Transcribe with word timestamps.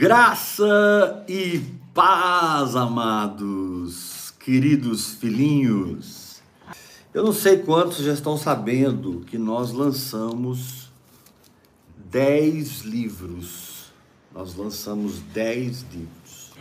Graça 0.00 1.26
e 1.28 1.60
paz, 1.92 2.74
amados, 2.74 4.32
queridos 4.40 5.12
filhinhos. 5.12 6.40
Eu 7.12 7.22
não 7.22 7.34
sei 7.34 7.58
quantos 7.58 7.98
já 7.98 8.14
estão 8.14 8.34
sabendo 8.34 9.20
que 9.26 9.36
nós 9.36 9.72
lançamos 9.72 10.90
10 12.10 12.80
livros. 12.80 13.92
Nós 14.34 14.56
lançamos 14.56 15.18
10 15.34 15.84
livros. 15.92 16.52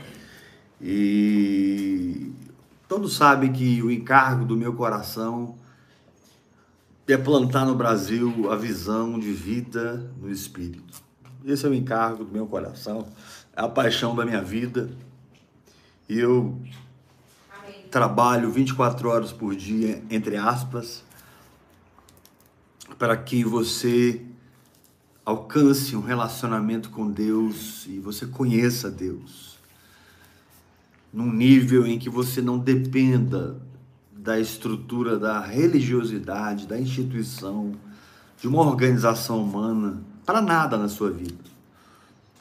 E 0.81 2.33
todos 2.89 3.15
sabem 3.15 3.53
que 3.53 3.81
o 3.81 3.89
encargo 3.89 4.43
do 4.43 4.57
meu 4.57 4.73
coração 4.73 5.55
é 7.07 7.15
plantar 7.15 7.65
no 7.65 7.75
Brasil 7.75 8.51
a 8.51 8.57
visão 8.57 9.17
de 9.17 9.31
vida 9.31 10.11
no 10.21 10.29
Espírito. 10.29 11.08
Esse 11.45 11.65
é 11.65 11.69
o 11.69 11.73
encargo 11.73 12.25
do 12.25 12.31
meu 12.31 12.45
coração, 12.45 13.07
é 13.55 13.61
a 13.61 13.67
paixão 13.67 14.15
da 14.15 14.25
minha 14.25 14.41
vida. 14.41 14.89
E 16.07 16.19
eu 16.19 16.59
trabalho 17.89 18.51
24 18.51 19.09
horas 19.09 19.31
por 19.31 19.55
dia, 19.55 20.03
entre 20.09 20.35
aspas, 20.35 21.03
para 22.97 23.15
que 23.15 23.43
você 23.43 24.25
alcance 25.23 25.95
um 25.95 26.01
relacionamento 26.01 26.89
com 26.89 27.09
Deus 27.09 27.85
e 27.87 27.99
você 27.99 28.25
conheça 28.25 28.89
Deus. 28.89 29.57
Num 31.13 31.31
nível 31.31 31.87
em 31.87 31.97
que 31.97 32.09
você 32.09 32.41
não 32.41 32.59
dependa 32.59 33.59
da 34.11 34.39
estrutura 34.39 35.17
da 35.17 35.39
religiosidade, 35.39 36.67
da 36.67 36.79
instituição, 36.79 37.73
de 38.39 38.47
uma 38.47 38.61
organização 38.61 39.41
humana, 39.41 40.01
para 40.29 40.43
nada 40.43 40.77
na 40.77 40.87
sua 40.87 41.09
vida. 41.09 41.43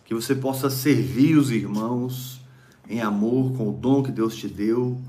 Que 0.05 0.13
você 0.13 0.35
possa 0.35 0.69
servir 0.69 1.39
os 1.39 1.51
irmãos 1.51 2.39
em 2.87 3.01
amor 3.01 3.57
com 3.57 3.71
o 3.71 3.73
dom 3.73 4.03
que 4.03 4.13
Deus 4.13 4.37
te 4.37 4.47
deu, 4.47 5.01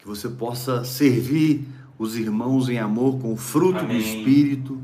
que 0.00 0.04
você 0.04 0.28
possa 0.28 0.82
servir 0.82 1.64
os 1.96 2.16
irmãos 2.16 2.68
em 2.68 2.76
amor 2.76 3.20
com 3.20 3.32
o 3.32 3.36
fruto 3.36 3.78
Amém. 3.78 3.98
do 3.98 4.02
Espírito, 4.02 4.82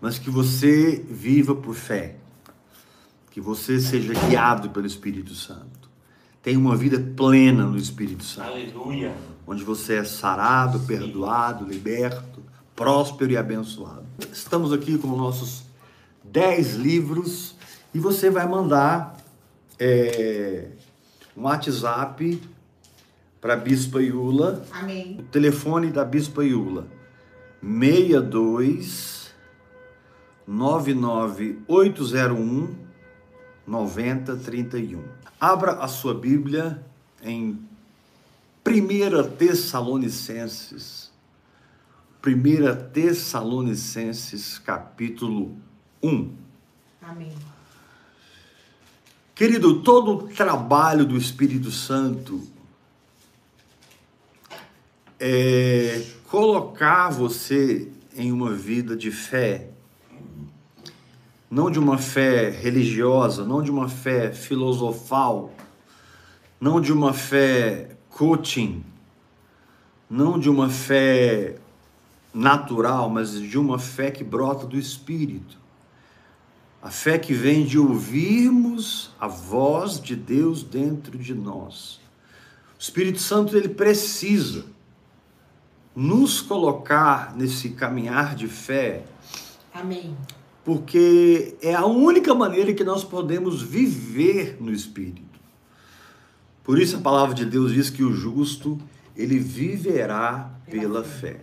mas 0.00 0.16
que 0.16 0.30
você 0.30 1.04
viva 1.10 1.56
por 1.56 1.74
fé, 1.74 2.18
que 3.32 3.40
você 3.40 3.80
seja 3.80 4.14
guiado 4.28 4.70
pelo 4.70 4.86
Espírito 4.86 5.34
Santo. 5.34 5.90
Tenha 6.40 6.56
uma 6.56 6.76
vida 6.76 7.00
plena 7.16 7.66
no 7.66 7.76
Espírito 7.76 8.22
Santo. 8.22 8.48
Aleluia. 8.48 9.12
Onde 9.44 9.64
você 9.64 9.94
é 9.94 10.04
sarado, 10.04 10.78
perdoado, 10.80 11.64
liberto, 11.64 12.40
próspero 12.76 13.32
e 13.32 13.36
abençoado. 13.36 14.06
Estamos 14.32 14.72
aqui 14.72 14.96
com 14.96 15.08
nossos 15.08 15.65
10 16.30 16.74
livros 16.74 17.56
e 17.94 17.98
você 17.98 18.30
vai 18.30 18.46
mandar 18.46 19.16
é, 19.78 20.68
um 21.36 21.42
WhatsApp 21.42 22.40
para 23.40 23.52
a 23.54 23.56
Bispa 23.56 24.00
Iula. 24.02 24.64
Amém. 24.70 25.16
O 25.18 25.22
telefone 25.24 25.90
da 25.90 26.04
Bispa 26.04 26.44
Iula: 26.44 26.86
62 27.62 29.34
99801 30.46 32.76
9031. 33.66 35.02
Abra 35.40 35.72
a 35.72 35.88
sua 35.88 36.14
Bíblia 36.14 36.80
em 37.22 37.58
1 38.66 39.30
Tessalonicenses. 39.36 41.10
1 42.24 42.90
Tessalonicenses, 42.92 44.58
capítulo 44.58 45.56
1. 46.06 46.30
Amém. 47.02 47.32
Querido, 49.34 49.82
todo 49.82 50.12
o 50.12 50.28
trabalho 50.28 51.04
do 51.04 51.16
Espírito 51.16 51.70
Santo 51.70 52.42
é 55.18 56.06
colocar 56.24 57.10
você 57.10 57.90
em 58.14 58.32
uma 58.32 58.52
vida 58.52 58.96
de 58.96 59.10
fé, 59.10 59.70
não 61.50 61.70
de 61.70 61.78
uma 61.78 61.98
fé 61.98 62.50
religiosa, 62.50 63.44
não 63.44 63.62
de 63.62 63.70
uma 63.70 63.88
fé 63.88 64.32
filosofal, 64.32 65.52
não 66.60 66.80
de 66.80 66.92
uma 66.92 67.12
fé 67.12 67.96
coaching, 68.08 68.82
não 70.08 70.38
de 70.38 70.48
uma 70.48 70.70
fé 70.70 71.56
natural, 72.32 73.10
mas 73.10 73.40
de 73.40 73.58
uma 73.58 73.78
fé 73.78 74.10
que 74.10 74.22
brota 74.22 74.66
do 74.66 74.78
Espírito. 74.78 75.65
A 76.82 76.90
fé 76.90 77.18
que 77.18 77.32
vem 77.32 77.64
de 77.64 77.78
ouvirmos 77.78 79.10
a 79.18 79.26
voz 79.26 80.00
de 80.00 80.14
Deus 80.14 80.62
dentro 80.62 81.18
de 81.18 81.34
nós. 81.34 82.00
O 82.78 82.80
Espírito 82.80 83.18
Santo 83.18 83.56
ele 83.56 83.68
precisa 83.68 84.64
nos 85.94 86.42
colocar 86.42 87.34
nesse 87.34 87.70
caminhar 87.70 88.34
de 88.34 88.46
fé. 88.46 89.04
Amém. 89.72 90.14
Porque 90.62 91.56
é 91.62 91.74
a 91.74 91.86
única 91.86 92.34
maneira 92.34 92.74
que 92.74 92.84
nós 92.84 93.02
podemos 93.02 93.62
viver 93.62 94.58
no 94.60 94.70
Espírito. 94.70 95.22
Por 96.62 96.78
isso 96.78 96.96
a 96.96 97.00
palavra 97.00 97.34
de 97.34 97.46
Deus 97.46 97.72
diz 97.72 97.88
que 97.88 98.02
o 98.02 98.12
justo, 98.12 98.78
ele 99.16 99.38
viverá 99.38 100.50
pela 100.68 101.02
fé. 101.02 101.40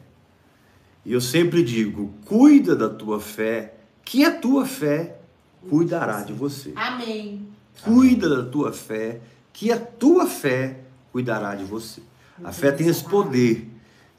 E 1.06 1.14
eu 1.14 1.22
sempre 1.22 1.64
digo: 1.64 2.14
cuida 2.26 2.76
da 2.76 2.90
tua 2.90 3.20
fé, 3.20 3.74
que 4.04 4.24
a 4.24 4.32
tua 4.32 4.66
fé 4.66 5.20
cuidará 5.70 6.22
de 6.22 6.34
você. 6.34 6.74
Amém. 6.76 7.48
Cuida 7.84 8.30
da 8.30 8.50
tua 8.50 8.72
fé, 8.72 9.22
que 9.52 9.72
a 9.72 9.80
tua 9.80 10.28
fé 10.28 10.80
cuidará 11.12 11.56
de 11.56 11.64
você. 11.64 12.02
A 12.44 12.52
fé 12.52 12.72
tem 12.72 12.88
esse 12.88 13.04
poder 13.04 13.70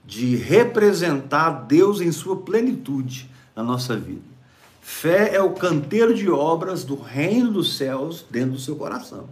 de 0.04 0.36
representar 0.36 1.50
Deus 1.66 2.00
em 2.00 2.12
sua 2.12 2.36
plenitude 2.36 3.30
na 3.56 3.62
nossa 3.62 3.96
vida. 3.96 4.22
Fé 4.80 5.34
é 5.34 5.40
o 5.40 5.54
canteiro 5.54 6.14
de 6.14 6.28
obras 6.28 6.84
do 6.84 6.94
reino 6.94 7.52
dos 7.52 7.76
céus 7.76 8.24
dentro 8.30 8.52
do 8.52 8.60
seu 8.60 8.76
coração. 8.76 9.28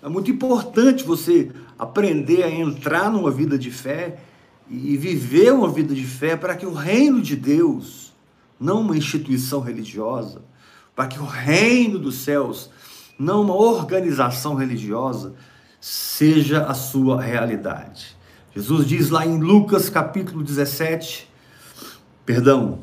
É 0.00 0.08
muito 0.08 0.30
importante 0.30 1.02
você 1.02 1.50
aprender 1.78 2.42
a 2.44 2.50
entrar 2.50 3.10
numa 3.10 3.30
vida 3.30 3.58
de 3.58 3.70
fé 3.70 4.18
e 4.70 4.96
viver 4.96 5.52
uma 5.52 5.68
vida 5.68 5.94
de 5.94 6.04
fé 6.04 6.36
para 6.36 6.54
que 6.54 6.64
o 6.64 6.72
reino 6.72 7.20
de 7.20 7.34
Deus, 7.34 8.12
não 8.58 8.82
uma 8.82 8.96
instituição 8.96 9.60
religiosa, 9.60 10.42
para 10.94 11.08
que 11.08 11.18
o 11.18 11.24
reino 11.24 11.98
dos 11.98 12.16
céus, 12.16 12.70
não 13.18 13.42
uma 13.42 13.54
organização 13.54 14.54
religiosa, 14.54 15.34
seja 15.80 16.64
a 16.64 16.74
sua 16.74 17.20
realidade. 17.20 18.16
Jesus 18.54 18.86
diz 18.86 19.10
lá 19.10 19.26
em 19.26 19.38
Lucas 19.38 19.88
capítulo 19.88 20.42
17, 20.42 21.28
perdão, 22.24 22.78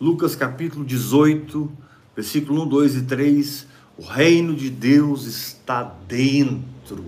Lucas 0.00 0.36
capítulo 0.36 0.84
18, 0.84 1.70
versículo 2.14 2.62
1, 2.62 2.68
2 2.68 2.96
e 2.96 3.02
3, 3.02 3.66
o 3.98 4.02
reino 4.02 4.54
de 4.54 4.70
Deus 4.70 5.24
está 5.24 5.82
dentro 6.06 7.04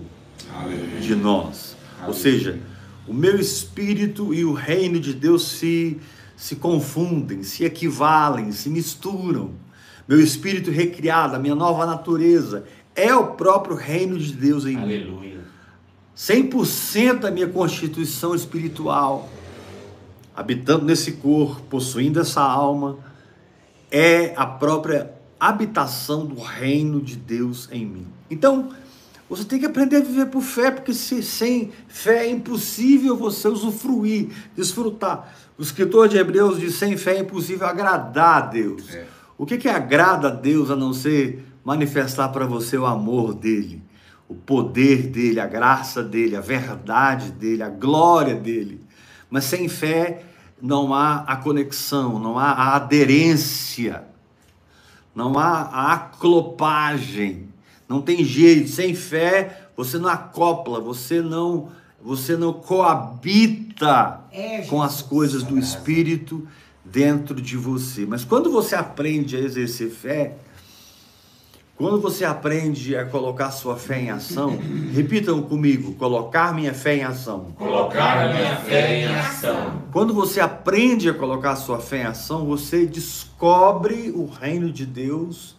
Aleluia. 0.53 0.99
de 0.99 1.15
nós. 1.15 1.77
Aleluia. 1.93 2.07
Ou 2.07 2.13
seja, 2.13 2.59
o 3.07 3.13
meu 3.13 3.39
espírito 3.39 4.33
e 4.33 4.43
o 4.43 4.53
reino 4.53 4.99
de 4.99 5.13
Deus 5.13 5.43
se, 5.47 5.97
se 6.35 6.57
confundem, 6.57 7.43
se 7.43 7.63
equivalem, 7.63 8.51
se 8.51 8.69
misturam 8.69 9.51
meu 10.09 10.19
espírito 10.19 10.71
recriado, 10.71 11.35
a 11.35 11.39
minha 11.39 11.53
nova 11.53 11.85
natureza, 11.85 12.65
é 12.95 13.13
o 13.13 13.27
próprio 13.35 13.75
reino 13.75 14.17
de 14.17 14.33
Deus 14.33 14.65
em 14.65 14.75
Aleluia. 14.75 15.35
mim. 15.35 15.41
100% 16.17 17.19
da 17.19 17.31
minha 17.31 17.47
constituição 17.47 18.33
espiritual, 18.33 19.29
habitando 20.35 20.83
nesse 20.83 21.11
corpo, 21.11 21.61
possuindo 21.69 22.19
essa 22.19 22.41
alma, 22.41 22.97
é 23.91 24.33
a 24.35 24.47
própria 24.47 25.13
habitação 25.39 26.25
do 26.25 26.41
reino 26.41 26.99
de 26.99 27.15
Deus 27.15 27.69
em 27.71 27.85
mim. 27.85 28.07
Então, 28.31 28.71
você 29.29 29.43
tem 29.43 29.59
que 29.59 29.67
aprender 29.67 29.97
a 29.97 30.01
viver 30.01 30.25
por 30.25 30.41
fé, 30.41 30.71
porque 30.71 30.91
se, 30.91 31.21
sem 31.21 31.71
fé 31.87 32.25
é 32.25 32.31
impossível 32.31 33.15
você 33.15 33.47
usufruir, 33.47 34.29
desfrutar. 34.55 35.35
O 35.55 35.61
escritor 35.61 36.09
de 36.09 36.17
Hebreus 36.17 36.59
diz: 36.59 36.73
sem 36.75 36.97
fé 36.97 37.17
é 37.17 37.19
impossível 37.19 37.67
agradar 37.67 38.37
a 38.37 38.41
Deus. 38.47 38.89
É. 38.89 39.18
O 39.39 39.45
que, 39.45 39.57
que 39.57 39.69
agrada 39.69 40.27
a 40.27 40.31
Deus 40.31 40.69
a 40.69 40.75
não 40.75 40.91
ser 40.91 41.45
manifestar 41.63 42.27
para 42.27 42.45
você 42.45 42.77
o 42.77 42.85
amor 42.85 43.33
dele, 43.33 43.81
o 44.27 44.35
poder 44.35 45.07
dele, 45.07 45.39
a 45.39 45.47
graça 45.47 46.03
dele, 46.03 46.35
a 46.35 46.41
verdade 46.41 47.31
dele, 47.31 47.63
a 47.63 47.69
glória 47.69 48.35
dele? 48.35 48.81
Mas 49.29 49.45
sem 49.45 49.69
fé 49.69 50.25
não 50.61 50.93
há 50.93 51.19
a 51.19 51.37
conexão, 51.37 52.19
não 52.19 52.37
há 52.37 52.51
a 52.51 52.75
aderência, 52.75 54.03
não 55.15 55.39
há 55.39 55.61
a 55.61 55.93
aclopagem, 55.93 57.47
não 57.87 58.01
tem 58.01 58.25
jeito. 58.25 58.67
Sem 58.67 58.93
fé 58.93 59.69
você 59.73 59.97
não 59.97 60.09
acopla, 60.09 60.81
você 60.81 61.21
não 61.21 61.69
você 62.01 62.35
não 62.35 62.51
coabita 62.51 64.21
é, 64.31 64.63
com 64.63 64.81
as 64.81 65.01
coisas 65.01 65.43
do 65.43 65.57
Espírito 65.57 66.45
dentro 66.91 67.41
de 67.41 67.55
você. 67.55 68.05
Mas 68.05 68.23
quando 68.23 68.51
você 68.51 68.75
aprende 68.75 69.35
a 69.35 69.39
exercer 69.39 69.89
fé, 69.89 70.35
Quando 71.79 72.01
você 72.01 72.25
aprende 72.25 72.93
a 72.93 73.05
colocar 73.05 73.51
sua 73.51 73.77
fé 73.77 74.01
em 74.01 74.09
ação, 74.09 74.59
repitam 74.93 75.41
comigo: 75.41 75.93
colocar 75.93 76.53
minha 76.53 76.73
fé 76.73 76.97
em 76.97 77.03
ação. 77.05 77.53
Colocar 77.57 78.33
minha 78.33 78.57
fé 78.57 78.99
em 78.99 79.05
ação. 79.05 79.81
Quando 79.89 80.13
você 80.13 80.41
aprende 80.41 81.07
a 81.07 81.13
colocar 81.13 81.55
sua 81.55 81.79
fé 81.79 82.01
em 82.01 82.05
ação, 82.07 82.45
você 82.45 82.85
descobre 82.85 84.11
o 84.13 84.25
reino 84.25 84.69
de 84.73 84.85
Deus 84.85 85.55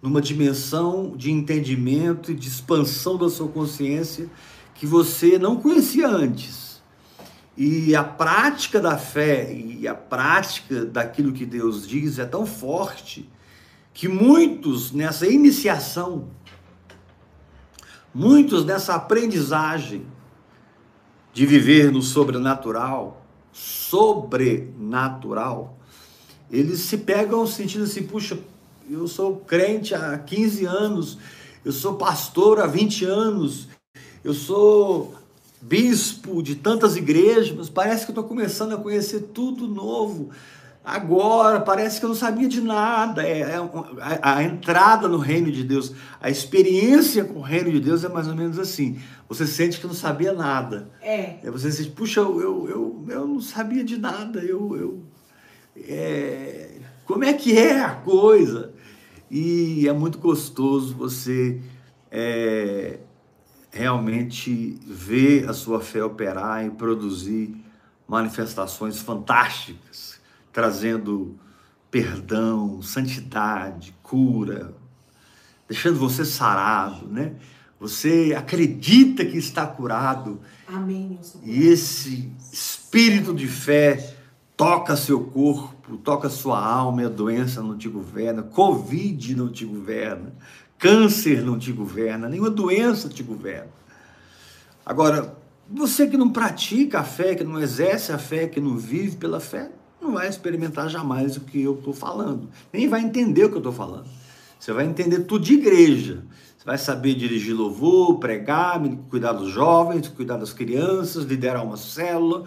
numa 0.00 0.20
dimensão 0.20 1.14
de 1.16 1.32
entendimento 1.32 2.30
e 2.30 2.36
de 2.36 2.46
expansão 2.46 3.16
da 3.16 3.28
sua 3.28 3.48
consciência 3.48 4.28
que 4.72 4.86
você 4.86 5.36
não 5.36 5.56
conhecia 5.56 6.06
antes. 6.06 6.65
E 7.56 7.96
a 7.96 8.04
prática 8.04 8.78
da 8.80 8.98
fé 8.98 9.52
e 9.52 9.88
a 9.88 9.94
prática 9.94 10.84
daquilo 10.84 11.32
que 11.32 11.46
Deus 11.46 11.88
diz 11.88 12.18
é 12.18 12.26
tão 12.26 12.44
forte 12.44 13.30
que 13.94 14.08
muitos 14.08 14.92
nessa 14.92 15.26
iniciação, 15.26 16.28
muitos 18.12 18.66
nessa 18.66 18.94
aprendizagem 18.94 20.04
de 21.32 21.46
viver 21.46 21.90
no 21.90 22.02
sobrenatural, 22.02 23.24
sobrenatural, 23.52 25.78
eles 26.50 26.80
se 26.80 26.98
pegam 26.98 27.46
sentindo 27.46 27.84
assim, 27.84 28.02
puxa, 28.02 28.38
eu 28.88 29.08
sou 29.08 29.36
crente 29.36 29.94
há 29.94 30.18
15 30.18 30.66
anos, 30.66 31.16
eu 31.64 31.72
sou 31.72 31.94
pastor 31.94 32.60
há 32.60 32.66
20 32.66 33.06
anos, 33.06 33.66
eu 34.22 34.34
sou 34.34 35.14
bispo 35.60 36.42
de 36.42 36.54
tantas 36.54 36.96
igrejas, 36.96 37.52
mas 37.56 37.68
parece 37.68 38.04
que 38.04 38.10
eu 38.10 38.14
estou 38.14 38.24
começando 38.24 38.74
a 38.74 38.78
conhecer 38.78 39.20
tudo 39.32 39.66
novo. 39.66 40.30
Agora, 40.84 41.58
parece 41.58 41.98
que 41.98 42.04
eu 42.04 42.10
não 42.10 42.16
sabia 42.16 42.46
de 42.46 42.60
nada. 42.60 43.26
É, 43.26 43.40
é 43.40 43.56
a, 44.00 44.36
a, 44.36 44.44
entrada 44.44 45.08
no 45.08 45.18
reino 45.18 45.50
de 45.50 45.64
Deus, 45.64 45.92
a 46.20 46.30
experiência 46.30 47.24
com 47.24 47.40
o 47.40 47.42
reino 47.42 47.72
de 47.72 47.80
Deus 47.80 48.04
é 48.04 48.08
mais 48.08 48.28
ou 48.28 48.36
menos 48.36 48.56
assim. 48.56 49.00
Você 49.28 49.48
sente 49.48 49.80
que 49.80 49.86
não 49.86 49.94
sabia 49.94 50.32
nada. 50.32 50.88
É. 51.02 51.38
é 51.42 51.50
você 51.50 51.72
sente, 51.72 51.90
puxa, 51.90 52.20
eu, 52.20 52.40
eu, 52.40 52.68
eu, 52.68 53.04
eu 53.08 53.26
não 53.26 53.40
sabia 53.40 53.82
de 53.82 53.98
nada. 53.98 54.38
Eu, 54.38 54.76
eu, 54.76 55.02
é, 55.88 56.76
como 57.04 57.24
é 57.24 57.32
que 57.32 57.58
é 57.58 57.80
a 57.82 57.90
coisa? 57.90 58.72
E 59.28 59.88
é 59.88 59.92
muito 59.92 60.18
gostoso 60.18 60.94
você 60.94 61.60
é, 62.12 63.00
realmente 63.76 64.78
ver 64.86 65.48
a 65.48 65.52
sua 65.52 65.80
fé 65.80 66.02
operar 66.02 66.64
e 66.64 66.70
produzir 66.70 67.54
manifestações 68.08 69.00
fantásticas, 69.00 70.18
trazendo 70.52 71.38
perdão, 71.90 72.80
santidade, 72.80 73.94
cura, 74.02 74.74
deixando 75.68 75.98
você 75.98 76.24
sarado, 76.24 77.06
né? 77.06 77.34
Você 77.78 78.34
acredita 78.36 79.24
que 79.24 79.36
está 79.36 79.66
curado. 79.66 80.40
Amém. 80.66 81.18
E 81.42 81.66
esse 81.66 82.32
espírito 82.50 83.34
de 83.34 83.46
fé 83.46 84.16
toca 84.56 84.96
seu 84.96 85.24
corpo, 85.24 85.98
toca 85.98 86.30
sua 86.30 86.58
alma, 86.64 87.02
e 87.02 87.04
a 87.04 87.10
doença 87.10 87.62
não 87.62 87.76
te 87.76 87.88
governa, 87.88 88.42
Covid 88.42 89.34
não 89.34 89.52
te 89.52 89.66
governa, 89.66 90.32
câncer 90.78 91.42
não 91.42 91.58
te 91.58 91.72
governa, 91.72 92.28
nenhuma 92.28 92.50
doença 92.50 93.08
te 93.08 93.22
governa. 93.22 93.68
Agora, 94.84 95.36
você 95.68 96.06
que 96.06 96.16
não 96.16 96.30
pratica 96.30 97.00
a 97.00 97.04
fé, 97.04 97.34
que 97.34 97.42
não 97.42 97.60
exerce 97.60 98.12
a 98.12 98.18
fé, 98.18 98.46
que 98.46 98.60
não 98.60 98.76
vive 98.76 99.16
pela 99.16 99.40
fé, 99.40 99.70
não 100.00 100.12
vai 100.12 100.28
experimentar 100.28 100.88
jamais 100.88 101.36
o 101.36 101.40
que 101.40 101.62
eu 101.62 101.74
estou 101.74 101.92
falando, 101.92 102.48
nem 102.72 102.88
vai 102.88 103.00
entender 103.00 103.44
o 103.44 103.48
que 103.48 103.56
eu 103.56 103.58
estou 103.58 103.72
falando. 103.72 104.06
Você 104.58 104.72
vai 104.72 104.86
entender 104.86 105.20
tudo 105.20 105.44
de 105.44 105.54
igreja. 105.54 106.22
Você 106.56 106.64
vai 106.64 106.78
saber 106.78 107.14
dirigir 107.14 107.54
louvor, 107.54 108.18
pregar, 108.18 108.80
cuidar 109.10 109.32
dos 109.32 109.50
jovens, 109.50 110.08
cuidar 110.08 110.36
das 110.36 110.52
crianças, 110.52 111.24
liderar 111.24 111.64
uma 111.64 111.76
célula, 111.76 112.44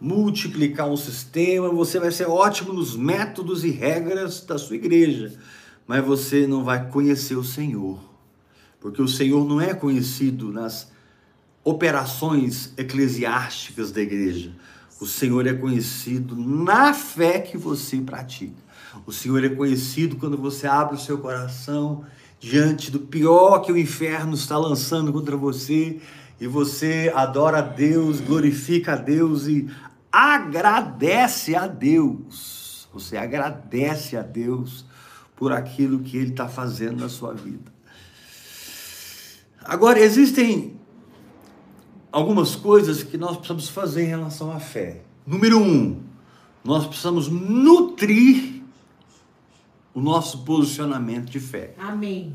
multiplicar 0.00 0.88
um 0.88 0.96
sistema, 0.96 1.68
você 1.68 2.00
vai 2.00 2.10
ser 2.10 2.26
ótimo 2.26 2.72
nos 2.72 2.96
métodos 2.96 3.64
e 3.64 3.70
regras 3.70 4.40
da 4.40 4.56
sua 4.56 4.76
igreja, 4.76 5.34
mas 5.90 6.04
você 6.04 6.46
não 6.46 6.62
vai 6.62 6.88
conhecer 6.88 7.34
o 7.34 7.42
Senhor, 7.42 7.98
porque 8.78 9.02
o 9.02 9.08
Senhor 9.08 9.44
não 9.44 9.60
é 9.60 9.74
conhecido 9.74 10.52
nas 10.52 10.88
operações 11.64 12.72
eclesiásticas 12.76 13.90
da 13.90 14.00
igreja. 14.00 14.52
O 15.00 15.06
Senhor 15.06 15.44
é 15.48 15.52
conhecido 15.52 16.36
na 16.36 16.94
fé 16.94 17.40
que 17.40 17.58
você 17.58 17.96
pratica. 17.96 18.54
O 19.04 19.10
Senhor 19.10 19.44
é 19.44 19.48
conhecido 19.48 20.14
quando 20.14 20.36
você 20.36 20.68
abre 20.68 20.94
o 20.94 21.00
seu 21.00 21.18
coração 21.18 22.04
diante 22.38 22.88
do 22.88 23.00
pior 23.00 23.58
que 23.58 23.72
o 23.72 23.76
inferno 23.76 24.34
está 24.34 24.56
lançando 24.56 25.12
contra 25.12 25.36
você 25.36 25.98
e 26.40 26.46
você 26.46 27.10
adora 27.12 27.58
a 27.58 27.62
Deus, 27.62 28.20
glorifica 28.20 28.92
a 28.92 28.96
Deus 28.96 29.48
e 29.48 29.68
agradece 30.12 31.56
a 31.56 31.66
Deus. 31.66 32.88
Você 32.94 33.16
agradece 33.16 34.16
a 34.16 34.22
Deus 34.22 34.88
por 35.40 35.52
aquilo 35.52 36.00
que 36.00 36.18
Ele 36.18 36.32
está 36.32 36.46
fazendo 36.46 37.00
na 37.00 37.08
sua 37.08 37.32
vida. 37.32 37.72
Agora, 39.64 39.98
existem 39.98 40.78
algumas 42.12 42.54
coisas 42.54 43.02
que 43.02 43.16
nós 43.16 43.38
precisamos 43.38 43.70
fazer 43.70 44.04
em 44.04 44.08
relação 44.08 44.52
à 44.52 44.60
fé. 44.60 45.00
Número 45.26 45.58
um, 45.58 46.02
nós 46.62 46.86
precisamos 46.86 47.28
nutrir 47.28 48.62
o 49.94 50.00
nosso 50.02 50.44
posicionamento 50.44 51.30
de 51.30 51.40
fé. 51.40 51.74
Amém. 51.78 52.34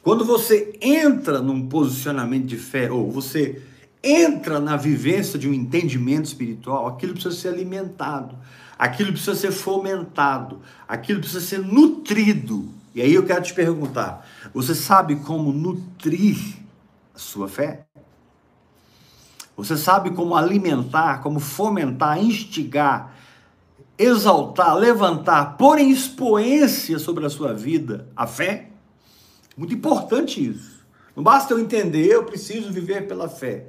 Quando 0.00 0.24
você 0.24 0.78
entra 0.80 1.42
num 1.42 1.66
posicionamento 1.66 2.46
de 2.46 2.56
fé, 2.56 2.88
ou 2.90 3.10
você 3.10 3.62
entra 4.00 4.60
na 4.60 4.76
vivência 4.76 5.36
de 5.36 5.48
um 5.48 5.52
entendimento 5.52 6.26
espiritual, 6.26 6.86
aquilo 6.86 7.14
precisa 7.14 7.34
ser 7.34 7.48
alimentado, 7.48 8.38
aquilo 8.80 9.12
precisa 9.12 9.34
ser 9.34 9.52
fomentado, 9.52 10.62
aquilo 10.88 11.20
precisa 11.20 11.42
ser 11.42 11.58
nutrido. 11.58 12.66
E 12.94 13.02
aí 13.02 13.12
eu 13.12 13.26
quero 13.26 13.42
te 13.42 13.52
perguntar: 13.52 14.26
você 14.54 14.74
sabe 14.74 15.16
como 15.16 15.52
nutrir 15.52 16.38
a 17.14 17.18
sua 17.18 17.46
fé? 17.46 17.84
Você 19.54 19.76
sabe 19.76 20.12
como 20.12 20.34
alimentar, 20.34 21.20
como 21.20 21.38
fomentar, 21.38 22.18
instigar, 22.18 23.14
exaltar, 23.98 24.74
levantar, 24.74 25.58
pôr 25.58 25.78
em 25.78 25.90
expoência 25.90 26.98
sobre 26.98 27.26
a 27.26 27.30
sua 27.30 27.52
vida 27.52 28.08
a 28.16 28.26
fé? 28.26 28.70
Muito 29.54 29.74
importante 29.74 30.42
isso. 30.42 30.80
Não 31.14 31.22
basta 31.22 31.52
eu 31.52 31.58
entender, 31.58 32.06
eu 32.06 32.24
preciso 32.24 32.72
viver 32.72 33.06
pela 33.06 33.28
fé. 33.28 33.66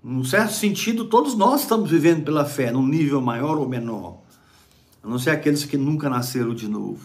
Num 0.00 0.22
certo 0.22 0.52
sentido, 0.52 1.06
todos 1.06 1.34
nós 1.34 1.62
estamos 1.62 1.90
vivendo 1.90 2.24
pela 2.24 2.44
fé, 2.44 2.70
num 2.70 2.86
nível 2.86 3.20
maior 3.20 3.58
ou 3.58 3.68
menor. 3.68 4.19
A 5.02 5.08
não 5.08 5.18
ser 5.18 5.30
aqueles 5.30 5.64
que 5.64 5.76
nunca 5.76 6.08
nasceram 6.08 6.54
de 6.54 6.68
novo. 6.68 7.00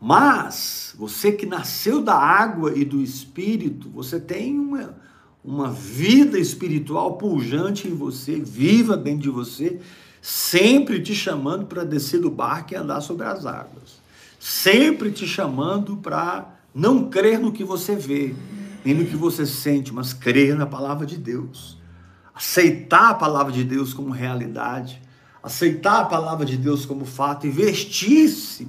Mas, 0.00 0.94
você 0.98 1.30
que 1.30 1.46
nasceu 1.46 2.02
da 2.02 2.14
água 2.14 2.72
e 2.76 2.84
do 2.84 3.02
espírito, 3.02 3.88
você 3.90 4.18
tem 4.18 4.58
uma, 4.58 4.94
uma 5.44 5.70
vida 5.70 6.38
espiritual 6.38 7.16
pujante 7.16 7.86
em 7.86 7.94
você, 7.94 8.40
viva 8.40 8.96
dentro 8.96 9.22
de 9.22 9.30
você, 9.30 9.78
sempre 10.22 11.02
te 11.02 11.14
chamando 11.14 11.66
para 11.66 11.84
descer 11.84 12.20
do 12.20 12.30
barco 12.30 12.72
e 12.72 12.76
andar 12.76 13.00
sobre 13.02 13.26
as 13.26 13.44
águas. 13.44 14.00
Sempre 14.38 15.10
te 15.10 15.26
chamando 15.26 15.98
para 15.98 16.58
não 16.74 17.10
crer 17.10 17.38
no 17.38 17.52
que 17.52 17.62
você 17.62 17.94
vê, 17.94 18.34
nem 18.84 18.94
no 18.94 19.04
que 19.04 19.16
você 19.16 19.44
sente, 19.44 19.92
mas 19.92 20.14
crer 20.14 20.56
na 20.56 20.66
palavra 20.66 21.04
de 21.04 21.18
Deus 21.18 21.80
aceitar 22.40 23.10
a 23.10 23.14
palavra 23.14 23.52
de 23.52 23.62
Deus 23.62 23.92
como 23.92 24.10
realidade, 24.10 25.02
aceitar 25.42 26.00
a 26.00 26.04
palavra 26.04 26.44
de 26.44 26.56
Deus 26.56 26.84
como 26.84 27.04
fato 27.04 27.46
e 27.46 27.50
vestir-se 27.50 28.68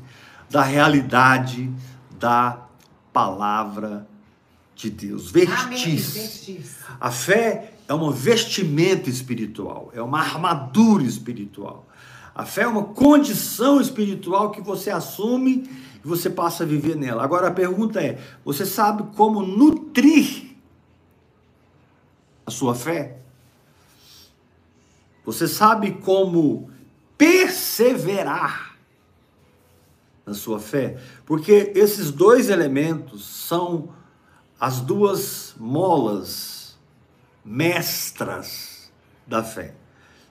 da 0.49 0.61
realidade 0.61 1.71
da 2.19 2.65
palavra 3.11 4.07
de 4.75 4.89
Deus. 4.89 5.29
Vestir-se. 5.31 6.75
A 6.99 7.11
fé 7.11 7.73
é 7.87 7.93
uma 7.93 8.11
vestimenta 8.11 9.09
espiritual, 9.09 9.91
é 9.93 10.01
uma 10.01 10.19
armadura 10.19 11.03
espiritual. 11.03 11.87
A 12.33 12.45
fé 12.45 12.63
é 12.63 12.67
uma 12.67 12.85
condição 12.85 13.81
espiritual 13.81 14.51
que 14.51 14.61
você 14.61 14.89
assume 14.89 15.69
e 16.03 16.07
você 16.07 16.29
passa 16.29 16.63
a 16.63 16.67
viver 16.67 16.95
nela. 16.95 17.23
Agora 17.23 17.49
a 17.49 17.51
pergunta 17.51 18.01
é: 18.01 18.19
você 18.43 18.65
sabe 18.65 19.03
como 19.15 19.41
nutrir 19.41 20.55
a 22.45 22.51
sua 22.51 22.73
fé? 22.73 23.17
Você 25.25 25.47
sabe 25.47 25.91
como 25.91 26.69
perseverar 27.17 28.77
na 30.25 30.33
sua 30.33 30.59
fé? 30.59 30.97
Porque 31.25 31.71
esses 31.75 32.11
dois 32.11 32.49
elementos 32.49 33.25
são 33.25 33.89
as 34.59 34.79
duas 34.79 35.55
molas 35.59 36.77
mestras 37.43 38.91
da 39.25 39.43
fé. 39.43 39.73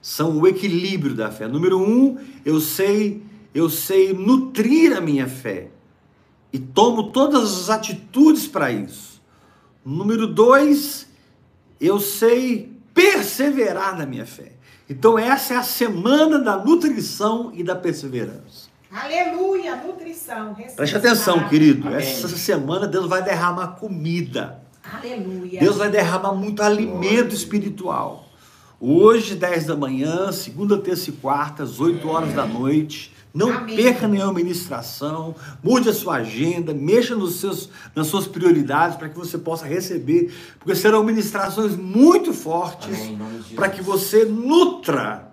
São 0.01 0.39
o 0.39 0.47
equilíbrio 0.47 1.13
da 1.13 1.31
fé. 1.31 1.47
Número 1.47 1.79
um, 1.79 2.17
eu 2.43 2.59
sei, 2.59 3.23
eu 3.53 3.69
sei 3.69 4.13
nutrir 4.13 4.95
a 4.95 5.01
minha 5.01 5.27
fé. 5.27 5.69
e 6.53 6.59
tomo 6.59 7.11
todas 7.11 7.43
as 7.43 7.69
atitudes 7.69 8.45
para 8.47 8.71
isso. 8.71 9.21
Número 9.85 10.27
dois, 10.27 11.07
eu 11.79 11.99
sei 11.99 12.77
perseverar 12.93 13.97
na 13.97 14.05
minha 14.05 14.25
fé. 14.25 14.51
Então, 14.91 15.17
essa 15.17 15.53
é 15.53 15.57
a 15.57 15.63
semana 15.63 16.37
da 16.37 16.57
nutrição 16.57 17.49
e 17.53 17.63
da 17.63 17.73
perseverança. 17.73 18.69
Aleluia, 18.91 19.77
nutrição. 19.77 20.53
Preste 20.75 20.97
atenção, 20.97 21.47
querido. 21.47 21.87
Amém. 21.87 21.99
Essa 21.99 22.27
semana 22.27 22.85
Deus 22.85 23.07
vai 23.07 23.23
derramar 23.23 23.77
comida. 23.79 24.61
Aleluia. 24.83 25.61
Deus 25.61 25.77
vai 25.77 25.89
derramar 25.89 26.33
muito 26.33 26.61
alimento 26.61 27.33
espiritual. 27.33 28.27
Hoje, 28.81 29.33
10 29.33 29.67
da 29.67 29.77
manhã, 29.77 30.29
segunda, 30.33 30.77
terça 30.77 31.09
e 31.09 31.13
quarta, 31.13 31.63
às 31.63 31.79
8 31.79 32.05
horas 32.09 32.33
da 32.33 32.45
noite. 32.45 33.13
Não 33.33 33.51
Amém. 33.51 33.75
perca 33.75 34.07
nenhuma 34.07 34.33
ministração, 34.33 35.35
mude 35.63 35.87
a 35.87 35.93
sua 35.93 36.15
agenda, 36.15 36.73
mexa 36.73 37.15
nos 37.15 37.39
seus, 37.39 37.69
nas 37.95 38.07
suas 38.07 38.27
prioridades 38.27 38.97
para 38.97 39.07
que 39.07 39.17
você 39.17 39.37
possa 39.37 39.65
receber, 39.65 40.33
porque 40.59 40.75
serão 40.75 41.03
ministrações 41.03 41.75
muito 41.75 42.33
fortes 42.33 42.97
para 43.55 43.69
que 43.69 43.81
você 43.81 44.25
nutra 44.25 45.31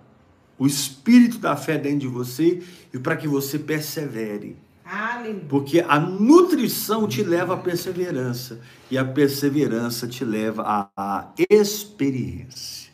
o 0.58 0.66
espírito 0.66 1.38
da 1.38 1.56
fé 1.56 1.78
dentro 1.78 2.00
de 2.00 2.08
você 2.08 2.62
e 2.92 2.98
para 2.98 3.16
que 3.16 3.28
você 3.28 3.58
persevere. 3.58 4.56
Aleluia. 4.84 5.44
Porque 5.48 5.84
a 5.86 5.98
nutrição 5.98 7.06
te 7.06 7.22
leva 7.22 7.54
à 7.54 7.56
perseverança 7.56 8.60
e 8.90 8.96
a 8.96 9.04
perseverança 9.04 10.08
te 10.08 10.24
leva 10.24 10.62
à, 10.62 10.88
à 10.96 11.32
experiência. 11.50 12.88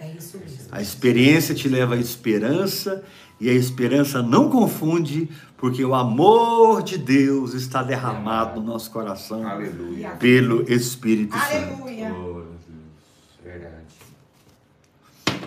É 0.00 0.10
isso 0.18 0.38
mesmo. 0.38 0.68
A 0.72 0.80
experiência 0.80 1.54
te 1.54 1.68
leva 1.68 1.94
à 1.94 1.98
esperança 1.98 3.04
e 3.44 3.50
a 3.50 3.52
esperança 3.52 4.22
não 4.22 4.48
confunde, 4.48 5.28
porque 5.58 5.84
o 5.84 5.94
amor 5.94 6.82
de 6.82 6.96
Deus 6.96 7.52
está 7.52 7.82
derramado 7.82 8.58
no 8.58 8.68
nosso 8.68 8.90
coração 8.90 9.46
Aleluia. 9.46 10.12
pelo 10.12 10.62
Espírito 10.72 11.36
Santo. 11.36 11.82
Aleluia. 11.82 12.10
Deus. 12.10 12.46
Verdade. 13.44 13.84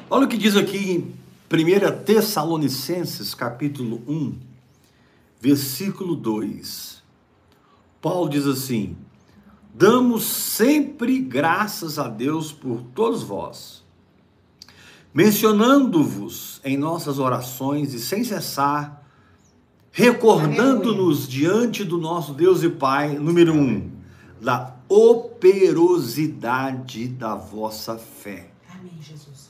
Olha 0.08 0.25
o 0.25 0.30
que 0.30 0.38
diz 0.38 0.56
aqui 0.56 0.77
em 0.92 1.16
1 1.51 2.04
Tessalonicenses, 2.04 3.34
capítulo 3.34 4.04
1, 4.08 4.36
versículo 5.42 6.16
2. 6.16 7.01
Paulo 8.00 8.30
diz 8.30 8.46
assim: 8.46 8.96
Damos 9.74 10.24
sempre 10.24 11.18
graças 11.18 11.98
a 11.98 12.08
Deus 12.08 12.51
por 12.51 12.84
todos 12.94 13.24
vós, 13.24 13.84
mencionando-vos 15.12 16.56
em 16.67 16.77
nossas 16.77 17.19
orações 17.19 17.93
e 17.93 18.00
sem 18.00 18.24
cessar, 18.24 19.03
recordando-nos 19.91 21.27
diante 21.27 21.83
do 21.83 21.97
nosso 21.97 22.33
Deus 22.33 22.63
e 22.63 22.69
Pai, 22.69 23.17
número 23.17 23.53
um, 23.53 23.91
da 24.41 24.75
operosidade 24.89 27.07
da 27.07 27.36
vossa 27.36 27.97
fé. 27.97 28.47
Amém, 28.69 28.97
Jesus. 29.01 29.47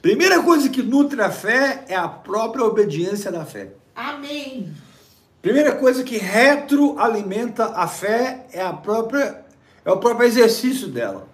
Primeira 0.00 0.42
coisa 0.42 0.68
que 0.68 0.82
nutre 0.82 1.22
a 1.22 1.30
fé 1.30 1.86
é 1.88 1.96
a 1.96 2.06
própria 2.06 2.62
obediência 2.64 3.32
da 3.32 3.46
fé. 3.46 3.72
Amém. 3.96 4.70
Primeira 5.40 5.74
coisa 5.76 6.04
que 6.04 6.18
retroalimenta 6.18 7.72
a 7.74 7.88
fé 7.88 8.46
é 8.52 8.62
a 8.62 8.72
própria 8.72 9.44
é 9.84 9.90
o 9.90 9.98
próprio 9.98 10.26
exercício 10.26 10.88
dela. 10.88 11.28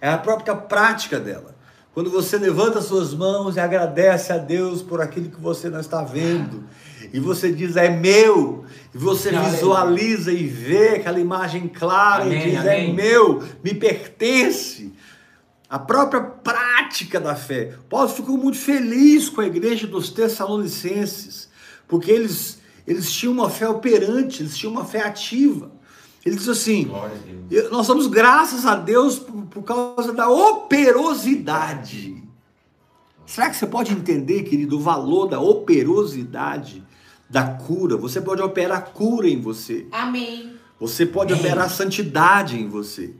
É 0.00 0.08
a 0.08 0.18
própria 0.18 0.54
prática 0.54 1.20
dela. 1.20 1.54
Quando 1.92 2.08
você 2.08 2.38
levanta 2.38 2.80
suas 2.80 3.12
mãos 3.12 3.56
e 3.56 3.60
agradece 3.60 4.32
a 4.32 4.38
Deus 4.38 4.80
por 4.80 5.00
aquilo 5.00 5.28
que 5.28 5.40
você 5.40 5.68
não 5.68 5.80
está 5.80 6.04
vendo, 6.04 6.62
e 7.12 7.18
você 7.18 7.52
diz 7.52 7.76
é 7.76 7.90
meu, 7.90 8.64
e 8.94 8.98
você 8.98 9.30
visualiza 9.32 10.32
e 10.32 10.46
vê 10.46 10.90
aquela 10.90 11.18
imagem 11.18 11.66
clara 11.66 12.24
Amém, 12.24 12.38
e 12.38 12.50
diz 12.50 12.64
é 12.64 12.76
amém. 12.76 12.94
meu, 12.94 13.42
me 13.64 13.74
pertence. 13.74 14.92
A 15.68 15.78
própria 15.78 16.20
prática 16.20 17.20
da 17.20 17.34
fé. 17.34 17.74
Paulo 17.88 18.08
ficou 18.08 18.36
muito 18.36 18.58
feliz 18.58 19.28
com 19.28 19.40
a 19.40 19.46
igreja 19.46 19.86
dos 19.86 20.10
Tessalonicenses, 20.10 21.48
porque 21.88 22.10
eles, 22.10 22.58
eles 22.86 23.10
tinham 23.12 23.32
uma 23.32 23.50
fé 23.50 23.68
operante, 23.68 24.42
eles 24.42 24.56
tinham 24.56 24.72
uma 24.72 24.84
fé 24.84 25.02
ativa. 25.02 25.72
Ele 26.24 26.36
diz 26.36 26.48
assim: 26.48 26.84
Glória 26.84 27.16
a 27.16 27.18
Deus. 27.18 27.38
"Eu- 27.50 27.70
nós 27.70 27.86
damos 27.88 28.06
graças 28.06 28.66
a 28.66 28.74
Deus 28.76 29.18
por, 29.18 29.42
por 29.46 29.62
causa 29.62 30.12
da 30.12 30.28
operosidade. 30.28 32.22
Será 33.26 33.48
que 33.48 33.56
você 33.56 33.66
pode 33.66 33.92
entender, 33.92 34.42
querido, 34.42 34.76
o 34.76 34.80
valor 34.80 35.26
da 35.26 35.40
operosidade 35.40 36.82
da 37.28 37.44
cura? 37.46 37.96
Você 37.96 38.20
pode 38.20 38.42
operar 38.42 38.90
cura 38.92 39.28
em 39.28 39.40
você. 39.40 39.86
Amém. 39.92 40.54
Você 40.80 41.06
pode 41.06 41.32
operar 41.32 41.70
santidade 41.70 42.58
em 42.58 42.66
você. 42.68 43.14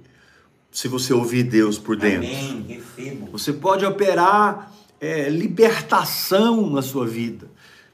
Se 0.73 0.89
você 0.89 1.13
ouvir 1.13 1.45
Deus 1.45 1.79
por 1.79 1.97
dentro. 1.97 2.27
Amém. 2.29 2.83
Você 3.33 3.53
pode 3.53 3.85
operar 3.85 4.73
é, 5.01 5.29
libertação 5.29 6.71
na 6.71 6.83
sua 6.83 7.07
vida. 7.07 7.49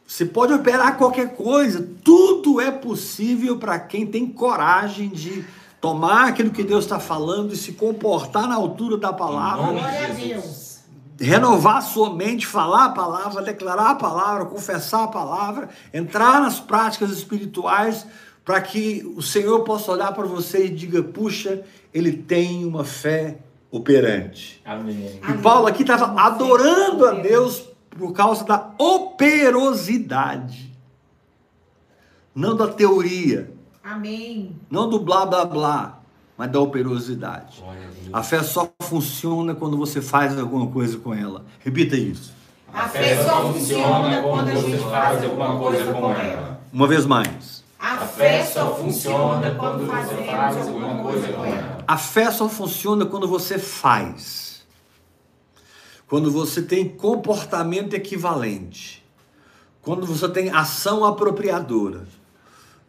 Você 0.06 0.24
pode 0.24 0.52
operar 0.52 0.96
qualquer 0.96 1.34
coisa. 1.34 1.86
Tudo 2.04 2.60
é 2.60 2.70
possível 2.70 3.58
para 3.58 3.78
quem 3.78 4.06
tem 4.06 4.26
coragem 4.26 5.08
de 5.08 5.44
tomar 5.80 6.28
aquilo 6.28 6.50
que 6.50 6.62
Deus 6.62 6.84
está 6.84 7.00
falando 7.00 7.52
e 7.52 7.56
se 7.56 7.72
comportar 7.72 8.48
na 8.48 8.54
altura 8.54 8.96
da 8.96 9.12
palavra. 9.12 9.72
Glória 9.72 10.06
a. 10.06 10.12
Deus. 10.12 10.76
Renovar 11.18 11.82
sua 11.82 12.14
mente, 12.14 12.46
falar 12.46 12.86
a 12.86 12.90
palavra, 12.90 13.42
declarar 13.42 13.90
a 13.90 13.94
palavra, 13.94 14.44
confessar 14.44 15.04
a 15.04 15.08
palavra, 15.08 15.70
entrar 15.92 16.40
nas 16.42 16.60
práticas 16.60 17.10
espirituais 17.10 18.06
para 18.44 18.60
que 18.60 19.02
o 19.16 19.22
Senhor 19.22 19.64
possa 19.64 19.90
olhar 19.90 20.12
para 20.12 20.26
você 20.26 20.66
e 20.66 20.68
diga: 20.68 21.02
puxa, 21.02 21.62
ele 21.92 22.12
tem 22.12 22.64
uma 22.64 22.84
fé 22.84 23.38
operante. 23.70 24.62
Amém. 24.64 25.20
E 25.28 25.32
Paulo 25.38 25.66
aqui 25.66 25.82
estava 25.82 26.20
adorando 26.20 27.06
a 27.06 27.12
Deus 27.12 27.64
por 27.98 28.12
causa 28.12 28.44
da 28.44 28.70
operosidade. 28.78 30.72
Não 32.34 32.54
da 32.54 32.68
teoria, 32.68 33.50
Amém. 33.82 34.54
não 34.70 34.90
do 34.90 35.00
blá 35.00 35.24
blá 35.24 35.44
blá, 35.44 36.00
mas 36.36 36.50
da 36.50 36.60
operosidade. 36.60 37.64
A 38.12 38.22
fé 38.22 38.42
só 38.42 38.70
funciona 38.82 39.54
quando 39.54 39.76
você 39.76 40.02
faz 40.02 40.38
alguma 40.38 40.66
coisa 40.66 40.98
com 40.98 41.14
ela. 41.14 41.44
Repita 41.60 41.96
isso. 41.96 42.34
A 42.72 42.88
fé 42.88 43.24
só 43.24 43.52
funciona 43.52 44.22
quando 44.22 44.48
a 44.48 44.54
gente 44.54 44.82
faz 44.84 45.24
alguma 45.24 45.58
coisa 45.58 45.92
com 45.94 46.12
ela. 46.12 46.60
Uma 46.70 46.86
vez 46.86 47.06
mais. 47.06 47.64
A 47.78 47.98
fé 47.98 48.44
só 48.44 48.74
funciona 48.74 49.54
quando 49.54 49.86
você 49.86 49.92
fazemos 49.92 50.26
faz 50.26 50.68
alguma 50.68 51.02
coisa 51.02 51.32
com 51.32 51.44
ela. 51.44 51.78
A 51.88 51.96
fé 51.96 52.30
só 52.30 52.48
funciona 52.48 53.06
quando 53.06 53.26
você 53.26 53.58
faz. 53.58 54.55
Quando 56.08 56.30
você 56.30 56.62
tem 56.62 56.88
comportamento 56.88 57.94
equivalente. 57.94 59.04
Quando 59.82 60.06
você 60.06 60.28
tem 60.28 60.50
ação 60.50 61.04
apropriadora. 61.04 62.06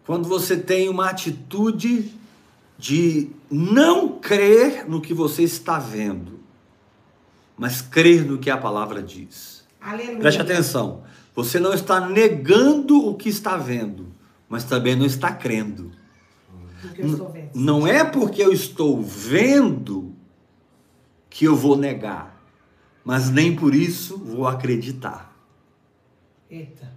Quando 0.06 0.28
você 0.28 0.56
tem 0.56 0.88
uma 0.90 1.10
atitude 1.10 2.14
de 2.78 3.30
não 3.50 4.20
crer 4.20 4.88
no 4.88 5.02
que 5.02 5.14
você 5.14 5.44
está 5.44 5.80
vendo, 5.80 6.40
mas 7.58 7.82
crer 7.82 8.24
no 8.24 8.38
que 8.38 8.50
a 8.50 8.58
palavra 8.58 9.02
diz. 9.02 9.66
Aleluia. 9.82 10.20
Preste 10.20 10.42
atenção. 10.42 11.04
Você 11.36 11.60
não 11.60 11.74
está 11.74 12.00
negando 12.00 13.08
o 13.08 13.16
que 13.16 13.30
está 13.30 13.58
vendo, 13.58 14.08
mas 14.48 14.64
também 14.64 14.96
não 14.96 15.06
está 15.06 15.32
crendo. 15.32 15.92
Não 17.54 17.88
é 17.88 18.04
porque 18.04 18.42
eu 18.42 18.52
estou 18.52 19.02
vendo 19.02 20.16
que 21.30 21.46
eu 21.46 21.56
vou 21.56 21.76
negar, 21.76 22.37
mas 23.08 23.30
nem 23.30 23.56
por 23.56 23.74
isso 23.74 24.18
vou 24.18 24.46
acreditar. 24.46 25.34
Eita. 26.52 26.92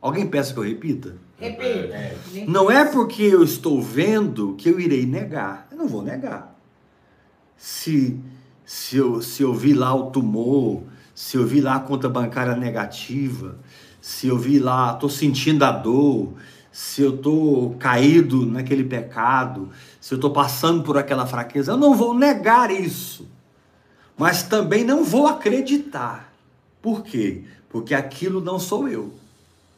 Alguém 0.00 0.24
peça 0.28 0.52
que 0.54 0.60
eu 0.60 0.62
repita? 0.62 1.16
Repita. 1.36 1.66
É. 1.96 2.16
Nem- 2.32 2.46
Não 2.46 2.70
é 2.70 2.84
porque 2.84 3.24
eu 3.24 3.42
estou 3.42 3.82
vendo 3.82 4.54
que 4.54 4.68
eu 4.68 4.78
irei 4.78 5.04
negar. 5.04 5.66
Eu 5.72 5.76
não 5.76 5.88
vou 5.88 6.00
negar. 6.00 6.56
Se, 7.56 8.16
se, 8.64 8.96
eu, 8.98 9.20
se 9.20 9.42
eu 9.42 9.52
vi 9.52 9.74
lá 9.74 9.92
o 9.92 10.12
tumor, 10.12 10.84
se 11.12 11.36
eu 11.36 11.44
vi 11.44 11.60
lá 11.60 11.74
a 11.74 11.80
conta 11.80 12.08
bancária 12.08 12.54
negativa, 12.54 13.58
se 14.00 14.28
eu 14.28 14.38
vi 14.38 14.60
lá, 14.60 14.92
estou 14.94 15.10
sentindo 15.10 15.64
a 15.64 15.72
dor, 15.72 16.34
se 16.70 17.02
eu 17.02 17.16
estou 17.16 17.74
caído 17.80 18.46
naquele 18.46 18.84
pecado, 18.84 19.70
se 20.00 20.14
eu 20.14 20.16
estou 20.18 20.30
passando 20.30 20.84
por 20.84 20.96
aquela 20.96 21.26
fraqueza, 21.26 21.72
eu 21.72 21.76
não 21.76 21.96
vou 21.96 22.14
negar 22.14 22.70
isso. 22.70 23.26
Mas 24.18 24.42
também 24.42 24.84
não 24.84 25.04
vou 25.04 25.26
acreditar. 25.26 26.32
Por 26.82 27.02
quê? 27.02 27.44
Porque 27.70 27.94
aquilo 27.94 28.40
não 28.40 28.58
sou 28.58 28.88
eu. 28.88 29.14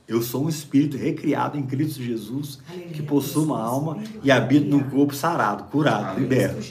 Eu 0.09 0.23
sou 0.23 0.47
um 0.47 0.49
espírito 0.49 0.97
recriado 0.97 1.57
em 1.57 1.63
Cristo 1.63 2.03
Jesus, 2.03 2.59
Aleluia. 2.69 2.89
que 2.93 3.03
possui 3.03 3.45
uma 3.45 3.63
alma 3.63 3.99
e 4.25 4.31
habita 4.31 4.67
num 4.67 4.83
corpo 4.83 5.15
sarado, 5.15 5.65
curado, 5.65 6.19
liberto. 6.19 6.67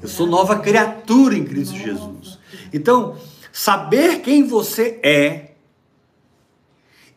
Eu 0.00 0.08
sou 0.08 0.26
nova 0.26 0.58
criatura 0.58 1.36
em 1.36 1.44
Cristo 1.44 1.74
Nova 1.74 1.84
Jesus. 1.84 2.38
Então, 2.72 3.16
saber 3.52 4.20
quem 4.20 4.46
você 4.46 4.98
é 5.02 5.51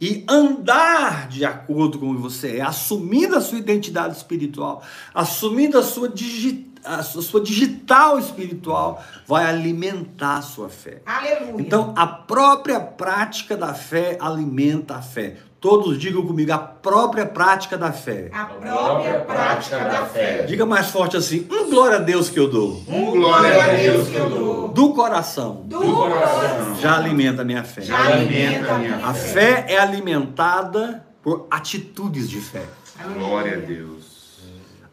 e 0.05 0.23
andar 0.29 1.27
de 1.27 1.43
acordo 1.43 1.97
com 1.97 2.11
o 2.11 2.15
que 2.15 2.21
você 2.21 2.57
é, 2.57 2.61
assumindo 2.61 3.35
a 3.35 3.41
sua 3.41 3.57
identidade 3.57 4.15
espiritual, 4.15 4.83
assumindo 5.11 5.79
a 5.79 5.81
sua, 5.81 6.07
digi 6.07 6.71
a 6.83 7.01
sua 7.01 7.41
digital 7.41 8.19
espiritual, 8.19 9.03
vai 9.25 9.47
alimentar 9.47 10.37
a 10.37 10.41
sua 10.43 10.69
fé. 10.69 11.01
Aleluia. 11.03 11.59
Então, 11.59 11.95
a 11.97 12.05
própria 12.05 12.79
prática 12.79 13.57
da 13.57 13.73
fé 13.73 14.15
alimenta 14.21 14.97
a 14.97 15.01
fé. 15.01 15.37
Todos 15.65 15.97
digam 15.97 16.23
comigo, 16.23 16.51
a 16.51 16.59
própria 16.59 17.25
prática 17.25 17.75
da 17.75 17.91
fé. 17.91 18.29
a 18.31 18.45
própria 18.45 19.21
prática 19.21 19.79
da 19.79 20.05
fé. 20.05 20.43
Diga 20.43 20.63
mais 20.63 20.91
forte 20.91 21.17
assim: 21.17 21.47
um 21.49 21.71
glória 21.71 21.97
a 21.97 22.01
Deus 22.01 22.29
que 22.29 22.39
eu 22.39 22.47
dou. 22.47 22.83
Um 22.87 23.09
glória 23.09 23.63
a 23.63 23.69
Deus 23.75 24.07
que 24.09 24.15
eu 24.15 24.29
dou. 24.29 24.67
Do 24.67 24.93
coração. 24.93 25.63
Do 25.65 25.81
coração. 25.81 26.75
Já 26.79 26.97
alimenta 26.97 27.41
a 27.41 27.45
minha 27.45 27.63
fé. 27.63 27.81
Já 27.81 27.97
alimenta 27.97 28.75
a 28.75 28.77
minha 28.77 29.07
A 29.07 29.11
fé 29.15 29.65
é 29.67 29.79
alimentada 29.79 31.03
por 31.23 31.47
atitudes 31.49 32.29
de 32.29 32.39
fé. 32.39 32.67
Glória 33.15 33.57
a 33.57 33.59
Deus. 33.59 34.43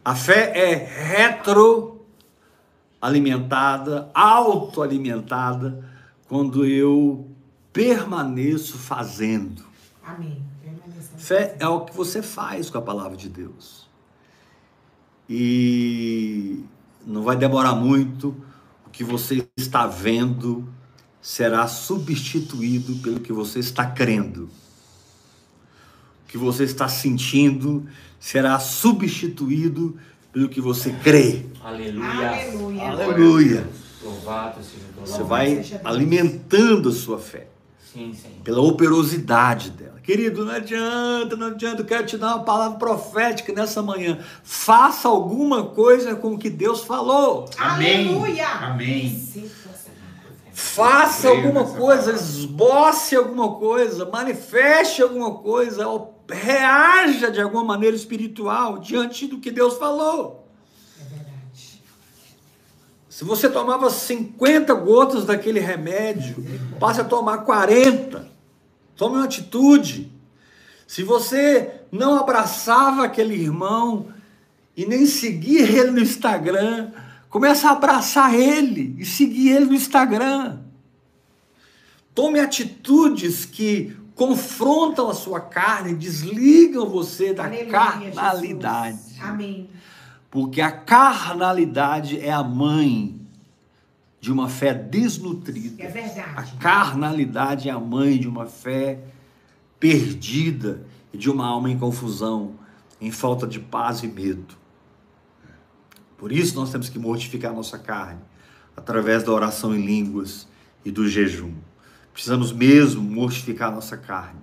A 0.03 0.15
fé 0.15 0.53
é 0.55 0.73
retroalimentada, 3.03 4.09
autoalimentada, 4.11 5.87
quando 6.27 6.65
eu 6.65 7.27
permaneço 7.71 8.79
fazendo. 8.79 9.61
Amém. 10.03 10.52
Fé 11.23 11.55
é 11.57 11.65
o 11.65 11.85
que 11.85 11.95
você 11.95 12.21
faz 12.21 12.69
com 12.69 12.77
a 12.77 12.81
palavra 12.81 13.15
de 13.15 13.29
Deus. 13.29 13.87
E 15.29 16.65
não 17.07 17.23
vai 17.23 17.37
demorar 17.37 17.73
muito, 17.75 18.35
o 18.85 18.89
que 18.89 19.05
você 19.05 19.47
está 19.55 19.87
vendo 19.87 20.67
será 21.21 21.65
substituído 21.65 22.95
pelo 22.95 23.21
que 23.21 23.31
você 23.31 23.59
está 23.59 23.85
crendo. 23.85 24.49
O 26.25 26.27
que 26.27 26.37
você 26.37 26.65
está 26.65 26.89
sentindo 26.89 27.87
será 28.19 28.59
substituído 28.59 29.97
pelo 30.33 30.49
que 30.49 30.59
você 30.59 30.91
crê. 30.91 31.45
Aleluia. 31.63 32.31
Aleluia. 32.31 32.91
Aleluia. 32.91 33.69
Louvado 34.03 34.61
seja 34.61 34.83
o 34.89 34.93
teu 34.93 35.05
Você 35.05 35.23
vai 35.23 35.63
alimentando 35.85 36.89
a 36.89 36.91
sua 36.91 37.17
fé. 37.17 37.52
Sim, 37.93 38.15
pela 38.43 38.61
operosidade 38.61 39.69
dela. 39.69 39.99
Querido, 40.01 40.43
não 40.43 40.53
adianta, 40.53 41.35
não 41.35 41.47
adianta, 41.47 41.81
eu 41.81 41.85
quero 41.85 42.05
te 42.05 42.17
dar 42.17 42.35
uma 42.35 42.43
palavra 42.43 42.77
profética 42.77 43.53
nessa 43.53 43.81
manhã. 43.81 44.19
Faça 44.43 45.07
alguma 45.07 45.67
coisa 45.67 46.15
com 46.15 46.33
o 46.33 46.37
que 46.37 46.49
Deus 46.49 46.83
falou. 46.83 47.45
Amém. 47.57 48.09
Aleluia. 48.09 48.47
Amém. 48.47 49.31
Faça 50.51 51.29
alguma 51.29 51.63
coisa, 51.65 52.11
palavra. 52.11 52.21
esboce 52.21 53.15
alguma 53.15 53.55
coisa, 53.55 54.05
manifeste 54.05 55.01
alguma 55.01 55.35
coisa, 55.35 55.85
reaja 56.29 57.31
de 57.31 57.41
alguma 57.41 57.63
maneira 57.63 57.95
espiritual 57.95 58.79
diante 58.79 59.27
do 59.27 59.39
que 59.39 59.51
Deus 59.51 59.77
falou. 59.77 60.42
Se 63.13 63.23
você 63.23 63.47
tomava 63.47 63.91
50 63.91 64.73
gotas 64.73 65.23
daquele 65.23 65.59
remédio, 65.59 66.43
passe 66.79 66.99
a 66.99 67.03
tomar 67.03 67.45
40. 67.45 68.27
Tome 68.97 69.17
uma 69.17 69.25
atitude. 69.25 70.11
Se 70.87 71.03
você 71.03 71.81
não 71.91 72.15
abraçava 72.17 73.05
aquele 73.05 73.35
irmão 73.35 74.07
e 74.75 74.87
nem 74.87 75.05
seguia 75.05 75.61
ele 75.61 75.91
no 75.91 75.99
Instagram, 75.99 76.91
comece 77.29 77.67
a 77.67 77.73
abraçar 77.73 78.33
ele 78.33 78.95
e 78.97 79.05
seguir 79.05 79.49
ele 79.49 79.65
no 79.65 79.75
Instagram. 79.75 80.57
Tome 82.15 82.39
atitudes 82.39 83.45
que 83.45 83.95
confrontam 84.15 85.07
a 85.07 85.13
sua 85.13 85.39
carne, 85.39 85.93
desligam 85.93 86.89
você 86.89 87.31
da 87.31 87.45
Aleluia, 87.45 87.69
carnalidade. 87.69 88.97
Jesus. 88.97 89.21
Amém. 89.21 89.69
Porque 90.33 90.61
a 90.61 90.71
carnalidade 90.71 92.19
é 92.19 92.31
a 92.31 92.41
mãe 92.41 93.21
de 94.19 94.31
uma 94.31 94.49
fé 94.49 94.73
desnutrida. 94.73 95.83
É 95.83 95.87
verdade. 95.87 96.27
A 96.35 96.41
carnalidade 96.57 97.69
é 97.69 97.71
a 97.71 97.79
mãe 97.79 98.17
de 98.17 98.27
uma 98.27 98.47
fé 98.47 98.99
perdida 99.79 100.87
e 101.13 101.19
de 101.19 101.29
uma 101.29 101.45
alma 101.45 101.69
em 101.69 101.77
confusão, 101.77 102.55
em 102.99 103.11
falta 103.11 103.45
de 103.45 103.59
paz 103.59 104.01
e 104.01 104.07
medo. 104.07 104.55
Por 106.17 106.31
isso 106.31 106.55
nós 106.55 106.71
temos 106.71 106.89
que 106.89 106.97
mortificar 106.97 107.51
a 107.51 107.55
nossa 107.55 107.77
carne 107.77 108.21
através 108.75 109.21
da 109.23 109.31
oração 109.31 109.75
em 109.75 109.85
línguas 109.85 110.47
e 110.83 110.89
do 110.89 111.07
jejum. 111.07 111.53
Precisamos 112.11 112.51
mesmo 112.51 113.03
mortificar 113.03 113.67
a 113.69 113.75
nossa 113.75 113.97
carne 113.97 114.41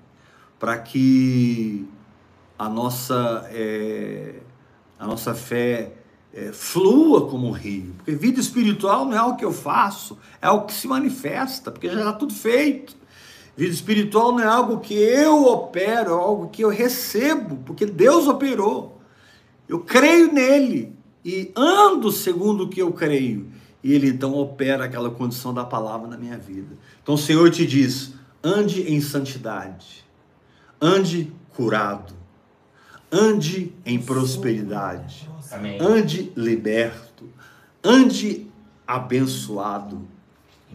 para 0.56 0.78
que 0.78 1.84
a 2.56 2.68
nossa 2.68 3.44
é, 3.50 4.36
a 5.00 5.06
nossa 5.06 5.34
fé 5.34 5.94
é, 6.32 6.52
flua 6.52 7.26
como 7.26 7.48
um 7.48 7.52
rio. 7.52 7.94
Porque 7.96 8.12
vida 8.12 8.38
espiritual 8.38 9.06
não 9.06 9.14
é 9.14 9.16
algo 9.16 9.38
que 9.38 9.44
eu 9.44 9.52
faço, 9.52 10.18
é 10.42 10.46
algo 10.46 10.66
que 10.66 10.74
se 10.74 10.86
manifesta, 10.86 11.70
porque 11.70 11.88
já 11.88 11.98
está 11.98 12.12
tudo 12.12 12.34
feito. 12.34 12.94
Vida 13.56 13.72
espiritual 13.72 14.32
não 14.32 14.40
é 14.40 14.46
algo 14.46 14.78
que 14.78 14.94
eu 14.94 15.44
opero, 15.46 16.10
é 16.10 16.14
algo 16.14 16.48
que 16.50 16.62
eu 16.62 16.68
recebo, 16.68 17.56
porque 17.64 17.86
Deus 17.86 18.28
operou. 18.28 19.00
Eu 19.66 19.80
creio 19.80 20.30
nele 20.30 20.94
e 21.24 21.50
ando 21.56 22.12
segundo 22.12 22.64
o 22.64 22.68
que 22.68 22.82
eu 22.82 22.92
creio. 22.92 23.48
E 23.82 23.94
ele 23.94 24.08
então 24.08 24.34
opera 24.34 24.84
aquela 24.84 25.10
condição 25.10 25.54
da 25.54 25.64
palavra 25.64 26.06
na 26.06 26.18
minha 26.18 26.36
vida. 26.36 26.76
Então 27.02 27.14
o 27.14 27.18
Senhor 27.18 27.50
te 27.50 27.64
diz: 27.64 28.12
ande 28.44 28.82
em 28.82 29.00
santidade, 29.00 30.04
ande 30.80 31.32
curado, 31.54 32.19
ande 33.12 33.72
em 33.84 34.00
prosperidade. 34.00 35.28
Amém. 35.50 35.78
Ande 35.80 36.32
liberto, 36.36 37.28
ande 37.82 38.46
abençoado. 38.86 40.02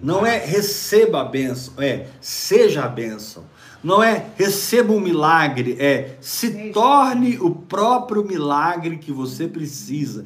Não 0.02 0.26
é 0.26 0.38
receba 0.38 1.22
a 1.22 1.26
bênção, 1.26 1.74
é 1.78 2.08
seja 2.20 2.84
a 2.84 2.88
bênção. 2.88 3.44
Não 3.84 4.04
é 4.04 4.26
receba 4.36 4.92
um 4.92 5.00
milagre, 5.00 5.78
é 5.80 6.18
se 6.20 6.52
Seja. 6.52 6.74
torne 6.74 7.38
o 7.40 7.52
próprio 7.52 8.26
milagre 8.26 8.98
que 8.98 9.12
você 9.12 9.48
precisa. 9.48 10.26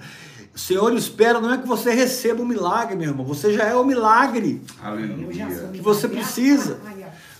O 0.56 0.58
Senhor 0.58 0.94
espera, 0.96 1.40
não 1.40 1.54
é 1.54 1.58
que 1.58 1.68
você 1.68 1.92
receba 1.94 2.42
um 2.42 2.46
milagre, 2.46 2.96
meu 2.96 3.10
irmão, 3.10 3.26
você 3.26 3.54
já 3.54 3.66
é 3.66 3.76
o 3.76 3.86
milagre. 3.86 4.62
Aleluia. 4.82 5.70
que 5.74 5.82
você 5.82 6.08
precisa. 6.08 6.80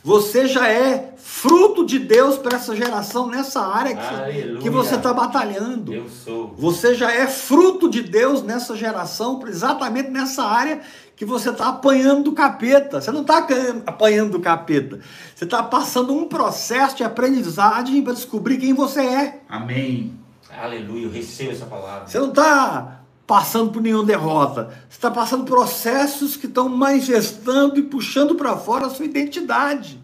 Você 0.04 0.48
já 0.48 0.70
é 0.70 1.14
fruto 1.18 1.86
de 1.86 2.00
Deus 2.00 2.38
para 2.38 2.56
essa 2.56 2.76
geração 2.76 3.28
nessa 3.28 3.62
área 3.62 3.96
que, 3.96 4.16
Aleluia. 4.16 4.62
que 4.62 4.70
você 4.70 4.96
está 4.96 5.14
batalhando. 5.14 5.94
Eu 5.94 6.08
sou. 6.08 6.54
Você 6.58 6.96
já 6.96 7.12
é 7.12 7.28
fruto 7.28 7.90
de 7.90 8.02
Deus 8.02 8.42
nessa 8.42 8.76
geração, 8.76 9.42
exatamente 9.48 10.10
nessa 10.10 10.44
área 10.44 10.82
que 11.16 11.26
você 11.26 11.50
está 11.50 11.68
apanhando 11.68 12.24
do 12.24 12.32
capeta. 12.32 13.02
Você 13.02 13.12
não 13.12 13.22
está 13.22 13.46
apanhando 13.86 14.32
do 14.32 14.40
capeta. 14.40 15.00
Você 15.36 15.44
está 15.44 15.62
passando 15.62 16.14
um 16.14 16.28
processo 16.28 16.96
de 16.96 17.04
aprendizagem 17.04 18.02
para 18.02 18.14
descobrir 18.14 18.58
quem 18.58 18.74
você 18.74 19.02
é. 19.02 19.42
Amém. 19.50 20.14
Aleluia. 20.50 21.06
Eu 21.06 21.12
recebo 21.12 21.52
essa 21.52 21.66
palavra. 21.66 22.08
Você 22.08 22.20
não 22.20 22.30
está 22.30 22.99
passando 23.30 23.70
por 23.70 23.80
nenhuma 23.80 24.04
derrota. 24.04 24.72
Você 24.90 24.98
está 24.98 25.12
passando 25.12 25.46
processos 25.46 26.36
que 26.36 26.48
estão 26.48 26.68
manifestando 26.68 27.78
e 27.78 27.84
puxando 27.84 28.34
para 28.34 28.58
fora 28.58 28.88
a 28.88 28.90
sua 28.90 29.06
identidade. 29.06 30.02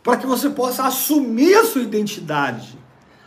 Para 0.00 0.16
que 0.16 0.28
você 0.28 0.48
possa 0.48 0.84
assumir 0.84 1.56
a 1.56 1.64
sua 1.64 1.82
identidade. 1.82 2.78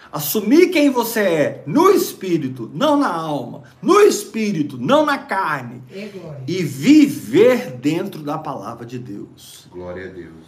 Assumir 0.10 0.68
quem 0.68 0.90
você 0.90 1.20
é 1.20 1.64
no 1.68 1.90
espírito, 1.90 2.72
não 2.74 2.96
na 2.96 3.14
alma. 3.14 3.64
No 3.82 4.00
espírito, 4.00 4.78
não 4.78 5.06
na 5.06 5.18
carne. 5.18 5.84
É. 5.92 6.10
E 6.48 6.64
viver 6.64 7.72
dentro 7.72 8.24
da 8.24 8.38
palavra 8.38 8.86
de 8.86 8.98
Deus. 8.98 9.68
Glória 9.70 10.08
a 10.08 10.14
Deus. 10.14 10.46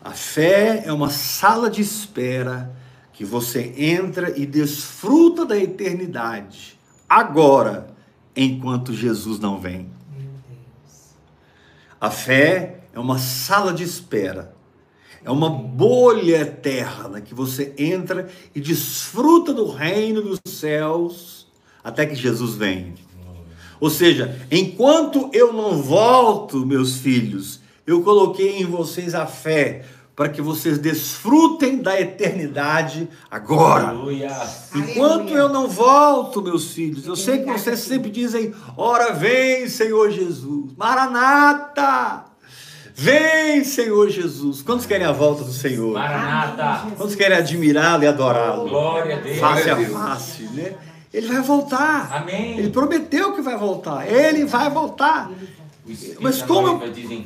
A 0.00 0.12
fé 0.12 0.84
é 0.86 0.92
uma 0.92 1.10
sala 1.10 1.68
de 1.68 1.82
espera 1.82 2.72
que 3.12 3.24
você 3.24 3.74
entra 3.76 4.32
e 4.38 4.46
desfruta 4.46 5.44
da 5.44 5.58
eternidade 5.58 6.78
agora, 7.08 7.97
enquanto 8.38 8.94
Jesus 8.94 9.40
não 9.40 9.58
vem. 9.58 9.88
A 12.00 12.08
fé 12.08 12.84
é 12.92 13.00
uma 13.00 13.18
sala 13.18 13.72
de 13.72 13.82
espera, 13.82 14.54
é 15.24 15.30
uma 15.30 15.50
bolha 15.50 16.42
eterna 16.42 17.20
que 17.20 17.34
você 17.34 17.74
entra 17.76 18.28
e 18.54 18.60
desfruta 18.60 19.52
do 19.52 19.68
reino 19.68 20.22
dos 20.22 20.38
céus 20.46 21.48
até 21.82 22.06
que 22.06 22.14
Jesus 22.14 22.54
venha. 22.54 22.94
Ou 23.80 23.90
seja, 23.90 24.40
enquanto 24.50 25.28
eu 25.32 25.52
não 25.52 25.82
volto, 25.82 26.64
meus 26.64 26.96
filhos, 26.98 27.60
eu 27.84 28.02
coloquei 28.02 28.60
em 28.60 28.64
vocês 28.64 29.14
a 29.14 29.26
fé 29.26 29.84
para 30.18 30.28
que 30.28 30.42
vocês 30.42 30.78
desfrutem 30.78 31.76
da 31.76 32.00
eternidade 32.00 33.08
agora. 33.30 33.90
Aleluia. 33.90 34.36
Enquanto 34.74 35.20
Aleluia. 35.20 35.36
eu 35.36 35.48
não 35.48 35.68
volto, 35.68 36.42
meus 36.42 36.72
filhos, 36.72 37.06
eu 37.06 37.14
sei 37.14 37.38
que 37.38 37.52
vocês 37.52 37.78
sempre 37.78 38.10
dizem: 38.10 38.52
Ora 38.76 39.12
vem, 39.12 39.68
Senhor 39.68 40.10
Jesus, 40.10 40.72
Maranata, 40.76 42.24
Vem, 42.96 43.62
Senhor 43.62 44.10
Jesus. 44.10 44.60
Quantos 44.60 44.86
querem 44.86 45.06
a 45.06 45.12
volta 45.12 45.44
do 45.44 45.52
Senhor? 45.52 45.94
Maranata. 45.94 46.96
Quantos 46.96 47.14
querem 47.14 47.38
admirá-lo 47.38 48.02
e 48.02 48.08
adorá-lo? 48.08 48.68
Glória 48.68 49.18
a 49.18 49.20
Deus. 49.20 49.38
Face 49.38 49.70
a 49.70 49.76
face, 49.76 50.42
né? 50.52 50.74
Ele 51.14 51.28
vai 51.28 51.42
voltar. 51.42 52.12
Amém. 52.12 52.58
Ele 52.58 52.70
prometeu 52.70 53.34
que 53.34 53.40
vai 53.40 53.56
voltar. 53.56 54.12
Ele 54.12 54.44
vai 54.46 54.68
voltar. 54.68 55.30
O 55.30 55.32
Espírito 55.32 55.67
Mas 56.20 56.38
da 56.40 56.46
como 56.46 56.68
eu, 56.68 56.78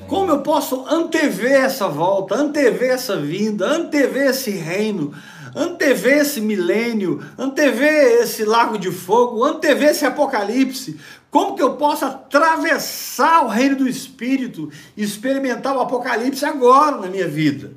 como 0.06 0.30
eu 0.30 0.38
posso 0.40 0.84
antever 0.88 1.52
essa 1.52 1.88
volta, 1.88 2.34
antever 2.34 2.90
essa 2.90 3.16
vinda, 3.16 3.66
antever 3.66 4.28
esse 4.28 4.50
reino, 4.50 5.12
antever 5.54 6.18
esse 6.18 6.40
milênio, 6.40 7.20
antever 7.38 8.22
esse 8.22 8.44
lago 8.44 8.78
de 8.78 8.90
fogo, 8.90 9.44
antever 9.44 9.90
esse 9.90 10.04
apocalipse? 10.06 10.98
Como 11.30 11.56
que 11.56 11.62
eu 11.62 11.74
posso 11.76 12.04
atravessar 12.04 13.44
o 13.44 13.48
reino 13.48 13.76
do 13.76 13.88
Espírito 13.88 14.70
e 14.96 15.02
experimentar 15.02 15.74
o 15.76 15.80
apocalipse 15.80 16.44
agora 16.44 16.98
na 16.98 17.06
minha 17.08 17.26
vida? 17.28 17.72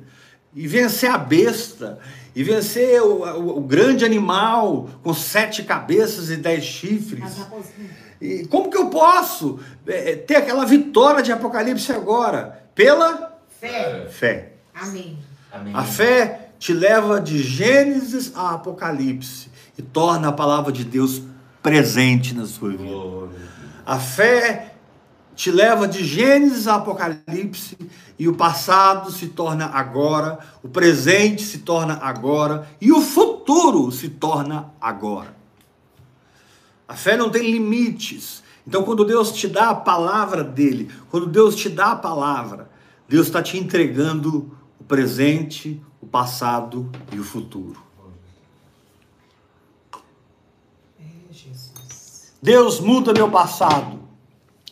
E 0.54 0.66
vencer 0.66 1.10
a 1.10 1.18
besta, 1.18 1.98
e 2.34 2.42
vencer 2.42 3.00
o, 3.02 3.22
o- 3.22 3.58
o 3.58 3.60
grande 3.60 4.04
animal 4.04 4.88
com 5.02 5.12
sete 5.14 5.62
cabeças 5.62 6.30
e 6.30 6.36
dez 6.36 6.64
chifres. 6.64 7.22
E 8.20 8.46
como 8.46 8.70
que 8.70 8.76
eu 8.76 8.88
posso 8.88 9.58
é, 9.86 10.16
ter 10.16 10.36
aquela 10.36 10.64
vitória 10.64 11.22
de 11.22 11.32
Apocalipse 11.32 11.92
agora? 11.92 12.64
Pela 12.74 13.36
Fé. 13.60 14.06
fé. 14.10 14.52
Amém. 14.74 15.18
Amém. 15.50 15.74
A 15.74 15.82
fé 15.82 16.50
te 16.58 16.72
leva 16.72 17.20
de 17.20 17.42
Gênesis 17.42 18.32
a 18.34 18.54
Apocalipse 18.54 19.50
e 19.78 19.82
torna 19.82 20.28
a 20.28 20.32
palavra 20.32 20.72
de 20.72 20.84
Deus 20.84 21.22
presente 21.62 22.34
na 22.34 22.46
sua 22.46 22.70
vida. 22.70 23.28
A 23.84 23.98
fé 23.98 24.74
te 25.34 25.50
leva 25.50 25.86
de 25.86 26.04
Gênesis 26.04 26.66
a 26.66 26.76
Apocalipse 26.76 27.76
e 28.18 28.28
o 28.28 28.34
passado 28.34 29.10
se 29.10 29.28
torna 29.28 29.66
agora, 29.66 30.38
o 30.62 30.68
presente 30.68 31.42
se 31.42 31.58
torna 31.58 31.94
agora 32.02 32.66
e 32.80 32.90
o 32.90 33.00
futuro 33.00 33.90
se 33.92 34.08
torna 34.08 34.72
agora. 34.80 35.36
A 36.88 36.94
fé 36.94 37.16
não 37.16 37.30
tem 37.30 37.50
limites. 37.50 38.42
Então, 38.66 38.82
quando 38.82 39.04
Deus 39.04 39.32
te 39.32 39.46
dá 39.48 39.70
a 39.70 39.74
palavra 39.74 40.42
dele, 40.42 40.90
quando 41.10 41.26
Deus 41.26 41.54
te 41.54 41.68
dá 41.68 41.92
a 41.92 41.96
palavra, 41.96 42.70
Deus 43.08 43.26
está 43.26 43.42
te 43.42 43.56
entregando 43.56 44.56
o 44.78 44.84
presente, 44.84 45.80
o 46.00 46.06
passado 46.06 46.90
e 47.12 47.18
o 47.18 47.24
futuro. 47.24 47.86
Deus 52.42 52.80
muda 52.80 53.12
meu 53.12 53.30
passado. 53.30 53.98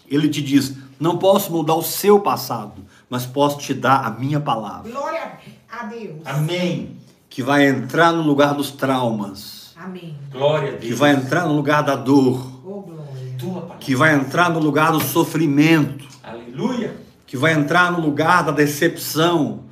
Ele 0.07 0.29
te 0.29 0.43
diz: 0.43 0.77
não 0.99 1.19
posso 1.19 1.51
mudar 1.51 1.75
o 1.75 1.83
seu 1.83 2.21
passado, 2.21 2.85
mas 3.09 3.27
posso 3.27 3.59
te 3.59 3.75
dar 3.75 4.05
a 4.07 4.11
minha 4.11 4.41
palavra, 4.41 4.91
Glória 4.91 5.39
a 5.69 5.85
Deus. 5.85 6.21
Amém. 6.25 6.97
que 7.29 7.43
vai 7.43 7.67
entrar 7.67 8.13
no 8.13 8.23
lugar 8.23 8.55
dos 8.55 8.71
traumas, 8.71 9.64
Amém. 9.85 10.17
Glória 10.33 10.69
a 10.69 10.71
Deus. 10.73 10.85
que 10.85 10.95
vai 10.95 11.13
entrar 11.13 11.47
no 11.47 11.55
lugar 11.55 11.83
da 11.83 11.95
dor, 11.95 12.61
Oh, 12.65 12.81
glória. 12.81 13.05
Tua 13.39 13.53
palavra. 13.61 13.77
que 13.79 13.95
vai 13.95 14.15
entrar 14.15 14.51
no 14.51 14.59
lugar 14.59 14.93
do 14.93 15.01
sofrimento, 15.01 16.07
Aleluia. 16.23 16.95
que 17.27 17.37
vai 17.37 17.53
entrar 17.53 17.93
no 17.93 18.01
lugar 18.01 18.43
da 18.45 18.53
decepção 18.53 19.65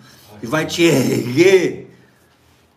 e 0.42 0.46
vai 0.46 0.66
te 0.66 0.82
erguer 0.82 1.90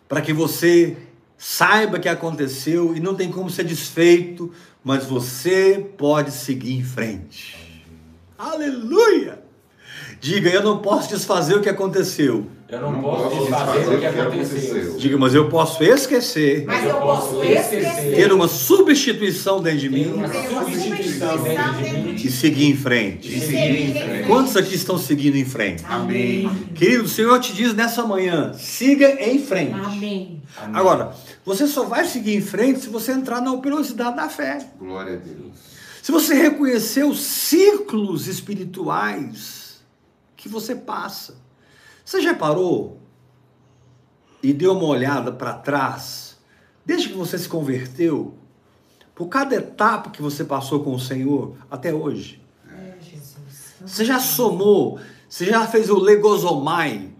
para 0.08 0.20
que 0.20 0.32
você 0.32 0.96
saiba 1.36 1.98
que 1.98 2.08
aconteceu 2.08 2.96
e 2.96 3.00
não 3.00 3.14
tem 3.14 3.30
como 3.30 3.50
ser 3.50 3.64
desfeito, 3.64 4.50
mas 4.82 5.04
você 5.04 5.84
pode 5.98 6.30
seguir 6.30 6.74
em 6.78 6.82
frente. 6.84 7.84
Aleluia! 8.38 9.40
Diga, 10.20 10.48
eu 10.48 10.62
não 10.62 10.78
posso 10.78 11.08
desfazer 11.10 11.54
o 11.56 11.60
que 11.60 11.68
aconteceu. 11.68 12.46
Eu 12.68 12.80
não, 12.80 12.92
Não 12.92 13.00
posso 13.00 13.22
posso 13.30 13.40
desfazer 13.42 13.94
o 13.94 13.98
que 14.00 14.06
aconteceu. 14.06 14.96
Diga, 14.96 15.16
mas 15.16 15.34
eu 15.34 15.48
posso 15.48 15.84
esquecer, 15.84 16.64
Mas 16.66 16.84
eu 16.84 16.96
posso 16.96 17.40
esquecer. 17.44 18.16
ter 18.16 18.32
uma 18.32 18.48
substituição 18.48 19.62
dentro 19.62 19.78
de 19.80 19.88
mim 19.88 20.06
uma 20.06 20.26
substituição 20.28 21.42
dentro 21.44 21.72
de 21.74 21.90
mim. 21.92 22.14
e 22.16 22.28
seguir 22.28 22.64
em 22.64 22.76
frente. 22.76 23.28
E 23.36 23.40
seguir 23.40 23.80
em 23.82 23.92
frente. 23.92 24.26
Quantos 24.26 24.56
aqui 24.56 24.74
estão 24.74 24.98
seguindo 24.98 25.36
em 25.36 25.44
frente? 25.44 25.84
Amém. 25.88 26.50
Querido, 26.74 27.04
o 27.04 27.08
Senhor 27.08 27.38
te 27.38 27.52
diz 27.52 27.72
nessa 27.72 28.04
manhã: 28.04 28.52
siga 28.54 29.10
em 29.24 29.38
frente. 29.38 29.72
Amém. 29.72 30.42
Amém. 30.56 30.74
Agora, 30.74 31.12
você 31.44 31.68
só 31.68 31.84
vai 31.84 32.04
seguir 32.04 32.34
em 32.34 32.40
frente 32.40 32.80
se 32.80 32.88
você 32.88 33.12
entrar 33.12 33.40
na 33.40 33.52
operosidade 33.52 34.16
da 34.16 34.28
fé. 34.28 34.58
Glória 34.76 35.12
a 35.12 35.16
Deus. 35.16 35.52
Se 36.02 36.10
você 36.10 36.34
reconhecer 36.34 37.04
os 37.04 37.20
ciclos 37.20 38.26
espirituais 38.26 39.80
que 40.36 40.48
você 40.48 40.74
passa. 40.74 41.45
Você 42.06 42.22
já 42.22 42.32
parou 42.32 43.00
e 44.40 44.52
deu 44.52 44.74
uma 44.74 44.84
olhada 44.84 45.32
para 45.32 45.54
trás, 45.54 46.36
desde 46.84 47.08
que 47.08 47.16
você 47.16 47.36
se 47.36 47.48
converteu, 47.48 48.32
por 49.12 49.26
cada 49.26 49.56
etapa 49.56 50.10
que 50.10 50.22
você 50.22 50.44
passou 50.44 50.84
com 50.84 50.94
o 50.94 51.00
Senhor 51.00 51.56
até 51.68 51.92
hoje? 51.92 52.40
É, 52.70 52.94
Jesus. 53.02 53.74
Você 53.84 54.04
já 54.04 54.20
somou, 54.20 55.00
você 55.28 55.46
já 55.46 55.66
fez 55.66 55.90
o 55.90 55.98
legosomai, 55.98 57.10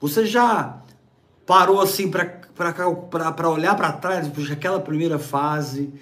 você 0.00 0.24
já 0.24 0.82
parou 1.44 1.78
assim 1.78 2.10
para 2.10 3.50
olhar 3.50 3.76
para 3.76 3.92
trás, 3.92 4.26
puxa, 4.28 4.54
aquela 4.54 4.80
primeira 4.80 5.18
fase 5.18 5.92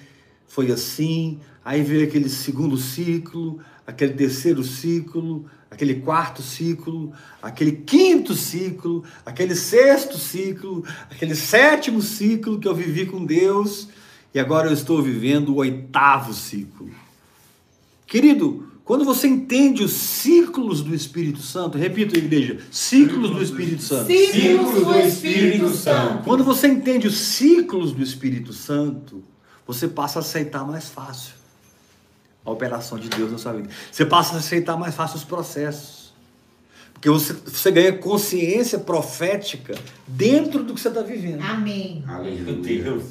foi 0.46 0.70
assim, 0.70 1.40
aí 1.64 1.82
veio 1.82 2.06
aquele 2.06 2.28
segundo 2.28 2.76
ciclo, 2.76 3.58
aquele 3.84 4.12
terceiro 4.12 4.62
ciclo, 4.62 5.46
aquele 5.70 5.94
quarto 5.96 6.42
ciclo, 6.42 7.12
aquele 7.40 7.72
quinto 7.72 8.34
ciclo, 8.34 9.04
aquele 9.24 9.54
sexto 9.54 10.18
ciclo, 10.18 10.84
aquele 11.08 11.34
sétimo 11.34 12.02
ciclo 12.02 12.58
que 12.58 12.66
eu 12.66 12.74
vivi 12.74 13.06
com 13.06 13.24
Deus, 13.24 13.88
e 14.34 14.40
agora 14.40 14.68
eu 14.68 14.72
estou 14.72 15.00
vivendo 15.00 15.50
o 15.50 15.56
oitavo 15.56 16.34
ciclo. 16.34 16.90
Querido, 18.06 18.68
quando 18.84 19.04
você 19.04 19.28
entende 19.28 19.84
os 19.84 19.92
ciclos 19.92 20.82
do 20.82 20.92
Espírito 20.92 21.40
Santo, 21.40 21.78
repito, 21.78 22.18
igreja, 22.18 22.58
ciclos 22.72 23.30
do 23.30 23.40
Espírito 23.40 23.82
Santo. 23.82 24.06
Ciclos 24.06 24.84
do 24.84 24.98
Espírito 24.98 25.68
Santo. 25.70 26.24
Quando 26.24 26.42
você 26.42 26.66
entende 26.66 27.06
os 27.06 27.16
ciclos 27.16 27.92
do 27.92 28.02
Espírito 28.02 28.52
Santo, 28.52 29.22
você 29.64 29.86
passa 29.86 30.18
a 30.18 30.22
aceitar 30.22 30.66
mais 30.66 30.88
fácil 30.88 31.39
a 32.44 32.50
operação 32.50 32.98
de 32.98 33.08
Deus 33.08 33.30
na 33.30 33.38
sua 33.38 33.52
vida. 33.52 33.68
Você 33.90 34.04
passa 34.04 34.34
a 34.34 34.38
aceitar 34.38 34.76
mais 34.76 34.94
fácil 34.94 35.16
os 35.16 35.24
processos. 35.24 36.10
Porque 36.92 37.08
você, 37.08 37.32
você 37.32 37.70
ganha 37.70 37.92
consciência 37.94 38.78
profética 38.78 39.74
dentro 40.06 40.62
do 40.62 40.74
que 40.74 40.80
você 40.80 40.88
está 40.88 41.00
vivendo. 41.00 41.40
Amém. 41.42 42.04
Meu 42.06 42.14
Aleluia. 42.14 42.82
Deus. 42.82 43.04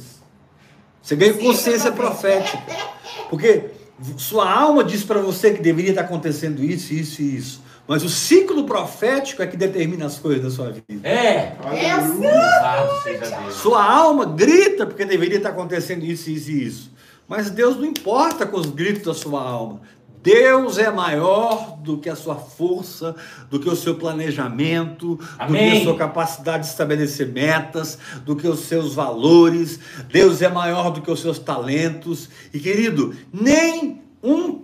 Você 1.02 1.16
ganha 1.16 1.34
consciência 1.34 1.92
profética. 1.92 2.62
Porque 3.30 3.72
sua 4.18 4.50
alma 4.52 4.84
diz 4.84 5.04
para 5.04 5.20
você 5.20 5.54
que 5.54 5.62
deveria 5.62 5.90
estar 5.90 6.02
acontecendo 6.02 6.64
isso, 6.64 6.94
isso 6.94 7.22
e 7.22 7.36
isso. 7.36 7.62
Mas 7.88 8.04
o 8.04 8.10
ciclo 8.10 8.66
profético 8.66 9.42
é 9.42 9.48
que 9.48 9.58
determina 9.58 10.06
as 10.06 10.20
coisas 10.20 10.44
da 10.44 10.52
sua 10.52 10.72
vida. 10.72 11.08
É. 11.08 11.56
Aleluia. 11.64 12.32
Louvado 12.32 13.02
seja 13.02 13.26
Deus. 13.26 13.56
Sua 13.56 13.84
alma 13.84 14.26
grita 14.26 14.86
porque 14.86 15.04
deveria 15.04 15.38
estar 15.38 15.50
acontecendo 15.50 16.06
isso, 16.06 16.30
isso 16.30 16.52
e 16.52 16.68
isso. 16.68 16.92
Mas 17.30 17.52
Deus 17.52 17.78
não 17.78 17.86
importa 17.86 18.46
com 18.46 18.58
os 18.58 18.66
gritos 18.66 19.04
da 19.04 19.14
sua 19.14 19.42
alma. 19.42 19.82
Deus 20.22 20.78
é 20.78 20.92
maior 20.92 21.78
do 21.78 21.98
que 21.98 22.10
a 22.10 22.16
sua 22.16 22.36
força, 22.36 23.16
do 23.50 23.58
que 23.58 23.70
o 23.70 23.76
seu 23.76 23.96
planejamento, 23.96 25.16
do 25.16 25.18
que 25.18 25.34
Amém. 25.40 25.80
a 25.80 25.84
sua 25.84 25.96
capacidade 25.96 26.64
de 26.64 26.70
estabelecer 26.72 27.32
metas, 27.32 27.98
do 28.26 28.36
que 28.36 28.46
os 28.46 28.62
seus 28.62 28.94
valores. 28.94 29.80
Deus 30.12 30.42
é 30.42 30.50
maior 30.50 30.92
do 30.92 31.02
que 31.02 31.10
os 31.10 31.22
seus 31.22 31.40
talentos. 31.40 32.30
E 32.54 32.60
querido, 32.60 33.16
nem 33.32 34.02
um 34.22 34.60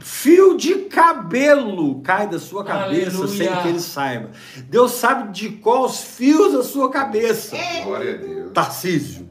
fio 0.00 0.56
de 0.56 0.74
cabelo 0.86 2.00
cai 2.00 2.28
da 2.28 2.40
sua 2.40 2.64
cabeça 2.64 3.18
Aleluia. 3.18 3.28
sem 3.28 3.62
que 3.62 3.68
ele 3.68 3.80
saiba. 3.80 4.30
Deus 4.68 4.92
sabe 4.92 5.32
de 5.32 5.50
qual 5.50 5.84
os 5.84 6.00
fios 6.00 6.52
da 6.52 6.64
sua 6.64 6.90
cabeça. 6.90 7.56
Glória 7.84 8.14
a 8.14 8.16
Deus. 8.16 8.52
Tarcísio. 8.52 9.29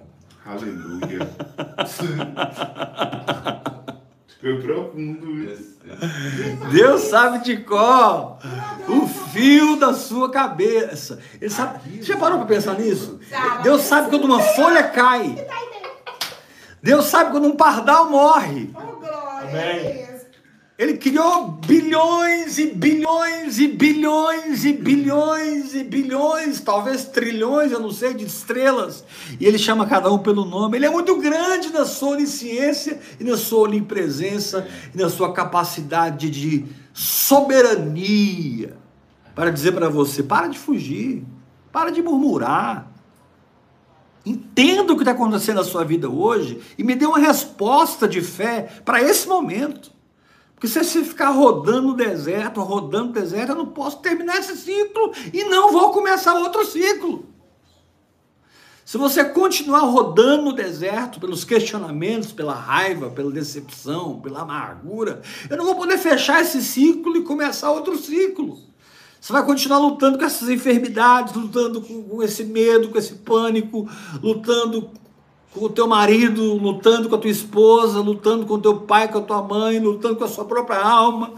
Aleluia. 0.50 1.30
Foi 4.42 4.62
profundo 4.62 5.44
isso. 5.44 5.78
Deus 6.72 7.02
sabe 7.02 7.44
de 7.44 7.58
qual 7.58 8.40
o 8.88 9.06
fio 9.08 9.76
da 9.76 9.94
sua 9.94 10.32
cabeça. 10.32 11.20
Ele 11.40 11.52
sabe. 11.52 11.98
Você 11.98 12.14
já 12.14 12.18
parou 12.18 12.40
para 12.40 12.48
pensar 12.48 12.80
nisso? 12.80 13.20
Deus 13.62 13.82
sabe 13.84 14.10
quando 14.10 14.26
uma 14.26 14.42
folha 14.42 14.84
cai. 14.84 15.46
Deus 16.82 17.06
sabe 17.06 17.32
quando 17.32 17.48
um 17.48 17.56
pardal 17.56 18.10
morre. 18.10 18.72
Oh, 18.74 19.48
Amém. 19.48 20.09
Ele 20.80 20.96
criou 20.96 21.48
bilhões 21.68 22.58
e 22.58 22.68
bilhões 22.68 23.60
e 23.60 23.68
bilhões 23.68 24.64
e 24.64 24.72
bilhões 24.72 25.76
e 25.76 25.84
bilhões, 25.84 26.62
talvez 26.62 27.04
trilhões, 27.04 27.74
eu 27.74 27.82
não 27.82 27.92
sei, 27.92 28.14
de 28.14 28.24
estrelas. 28.24 29.04
E 29.38 29.46
ele 29.46 29.58
chama 29.58 29.86
cada 29.86 30.10
um 30.10 30.18
pelo 30.20 30.46
nome. 30.46 30.78
Ele 30.78 30.86
é 30.86 30.90
muito 30.90 31.18
grande 31.18 31.70
na 31.74 31.84
sua 31.84 32.12
onisciência 32.12 32.98
e 33.20 33.26
na 33.26 33.36
sua 33.36 33.64
onipresença 33.64 34.66
e 34.96 34.98
na 34.98 35.10
sua 35.10 35.34
capacidade 35.34 36.30
de 36.30 36.66
soberania. 36.94 38.78
para 39.36 39.52
dizer 39.52 39.74
para 39.74 39.90
você: 39.90 40.24
para 40.24 40.48
de 40.48 40.58
fugir, 40.58 41.26
para 41.74 41.90
de 41.90 42.02
murmurar. 42.02 42.90
Entenda 44.26 44.94
o 44.94 44.96
que 44.96 45.02
está 45.02 45.12
acontecendo 45.12 45.58
na 45.58 45.66
sua 45.66 45.84
vida 45.84 46.10
hoje 46.10 46.62
e 46.78 46.86
me 46.86 46.96
dê 46.96 47.06
uma 47.06 47.20
resposta 47.20 48.08
de 48.08 48.22
fé 48.22 48.70
para 48.86 49.02
esse 49.02 49.28
momento. 49.28 49.99
Porque 50.60 50.68
se 50.68 50.84
você 50.84 51.06
ficar 51.06 51.30
rodando 51.30 51.88
no 51.88 51.94
deserto, 51.94 52.60
rodando 52.60 53.06
no 53.06 53.14
deserto, 53.14 53.54
eu 53.54 53.56
não 53.56 53.68
posso 53.68 54.00
terminar 54.00 54.40
esse 54.40 54.58
ciclo 54.58 55.14
e 55.34 55.46
não 55.46 55.72
vou 55.72 55.94
começar 55.94 56.34
outro 56.34 56.66
ciclo. 56.66 57.26
Se 58.84 58.98
você 58.98 59.24
continuar 59.24 59.80
rodando 59.82 60.44
no 60.44 60.52
deserto 60.52 61.18
pelos 61.18 61.46
questionamentos, 61.46 62.34
pela 62.34 62.54
raiva, 62.54 63.10
pela 63.10 63.32
decepção, 63.32 64.20
pela 64.20 64.42
amargura, 64.42 65.22
eu 65.50 65.56
não 65.56 65.64
vou 65.64 65.76
poder 65.76 65.98
fechar 65.98 66.42
esse 66.42 66.62
ciclo 66.62 67.16
e 67.16 67.24
começar 67.24 67.72
outro 67.72 67.98
ciclo. 67.98 68.60
Você 69.22 69.32
vai 69.32 69.46
continuar 69.46 69.78
lutando 69.78 70.18
com 70.18 70.26
essas 70.26 70.50
enfermidades, 70.50 71.34
lutando 71.36 71.82
com 71.82 72.22
esse 72.22 72.44
medo, 72.44 72.90
com 72.90 72.98
esse 72.98 73.14
pânico, 73.14 73.90
lutando 74.22 74.90
com 75.54 75.66
o 75.66 75.70
teu 75.70 75.88
marido, 75.88 76.54
lutando 76.56 77.10
com 77.10 77.16
a 77.16 77.20
tua 77.20 77.30
esposa, 77.30 78.00
lutando 78.00 78.46
com 78.46 78.56
o 78.56 78.62
teu 78.62 78.78
pai, 78.82 79.08
com 79.12 79.18
a 79.18 79.22
tua 79.22 79.42
mãe, 79.42 79.80
lutando 79.80 80.16
com 80.16 80.24
a 80.24 80.28
sua 80.28 80.46
própria 80.46 80.80
alma. 80.80 81.34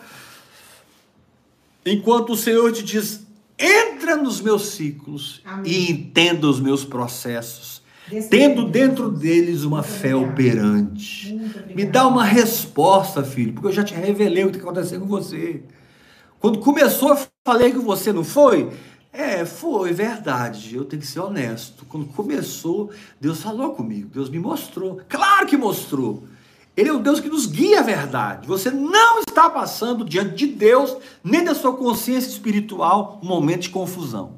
Enquanto 1.86 2.34
o 2.34 2.38
Senhor 2.38 2.72
te 2.72 2.84
diz: 2.84 3.26
entra 3.58 4.16
nos 4.16 4.42
meus 4.42 4.68
ciclos 4.68 5.42
Amém. 5.46 5.72
e 5.72 5.92
entenda 5.92 6.48
os 6.48 6.60
meus 6.60 6.84
processos, 6.84 7.82
tendo 8.30 8.66
dentro 8.66 9.10
deles 9.10 9.64
uma 9.64 9.78
Muito 9.78 9.90
fé 9.90 10.16
obrigada. 10.16 10.60
operante. 10.60 11.40
Me 11.74 11.86
dá 11.86 12.08
uma 12.08 12.24
resposta, 12.24 13.24
filho, 13.24 13.54
porque 13.54 13.70
eu 13.70 13.72
já 13.72 13.84
te 13.84 13.94
revelei 13.94 14.44
o 14.44 14.50
que 14.52 14.58
está 14.58 14.70
acontecendo 14.70 15.02
com 15.02 15.08
você. 15.08 15.64
Quando 16.40 16.60
começou, 16.60 17.10
eu 17.10 17.18
falei 17.46 17.72
com 17.72 17.82
você, 17.82 18.12
não 18.12 18.24
foi? 18.24 18.70
É, 19.14 19.46
foi 19.46 19.92
verdade. 19.94 20.76
Eu 20.76 20.86
tenho 20.86 21.02
que 21.02 21.08
ser 21.08 21.20
honesto. 21.20 21.86
Quando 21.86 22.06
começou, 22.08 22.92
Deus 23.20 23.42
falou 23.42 23.72
comigo, 23.74 24.10
Deus 24.14 24.30
me 24.30 24.40
mostrou. 24.40 25.02
Claro 25.10 25.48
que 25.48 25.58
mostrou. 25.58 26.24
Ele 26.78 26.88
é 26.90 26.94
o 26.94 27.00
Deus 27.00 27.20
que 27.20 27.28
nos 27.28 27.46
guia 27.46 27.80
a 27.82 27.84
verdade. 27.84 28.48
Você 28.48 28.72
não 28.72 29.20
está 29.20 29.50
passando 29.50 30.06
diante 30.06 30.36
de 30.36 30.48
Deus, 30.48 30.96
nem 31.22 31.44
da 31.44 31.54
sua 31.54 31.76
consciência 31.76 32.30
espiritual, 32.30 33.20
um 33.22 33.28
momento 33.28 33.64
de 33.64 33.70
confusão. 33.70 34.36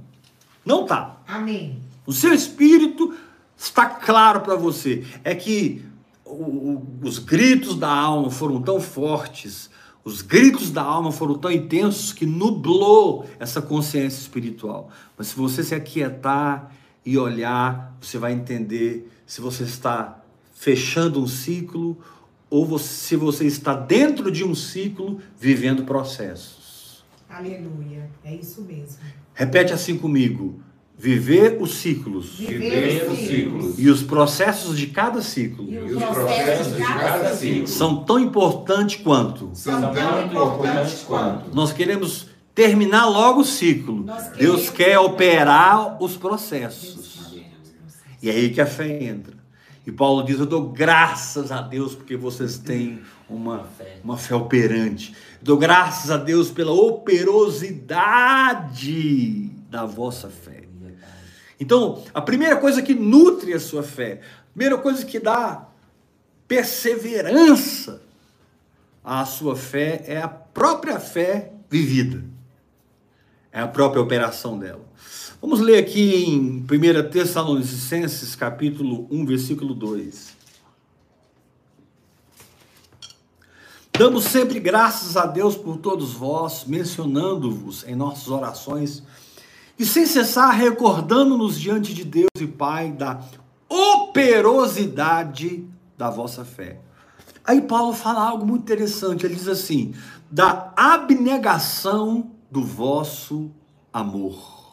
Não 0.65 0.81
está. 0.83 1.17
Amém. 1.27 1.79
O 2.07 2.11
seu 2.11 2.33
espírito 2.33 3.13
está 3.55 3.85
claro 3.85 4.41
para 4.41 4.55
você. 4.55 5.05
É 5.23 5.35
que 5.35 5.85
o- 6.25 6.31
o- 6.33 6.87
os 7.03 7.19
gritos 7.19 7.75
da 7.75 7.91
alma 7.93 8.31
foram 8.31 8.59
tão 8.59 8.81
fortes, 8.81 9.69
os 10.05 10.21
gritos 10.21 10.69
da 10.71 10.81
alma 10.81 11.11
foram 11.11 11.35
tão 11.35 11.51
intensos 11.51 12.11
que 12.11 12.25
nublou 12.25 13.25
essa 13.39 13.61
consciência 13.61 14.19
espiritual. 14.19 14.89
Mas 15.17 15.27
se 15.27 15.35
você 15.35 15.63
se 15.63 15.73
aquietar 15.73 16.71
e 17.05 17.17
olhar, 17.17 17.95
você 18.01 18.17
vai 18.17 18.33
entender 18.33 19.09
se 19.25 19.39
você 19.41 19.63
está 19.63 20.21
fechando 20.53 21.21
um 21.21 21.27
ciclo 21.27 21.97
ou 22.49 22.65
você- 22.65 22.87
se 22.87 23.15
você 23.15 23.45
está 23.45 23.73
dentro 23.73 24.29
de 24.31 24.43
um 24.43 24.53
ciclo 24.53 25.19
vivendo 25.39 25.83
processos. 25.83 27.03
Aleluia. 27.29 28.09
É 28.23 28.35
isso 28.35 28.61
mesmo. 28.61 28.97
Repete 29.33 29.73
assim 29.73 29.97
comigo: 29.97 30.61
viver 30.97 31.57
os 31.59 31.73
ciclos 31.75 32.35
Viver 32.37 33.09
os 33.09 33.17
ciclos. 33.17 33.79
e 33.79 33.89
os 33.89 34.03
processos 34.03 34.77
de 34.77 34.87
cada 34.87 35.21
ciclo 35.21 35.67
E 35.69 35.77
E 35.93 35.95
os 35.95 36.03
processos 36.03 36.75
de 36.75 36.83
cada 36.83 37.35
ciclo 37.35 37.67
são 37.67 38.03
tão 38.03 38.19
importantes 38.19 39.01
quanto. 39.01 39.51
são 39.53 39.93
tão 39.93 40.25
importantes 40.25 41.03
quanto. 41.03 41.53
Nós 41.53 41.71
queremos 41.71 42.27
terminar 42.55 43.07
logo 43.07 43.41
o 43.41 43.45
ciclo. 43.45 44.05
Deus 44.37 44.69
quer 44.69 44.97
operar 44.99 46.01
os 46.01 46.15
processos. 46.17 47.33
E 48.21 48.29
é 48.29 48.33
aí 48.33 48.49
que 48.49 48.61
a 48.61 48.65
fé 48.65 49.03
entra. 49.03 49.43
E 49.85 49.91
Paulo 49.91 50.23
diz: 50.23 50.39
Eu 50.39 50.45
dou 50.45 50.69
graças 50.69 51.51
a 51.51 51.61
Deus 51.61 51.93
porque 51.93 52.15
vocês 52.15 52.57
têm 52.57 53.01
uma, 53.29 53.67
uma 54.03 54.17
fé 54.17 54.33
operante. 54.33 55.13
Dou 55.41 55.57
graças 55.57 56.09
a 56.09 56.15
Deus 56.17 56.49
pela 56.49 56.71
operosidade 56.71 59.49
da 59.69 59.85
vossa 59.85 60.29
fé. 60.29 60.63
Então, 61.59 62.01
a 62.13 62.21
primeira 62.21 62.55
coisa 62.57 62.81
que 62.81 62.93
nutre 62.93 63.53
a 63.53 63.59
sua 63.59 63.83
fé, 63.83 64.21
a 64.49 64.53
primeira 64.53 64.77
coisa 64.77 65.05
que 65.05 65.19
dá 65.19 65.67
perseverança 66.47 68.01
à 69.03 69.25
sua 69.25 69.55
fé 69.55 70.03
é 70.07 70.21
a 70.21 70.27
própria 70.27 70.99
fé 70.99 71.51
vivida. 71.69 72.23
É 73.51 73.59
a 73.59 73.67
própria 73.67 74.01
operação 74.01 74.57
dela. 74.57 74.83
Vamos 75.41 75.59
ler 75.59 75.77
aqui 75.77 76.25
em 76.25 76.65
1 76.65 77.09
Tessalonicenses, 77.11 78.35
capítulo 78.35 79.07
1, 79.11 79.25
versículo 79.25 79.73
2. 79.75 80.33
Damos 83.95 84.23
sempre 84.23 84.59
graças 84.59 85.15
a 85.15 85.27
Deus 85.27 85.55
por 85.55 85.77
todos 85.77 86.13
vós, 86.13 86.65
mencionando-vos 86.65 87.83
em 87.87 87.95
nossas 87.95 88.27
orações, 88.27 89.03
e 89.77 89.85
sem 89.85 90.07
cessar 90.07 90.51
recordando-nos 90.51 91.59
diante 91.59 91.93
de 91.93 92.03
Deus 92.03 92.31
e 92.39 92.47
Pai 92.47 92.91
da 92.91 93.21
operosidade 93.69 95.67
da 95.97 96.09
vossa 96.09 96.43
fé. 96.43 96.79
Aí 97.45 97.61
Paulo 97.61 97.93
fala 97.93 98.21
algo 98.21 98.45
muito 98.45 98.61
interessante, 98.63 99.25
ele 99.25 99.35
diz 99.35 99.47
assim: 99.47 99.93
da 100.31 100.71
abnegação 100.75 102.31
do 102.49 102.63
vosso 102.63 103.51
amor. 103.91 104.63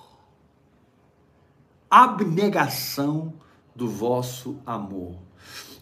Abnegação 1.90 3.34
do 3.74 3.88
vosso 3.88 4.58
amor. 4.64 5.16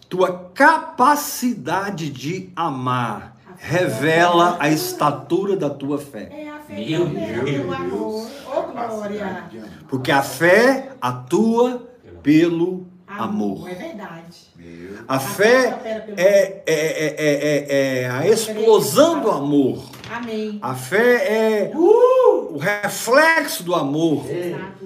Tua 0.09 0.49
capacidade 0.55 2.09
de 2.09 2.49
amar 2.55 3.37
revela 3.57 4.57
a 4.59 4.69
estatura 4.69 5.55
da 5.55 5.69
tua 5.69 5.99
fé. 5.99 6.29
É 6.31 6.49
a 6.49 6.59
fé 6.59 6.75
Meu 6.75 7.05
Deus. 7.07 7.75
amor. 7.75 8.27
Ô, 8.47 8.61
glória. 8.71 9.49
Porque 9.87 10.11
a 10.11 10.23
fé 10.23 10.93
atua 10.99 11.87
pelo 12.23 12.87
amor. 13.23 13.69
É 13.69 13.75
verdade. 13.75 14.37
Meu. 14.55 14.99
A 15.07 15.19
fé 15.19 15.79
é, 16.17 16.23
é, 16.25 16.63
é, 16.65 17.15
é, 17.17 18.01
é 18.03 18.09
a 18.09 18.27
explosão 18.27 19.21
do 19.21 19.29
amor. 19.29 19.83
Amém. 20.09 20.59
A 20.61 20.75
fé 20.75 21.67
é 21.67 21.71
o 21.75 22.57
reflexo 22.57 23.63
do 23.63 23.75
amor. 23.75 24.25
Amor. 24.25 24.79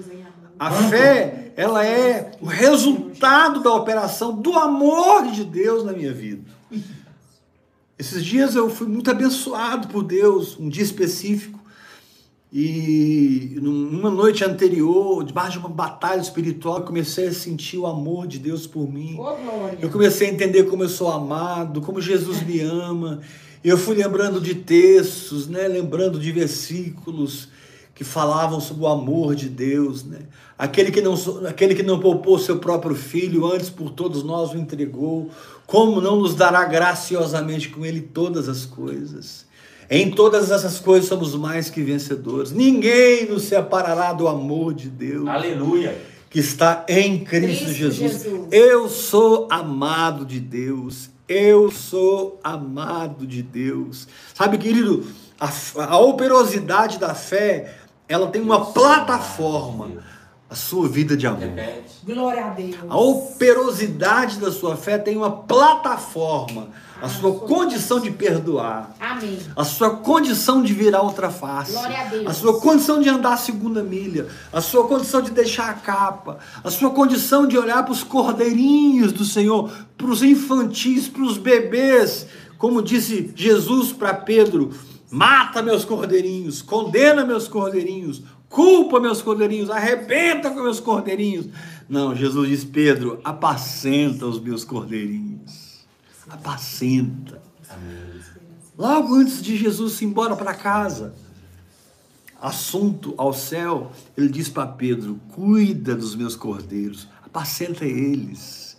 A 0.58 0.70
fé, 0.70 1.52
ela 1.56 1.84
é 1.84 2.32
o 2.40 2.46
resultado 2.46 3.60
da 3.60 3.72
operação 3.72 4.34
do 4.34 4.52
amor 4.58 5.30
de 5.30 5.44
Deus 5.44 5.84
na 5.84 5.92
minha 5.92 6.12
vida. 6.12 6.42
Esses 7.98 8.24
dias 8.24 8.54
eu 8.54 8.68
fui 8.68 8.86
muito 8.86 9.10
abençoado 9.10 9.88
por 9.88 10.02
Deus, 10.02 10.58
um 10.58 10.68
dia 10.68 10.82
específico. 10.82 11.63
E 12.56 13.58
numa 13.60 14.08
noite 14.08 14.44
anterior, 14.44 15.24
debaixo 15.24 15.52
de 15.52 15.58
uma 15.58 15.68
batalha 15.68 16.20
espiritual, 16.20 16.78
eu 16.78 16.84
comecei 16.84 17.26
a 17.26 17.32
sentir 17.32 17.78
o 17.78 17.84
amor 17.84 18.28
de 18.28 18.38
Deus 18.38 18.64
por 18.64 18.88
mim. 18.88 19.16
Eu 19.82 19.90
comecei 19.90 20.28
a 20.28 20.32
entender 20.32 20.62
como 20.62 20.84
eu 20.84 20.88
sou 20.88 21.10
amado, 21.10 21.80
como 21.80 22.00
Jesus 22.00 22.46
me 22.46 22.60
ama. 22.60 23.20
Eu 23.64 23.76
fui 23.76 23.96
lembrando 23.96 24.40
de 24.40 24.54
textos, 24.54 25.48
né? 25.48 25.66
lembrando 25.66 26.16
de 26.16 26.30
versículos 26.30 27.48
que 27.92 28.04
falavam 28.04 28.60
sobre 28.60 28.84
o 28.84 28.86
amor 28.86 29.34
de 29.34 29.48
Deus. 29.48 30.04
Né? 30.04 30.20
Aquele, 30.56 30.92
que 30.92 31.00
não, 31.00 31.14
aquele 31.48 31.74
que 31.74 31.82
não 31.82 31.98
poupou 31.98 32.38
seu 32.38 32.60
próprio 32.60 32.94
filho, 32.94 33.46
antes 33.52 33.68
por 33.68 33.90
todos 33.90 34.22
nós 34.22 34.52
o 34.52 34.56
entregou, 34.56 35.28
como 35.66 36.00
não 36.00 36.20
nos 36.20 36.36
dará 36.36 36.64
graciosamente 36.66 37.68
com 37.70 37.84
ele 37.84 38.00
todas 38.00 38.48
as 38.48 38.64
coisas? 38.64 39.44
Em 39.90 40.10
todas 40.10 40.50
essas 40.50 40.80
coisas 40.80 41.08
somos 41.08 41.34
mais 41.34 41.70
que 41.70 41.82
vencedores. 41.82 42.52
Ninguém 42.52 43.26
nos 43.26 43.44
separará 43.44 44.12
do 44.12 44.26
amor 44.26 44.74
de 44.74 44.88
Deus 44.88 45.28
Aleluia. 45.28 45.96
que 46.30 46.38
está 46.38 46.84
em 46.88 47.24
Cristo, 47.24 47.64
Cristo 47.64 47.72
Jesus. 47.72 48.12
Jesus. 48.22 48.48
Eu 48.50 48.88
sou 48.88 49.48
amado 49.50 50.24
de 50.24 50.40
Deus. 50.40 51.10
Eu 51.28 51.70
sou 51.70 52.38
amado 52.44 53.26
de 53.26 53.42
Deus. 53.42 54.06
Sabe, 54.34 54.58
querido, 54.58 55.06
a, 55.40 55.50
a 55.84 55.98
operosidade 55.98 56.98
da 56.98 57.14
fé, 57.14 57.74
ela 58.08 58.26
tem 58.28 58.42
uma 58.42 58.66
plataforma, 58.66 60.02
a 60.48 60.54
sua 60.54 60.88
vida 60.88 61.16
de 61.16 61.26
amor. 61.26 61.40
Repete. 61.40 61.94
Glória 62.04 62.44
a 62.44 62.50
Deus. 62.50 62.76
A 62.88 62.98
operosidade 62.98 64.38
da 64.38 64.52
sua 64.52 64.76
fé 64.76 64.98
tem 64.98 65.16
uma 65.16 65.30
plataforma, 65.30 66.68
a 67.04 67.08
sua 67.08 67.34
condição 67.34 68.00
de 68.00 68.10
perdoar. 68.10 68.94
Amém. 68.98 69.38
A 69.54 69.62
sua 69.62 69.90
condição 69.90 70.62
de 70.62 70.72
virar 70.72 71.02
outra 71.02 71.30
face. 71.30 71.72
Glória 71.72 72.00
a 72.00 72.04
Deus. 72.04 72.26
A 72.26 72.32
sua 72.32 72.58
condição 72.58 72.98
de 72.98 73.08
andar 73.10 73.34
a 73.34 73.36
segunda 73.36 73.82
milha. 73.82 74.26
A 74.50 74.62
sua 74.62 74.88
condição 74.88 75.20
de 75.20 75.30
deixar 75.30 75.68
a 75.68 75.74
capa. 75.74 76.38
A 76.62 76.70
sua 76.70 76.90
condição 76.90 77.46
de 77.46 77.58
olhar 77.58 77.82
para 77.82 77.92
os 77.92 78.02
cordeirinhos 78.02 79.12
do 79.12 79.24
Senhor, 79.24 79.70
para 79.98 80.06
os 80.06 80.22
infantis, 80.22 81.06
para 81.06 81.22
os 81.22 81.36
bebês. 81.36 82.26
Como 82.56 82.80
disse 82.80 83.30
Jesus 83.36 83.92
para 83.92 84.14
Pedro, 84.14 84.72
Mata 85.10 85.62
meus 85.62 85.84
cordeirinhos, 85.84 86.60
condena 86.60 87.24
meus 87.24 87.46
cordeirinhos, 87.46 88.20
culpa 88.48 88.98
meus 88.98 89.22
cordeirinhos, 89.22 89.70
arrebenta 89.70 90.50
com 90.50 90.60
meus 90.60 90.80
cordeirinhos. 90.80 91.46
Não, 91.88 92.16
Jesus 92.16 92.48
diz: 92.48 92.64
Pedro, 92.64 93.20
apacenta 93.22 94.26
os 94.26 94.40
meus 94.40 94.64
cordeirinhos. 94.64 95.63
Apacenta. 96.34 97.40
Logo 98.76 99.14
antes 99.14 99.40
de 99.40 99.56
Jesus 99.56 100.00
ir 100.02 100.06
embora 100.06 100.34
para 100.34 100.52
casa, 100.52 101.14
assunto 102.40 103.14
ao 103.16 103.32
céu, 103.32 103.92
ele 104.16 104.28
diz 104.28 104.48
para 104.48 104.66
Pedro: 104.66 105.20
cuida 105.28 105.94
dos 105.94 106.16
meus 106.16 106.34
cordeiros, 106.34 107.08
apacenta 107.22 107.84
eles. 107.84 108.76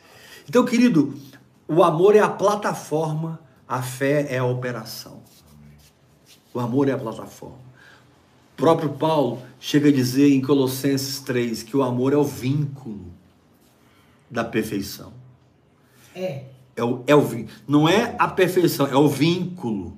Então, 0.48 0.66
querido, 0.66 1.18
o 1.66 1.82
amor 1.82 2.14
é 2.16 2.20
a 2.20 2.30
plataforma, 2.30 3.40
a 3.66 3.82
fé 3.82 4.28
é 4.30 4.38
a 4.38 4.46
operação. 4.46 5.24
O 6.54 6.60
amor 6.60 6.90
é 6.90 6.92
a 6.92 6.98
plataforma. 6.98 7.64
O 8.54 8.58
próprio 8.58 8.90
Paulo 8.90 9.42
chega 9.62 9.88
a 9.88 9.94
dizer 9.94 10.30
em 10.30 10.42
Colossenses 10.42 11.22
3 11.22 11.64
que 11.64 11.76
o 11.76 11.84
amor 11.84 12.12
é 12.12 12.18
o 12.18 12.24
vínculo 12.24 13.14
da 14.30 14.44
perfeição. 14.44 15.14
É. 16.14 16.55
É 16.76 16.84
o, 16.84 17.04
é 17.08 17.16
o. 17.16 17.46
Não 17.68 17.88
é 17.88 18.16
a 18.20 18.28
perfeição, 18.28 18.88
é 18.88 18.96
o 18.96 19.08
vínculo 19.08 19.98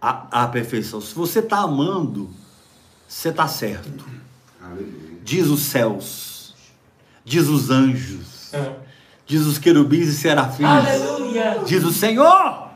à, 0.00 0.44
à 0.44 0.48
perfeição. 0.48 1.00
Se 1.00 1.14
você 1.14 1.40
está 1.40 1.58
amando, 1.58 2.30
você 3.06 3.28
está 3.28 3.46
certo. 3.46 4.04
Diz 5.22 5.46
os 5.48 5.60
céus, 5.60 6.54
diz 7.24 7.48
os 7.48 7.70
anjos, 7.70 8.52
diz 9.26 9.42
os 9.42 9.58
querubins 9.58 10.08
e 10.08 10.14
serafins, 10.14 10.66
Aleluia. 10.66 11.62
diz 11.66 11.84
o 11.84 11.92
Senhor. 11.92 12.68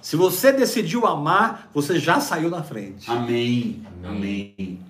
Se 0.00 0.16
você 0.16 0.52
decidiu 0.52 1.06
amar, 1.06 1.68
você 1.74 1.98
já 1.98 2.20
saiu 2.20 2.50
na 2.50 2.62
frente. 2.62 3.10
Amém. 3.10 3.84
Amém. 4.04 4.54
Amém. 4.58 4.80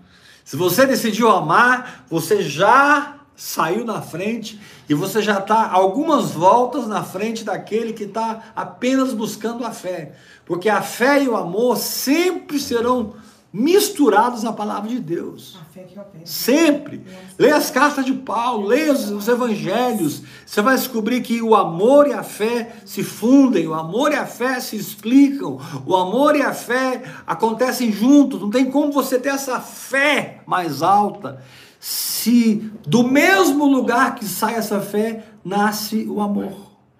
Se 0.44 0.56
você 0.56 0.86
decidiu 0.86 1.28
amar, 1.30 2.04
você 2.08 2.42
já 2.42 3.16
saiu 3.34 3.84
na 3.84 4.00
frente 4.00 4.60
e 4.88 4.94
você 4.94 5.20
já 5.20 5.38
está 5.38 5.70
algumas 5.70 6.30
voltas 6.30 6.86
na 6.86 7.04
frente 7.04 7.44
daquele 7.44 7.92
que 7.92 8.04
está 8.04 8.52
apenas 8.56 9.12
buscando 9.12 9.64
a 9.66 9.70
fé. 9.70 10.12
Porque 10.46 10.68
a 10.68 10.80
fé 10.80 11.22
e 11.22 11.28
o 11.28 11.36
amor 11.36 11.76
sempre 11.76 12.58
serão 12.58 13.12
misturados 13.52 14.42
na 14.42 14.52
palavra 14.52 14.88
de 14.88 14.98
Deus. 14.98 15.58
A 15.60 15.64
fé 15.72 15.82
que 15.82 15.98
opera. 15.98 16.24
Sempre. 16.24 17.04
Leia 17.38 17.56
as 17.56 17.70
cartas 17.70 18.04
de 18.06 18.14
Paulo, 18.14 18.66
leia 18.66 18.92
os, 18.92 19.10
os 19.10 19.28
evangelhos. 19.28 20.22
Você 20.46 20.62
vai 20.62 20.76
descobrir 20.76 21.20
que 21.20 21.42
o 21.42 21.54
amor 21.54 22.06
e 22.08 22.14
a 22.14 22.22
fé 22.22 22.76
se 22.86 23.02
fundem, 23.02 23.66
o 23.68 23.74
amor 23.74 24.12
e 24.12 24.16
a 24.16 24.26
fé 24.26 24.58
se 24.58 24.76
explicam, 24.76 25.58
o 25.84 25.96
amor 25.96 26.34
e 26.34 26.42
a 26.42 26.54
fé 26.54 27.02
acontecem 27.26 27.92
juntos. 27.92 28.40
Não 28.40 28.50
tem 28.50 28.70
como 28.70 28.90
você 28.90 29.18
ter 29.18 29.30
essa 29.30 29.60
fé 29.60 30.40
mais 30.46 30.82
alta 30.82 31.42
se 31.80 32.70
do 32.86 33.04
mesmo 33.08 33.66
lugar 33.66 34.14
que 34.14 34.24
sai 34.24 34.54
essa 34.54 34.80
fé 34.80 35.24
nasce 35.44 36.06
o 36.08 36.20
amor. 36.20 36.52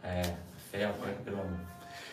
É, 0.02 0.20
a 0.20 0.70
fé 0.70 0.88
opera 0.88 1.16
pelo 1.24 1.36
amor. 1.38 1.48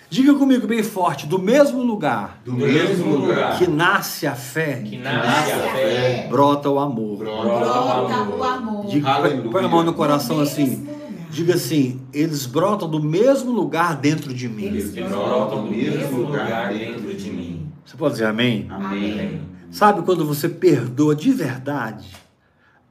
Diga 0.10 0.34
comigo 0.36 0.66
bem 0.68 0.84
forte, 0.84 1.26
do 1.26 1.40
mesmo 1.40 1.82
lugar 1.84 2.40
Do 2.46 2.54
mesmo 2.54 3.16
lugar 3.18 3.58
que 3.58 3.68
nasce 3.68 4.26
a 4.28 4.36
fé, 4.36 4.82
Que 4.84 4.98
Nasce 4.98 5.52
a 5.52 5.58
fé. 5.60 6.28
brota 6.30 6.70
o 6.70 6.80
amor. 6.80 7.18
Brota 7.18 7.44
Brota 7.60 8.30
o 8.38 8.44
amor. 8.44 8.86
Diga, 8.88 9.16
põe- 9.52 9.66
a 9.66 9.68
mão 9.68 9.84
no 9.84 9.94
coração 9.94 10.40
assim. 10.40 10.88
Diga 11.30 11.56
assim, 11.56 12.00
eles 12.14 12.46
brotam 12.46 12.88
do 12.90 13.02
mesmo 13.04 13.52
lugar 13.52 13.98
dentro 13.98 14.34
de 14.34 14.48
mim. 14.48 14.64
Eles 14.66 14.92
brotam 14.92 15.66
do 15.66 15.72
mesmo 15.72 16.18
lugar 16.22 16.70
dentro 16.74 17.14
de 17.14 17.30
mim. 17.30 17.70
Você 17.84 17.98
pode 17.98 18.14
dizer 18.14 18.26
amém? 18.28 18.68
Amém. 18.70 19.42
Sabe 19.70 20.02
quando 20.04 20.26
você 20.26 20.48
perdoa 20.48 21.14
de 21.16 21.32
verdade? 21.32 22.08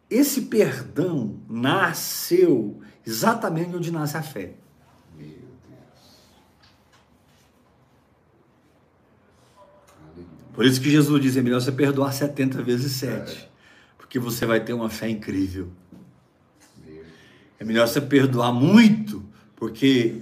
Esse 0.08 0.42
perdão 0.42 1.36
nasceu 1.48 2.80
exatamente 3.06 3.74
onde 3.74 3.90
nasce 3.90 4.16
a 4.16 4.22
fé. 4.22 4.54
Meu 5.16 5.26
Deus. 5.28 5.44
Por 10.52 10.64
isso 10.64 10.80
que 10.80 10.90
Jesus 10.90 11.22
diz, 11.22 11.36
é 11.36 11.42
melhor 11.42 11.60
você 11.60 11.72
perdoar 11.72 12.12
70 12.12 12.62
vezes 12.62 12.92
7. 12.92 13.50
Porque 13.96 14.18
você 14.18 14.46
vai 14.46 14.60
ter 14.60 14.72
uma 14.72 14.90
fé 14.90 15.08
incrível. 15.08 15.70
É 17.58 17.64
melhor 17.64 17.88
você 17.88 18.00
perdoar 18.00 18.52
muito, 18.52 19.24
porque 19.56 20.20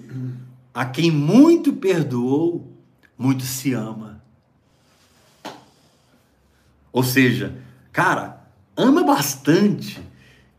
a 0.72 0.86
quem 0.86 1.10
muito 1.10 1.72
perdoou, 1.72 2.72
muito 3.18 3.42
se 3.42 3.72
ama. 3.72 4.22
Ou 6.92 7.02
seja, 7.02 7.56
cara, 7.90 8.41
ama 8.76 9.02
bastante 9.04 10.00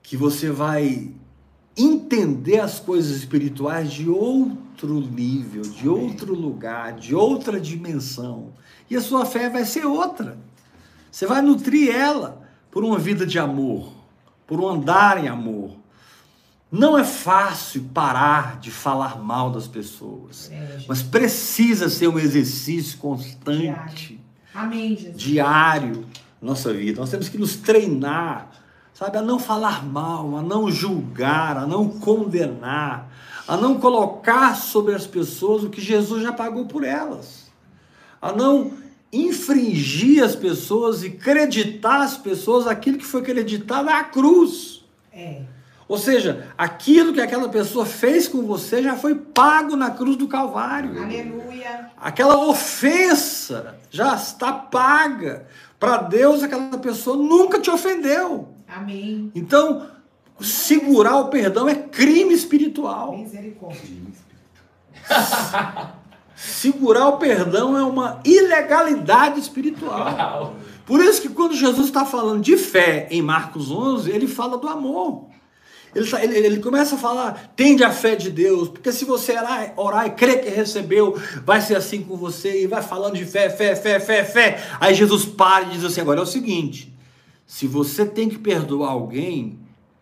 que 0.01 0.15
você 0.17 0.49
vai 0.49 1.11
entender 1.75 2.59
as 2.59 2.79
coisas 2.79 3.15
espirituais 3.17 3.91
de 3.91 4.07
outro 4.09 4.99
nível, 4.99 5.61
de 5.63 5.87
outro 5.89 6.33
lugar, 6.35 6.93
de 6.93 7.15
outra 7.15 7.59
dimensão. 7.59 8.53
E 8.89 8.95
a 8.95 9.01
sua 9.01 9.25
fé 9.25 9.49
vai 9.49 9.65
ser 9.65 9.85
outra. 9.85 10.37
Você 11.11 11.25
vai 11.25 11.41
nutrir 11.41 11.95
ela 11.95 12.41
por 12.69 12.83
uma 12.83 12.99
vida 12.99 13.25
de 13.25 13.39
amor, 13.39 13.91
por 14.45 14.59
um 14.59 14.67
andar 14.67 15.23
em 15.23 15.27
amor. 15.27 15.75
Não 16.71 16.97
é 16.97 17.03
fácil 17.03 17.83
parar 17.93 18.59
de 18.59 18.71
falar 18.71 19.19
mal 19.19 19.51
das 19.51 19.67
pessoas, 19.67 20.49
É, 20.51 20.79
mas 20.87 21.03
precisa 21.03 21.87
ser 21.87 22.07
um 22.07 22.17
exercício 22.17 22.97
constante, 22.97 24.19
Amém, 24.53 24.95
Jesus. 24.97 25.15
diário, 25.17 26.05
nossa 26.43 26.73
vida. 26.73 26.99
Nós 26.99 27.09
temos 27.09 27.29
que 27.29 27.37
nos 27.37 27.55
treinar, 27.55 28.51
sabe, 28.93 29.17
a 29.17 29.21
não 29.21 29.39
falar 29.39 29.85
mal, 29.85 30.37
a 30.37 30.41
não 30.41 30.69
julgar, 30.69 31.57
a 31.57 31.65
não 31.65 31.87
condenar, 31.87 33.09
a 33.47 33.57
não 33.57 33.79
colocar 33.79 34.55
sobre 34.55 34.93
as 34.93 35.07
pessoas 35.07 35.63
o 35.63 35.69
que 35.69 35.81
Jesus 35.81 36.21
já 36.21 36.33
pagou 36.33 36.65
por 36.65 36.83
elas, 36.83 37.51
a 38.21 38.31
não 38.31 38.73
infringir 39.11 40.23
as 40.23 40.35
pessoas 40.35 41.03
e 41.03 41.07
acreditar 41.07 42.01
as 42.01 42.17
pessoas 42.17 42.67
aquilo 42.67 42.97
que 42.97 43.05
foi 43.05 43.21
acreditado 43.21 43.85
na 43.85 44.03
cruz. 44.03 44.83
É. 45.11 45.43
Ou 45.87 45.97
seja, 45.97 46.47
aquilo 46.57 47.13
que 47.13 47.21
aquela 47.21 47.49
pessoa 47.49 47.85
fez 47.85 48.27
com 48.27 48.41
você 48.43 48.81
já 48.81 48.95
foi 48.95 49.13
pago 49.13 49.75
na 49.75 49.91
cruz 49.91 50.15
do 50.15 50.27
Calvário. 50.27 51.03
Aleluia. 51.03 51.91
Aquela 51.97 52.47
ofensa 52.47 53.77
já 53.91 54.15
está 54.15 54.51
paga. 54.51 55.45
Para 55.83 55.97
Deus, 55.97 56.41
aquela 56.41 56.77
pessoa 56.77 57.17
nunca 57.17 57.59
te 57.59 57.69
ofendeu. 57.69 58.47
Amém. 58.65 59.29
Então, 59.35 59.85
segurar 60.39 61.17
o 61.17 61.27
perdão 61.27 61.67
é 61.67 61.75
crime 61.75 62.33
espiritual. 62.33 63.17
Misericórdia. 63.17 63.81
Segurar 66.37 67.09
o 67.09 67.17
perdão 67.17 67.77
é 67.77 67.83
uma 67.83 68.21
ilegalidade 68.23 69.41
espiritual. 69.41 70.55
Por 70.85 71.03
isso 71.03 71.21
que 71.21 71.27
quando 71.27 71.53
Jesus 71.53 71.87
está 71.87 72.05
falando 72.05 72.41
de 72.41 72.55
fé 72.55 73.09
em 73.11 73.21
Marcos 73.21 73.69
11, 73.69 74.09
ele 74.09 74.25
fala 74.25 74.57
do 74.57 74.69
amor. 74.69 75.25
Ele, 75.95 76.07
tá- 76.09 76.23
ele- 76.23 76.37
ele 76.37 76.59
começa 76.59 76.95
a 76.95 76.97
falar, 76.97 77.53
tende 77.55 77.83
a 77.83 77.91
fé 77.91 78.15
de 78.15 78.29
Deus, 78.31 78.67
porque 78.69 78.91
se 78.91 79.05
você 79.05 79.33
orar, 79.37 79.73
orar 79.77 80.07
e 80.07 80.11
crer 80.11 80.41
que 80.43 80.49
recebeu, 80.49 81.15
vai 81.45 81.61
ser 81.61 81.75
assim 81.75 82.01
com 82.01 82.15
você, 82.17 82.63
e 82.63 82.67
vai 82.67 82.81
falando 82.81 83.15
de 83.15 83.25
fé, 83.25 83.49
fé, 83.49 83.75
fé, 83.75 83.99
fé, 83.99 84.23
fé. 84.23 84.63
Aí 84.79 84.95
Jesus 84.95 85.23
para 85.25 85.65
e 85.65 85.69
diz 85.71 85.83
assim: 85.85 86.01
agora 86.01 86.19
é 86.19 86.23
o 86.23 86.25
seguinte, 86.25 86.91
se 87.45 87.67
você 87.67 88.05
tem 88.05 88.27
que 88.27 88.37
perdoar 88.39 88.89
alguém, 88.91 89.59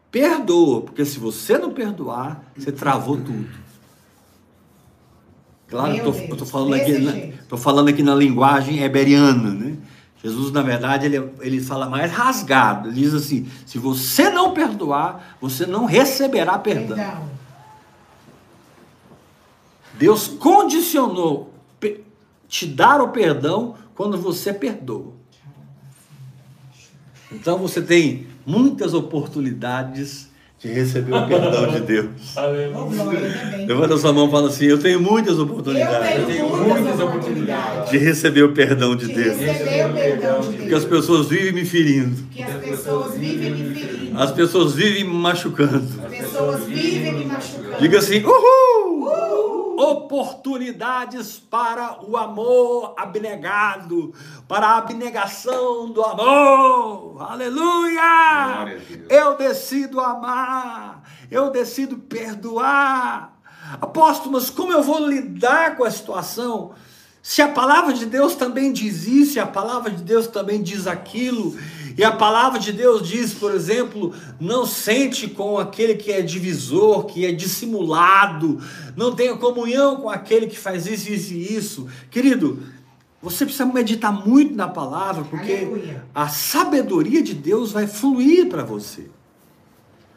perdoa, 0.09 0.81
porque 0.81 1.03
se 1.05 1.19
você 1.19 1.57
não 1.57 1.71
perdoar, 1.71 2.51
você 2.55 2.71
travou 2.71 3.17
tudo. 3.17 3.47
Claro, 5.67 5.95
eu 5.95 6.03
Deus, 6.11 6.17
estou 6.33 6.45
falando, 6.47 6.73
aqui 6.73 6.91
na- 6.99 7.11
tô 7.47 7.57
falando 7.57 7.87
aqui 7.87 8.03
na 8.03 8.13
linguagem 8.15 8.81
heberiana, 8.83 9.51
né? 9.53 9.77
Jesus, 10.23 10.51
na 10.51 10.61
verdade, 10.61 11.07
ele, 11.07 11.31
ele 11.39 11.61
fala 11.61 11.89
mais 11.89 12.11
rasgado. 12.11 12.89
Ele 12.89 13.01
diz 13.01 13.13
assim: 13.13 13.49
se 13.65 13.77
você 13.77 14.29
não 14.29 14.53
perdoar, 14.53 15.37
você 15.41 15.65
não 15.65 15.85
receberá 15.85 16.59
perdão. 16.59 16.95
Perdão. 16.95 17.29
Deus 19.97 20.27
condicionou 20.27 21.51
te 22.47 22.65
dar 22.65 22.99
o 23.01 23.09
perdão 23.09 23.75
quando 23.95 24.17
você 24.17 24.53
perdoa. 24.53 25.13
Então 27.31 27.57
você 27.57 27.81
tem 27.81 28.27
muitas 28.45 28.93
oportunidades 28.93 30.30
de 30.63 30.67
receber 30.71 31.13
o 31.13 31.27
perdão 31.27 31.67
de 31.71 31.79
Deus. 31.81 32.05
Oh, 32.37 32.89
ainda 32.89 33.03
bem. 33.57 33.65
Levanta 33.65 33.97
sua 33.97 34.13
mão 34.13 34.27
e 34.27 34.31
fala 34.31 34.47
assim: 34.49 34.65
Eu 34.65 34.77
tenho 34.79 35.01
muitas 35.01 35.37
Eu 35.37 35.43
oportunidades 35.43 36.25
tenho 36.27 36.49
muitas 36.49 36.99
oportunidades 36.99 37.91
de 37.91 37.97
receber 37.97 38.43
o 38.43 38.51
perdão 38.53 38.95
de 38.95 39.07
de 39.07 39.13
Deus. 39.13 39.37
receber 39.37 39.85
o 39.89 39.93
perdão 39.93 40.41
de 40.41 40.57
Porque 40.57 40.73
as 40.75 40.85
pessoas 40.85 41.27
vivem 41.27 41.51
me 41.51 41.65
ferindo, 41.65 42.15
Que 42.31 42.43
as 42.43 42.53
pessoas 42.63 43.15
vivem 43.17 43.51
me 43.51 43.75
ferindo. 43.75 44.19
as 44.21 44.31
pessoas 44.31 44.73
vivem 44.73 45.03
me 45.03 45.13
machucando. 45.13 45.87
As 46.05 46.11
pessoas 46.17 46.63
vivem 46.65 47.13
me 47.13 47.25
machucando. 47.25 47.77
Diga 47.79 47.99
assim: 47.99 48.19
Uhul! 48.23 48.70
Oportunidades 49.77 51.37
para 51.39 52.03
o 52.03 52.17
amor 52.17 52.93
abnegado, 52.97 54.13
para 54.47 54.67
a 54.67 54.77
abnegação 54.77 55.91
do 55.91 56.03
amor. 56.03 57.21
Aleluia! 57.21 58.77
Eu 59.09 59.37
decido 59.37 59.99
amar, 59.99 61.03
eu 61.29 61.49
decido 61.49 61.97
perdoar. 61.97 63.33
Apóstolo, 63.79 64.33
mas 64.33 64.49
como 64.49 64.73
eu 64.73 64.83
vou 64.83 65.07
lidar 65.07 65.77
com 65.77 65.83
a 65.83 65.91
situação? 65.91 66.73
Se 67.21 67.41
a 67.41 67.47
palavra 67.47 67.93
de 67.93 68.05
Deus 68.05 68.35
também 68.35 68.73
diz 68.73 69.05
isso, 69.05 69.37
e 69.37 69.39
a 69.39 69.45
palavra 69.45 69.91
de 69.91 70.01
Deus 70.01 70.25
também 70.27 70.61
diz 70.61 70.87
aquilo, 70.87 71.55
e 71.95 72.03
a 72.03 72.11
palavra 72.11 72.59
de 72.59 72.71
Deus 72.71 73.07
diz, 73.07 73.33
por 73.33 73.53
exemplo, 73.53 74.13
não 74.39 74.65
sente 74.65 75.27
com 75.27 75.59
aquele 75.59 75.95
que 75.95 76.11
é 76.11 76.21
divisor, 76.21 77.05
que 77.05 77.25
é 77.25 77.31
dissimulado, 77.31 78.59
não 78.95 79.13
tenha 79.13 79.37
comunhão 79.37 79.97
com 79.97 80.09
aquele 80.09 80.47
que 80.47 80.57
faz 80.57 80.87
isso, 80.87 81.11
isso 81.11 81.33
e 81.33 81.55
isso. 81.55 81.87
Querido, 82.09 82.63
você 83.21 83.45
precisa 83.45 83.65
meditar 83.65 84.11
muito 84.11 84.55
na 84.55 84.67
palavra, 84.67 85.23
porque 85.23 85.53
Aleluia. 85.53 86.03
a 86.15 86.27
sabedoria 86.27 87.21
de 87.21 87.35
Deus 87.35 87.71
vai 87.71 87.85
fluir 87.85 88.49
para 88.49 88.63
você. 88.63 89.11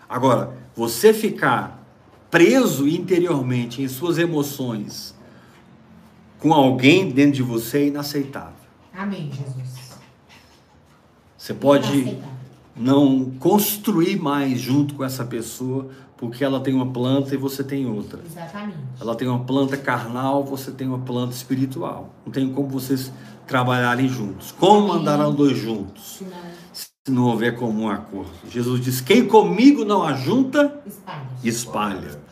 Agora, 0.09 0.57
você 0.75 1.13
ficar 1.13 1.85
preso 2.31 2.89
interiormente 2.89 3.83
em 3.83 3.89
suas 3.89 4.17
emoções 4.17 5.15
com 6.45 6.53
alguém 6.53 7.09
dentro 7.11 7.37
de 7.37 7.43
você 7.43 7.79
é 7.79 7.87
inaceitável. 7.87 8.53
Amém, 8.95 9.31
Jesus. 9.33 9.97
Você 11.39 11.55
pode 11.55 12.19
não 12.77 13.31
construir 13.39 14.21
mais 14.21 14.61
junto 14.61 14.95
com 14.95 15.03
essa 15.03 15.25
pessoa, 15.25 15.89
porque 16.19 16.45
ela 16.45 16.61
tem 16.61 16.75
uma 16.75 16.93
planta 16.93 17.35
e 17.35 17.39
você 17.39 17.65
tem 17.65 17.87
outra. 17.87 18.21
Exatamente. 18.27 18.77
Ela 19.01 19.15
tem 19.15 19.27
uma 19.27 19.39
planta 19.43 19.79
carnal, 19.79 20.45
você 20.45 20.71
tem 20.71 20.87
uma 20.87 20.99
planta 20.99 21.33
espiritual. 21.35 22.11
Não 22.27 22.31
tem 22.31 22.47
como 22.53 22.69
vocês 22.69 23.11
trabalharem 23.47 24.07
juntos. 24.07 24.53
Como 24.53 24.93
andarão 24.93 25.35
dois 25.35 25.57
juntos? 25.57 26.19
Se 26.19 26.25
não, 26.25 26.31
Se 26.75 26.89
não 27.09 27.23
houver 27.25 27.57
comum 27.57 27.89
acordo. 27.89 28.33
Jesus 28.51 28.83
diz: 28.85 29.01
Quem 29.01 29.27
comigo 29.27 29.83
não 29.83 30.03
ajunta, 30.03 30.79
espalha. 30.85 31.27
espalha. 31.43 32.24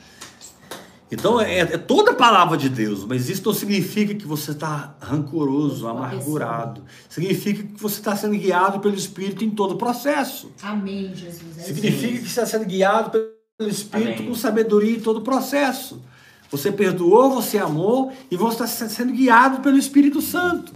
Então 1.12 1.38
é, 1.38 1.58
é 1.58 1.78
toda 1.78 2.12
a 2.12 2.14
palavra 2.14 2.56
de 2.56 2.70
Deus, 2.70 3.04
mas 3.04 3.28
isso 3.28 3.42
não 3.44 3.52
significa 3.52 4.14
que 4.14 4.26
você 4.26 4.52
está 4.52 4.96
rancoroso, 4.98 5.86
amargurado. 5.86 6.82
Significa 7.06 7.62
que 7.62 7.80
você 7.80 7.98
está 7.98 8.16
sendo 8.16 8.34
guiado 8.34 8.80
pelo 8.80 8.94
Espírito 8.94 9.44
em 9.44 9.50
todo 9.50 9.72
o 9.72 9.76
processo. 9.76 10.50
Amém, 10.62 11.14
Jesus. 11.14 11.58
É 11.58 11.62
Significa 11.64 12.06
isso. 12.06 12.22
que 12.22 12.30
você 12.30 12.40
está 12.40 12.46
sendo 12.46 12.64
guiado 12.64 13.10
pelo 13.58 13.70
Espírito 13.70 14.20
Amém. 14.20 14.28
com 14.28 14.34
sabedoria 14.34 14.96
em 14.96 15.00
todo 15.00 15.18
o 15.18 15.22
processo. 15.22 16.02
Você 16.50 16.72
perdoou, 16.72 17.30
você 17.30 17.58
amou 17.58 18.10
e 18.30 18.36
você 18.36 18.64
está 18.64 18.88
sendo 18.88 19.12
guiado 19.12 19.60
pelo 19.60 19.76
Espírito 19.76 20.22
Santo. 20.22 20.72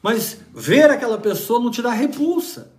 Mas 0.00 0.38
ver 0.54 0.88
aquela 0.90 1.18
pessoa 1.18 1.60
não 1.60 1.70
te 1.70 1.82
dá 1.82 1.90
repulsa. 1.90 2.70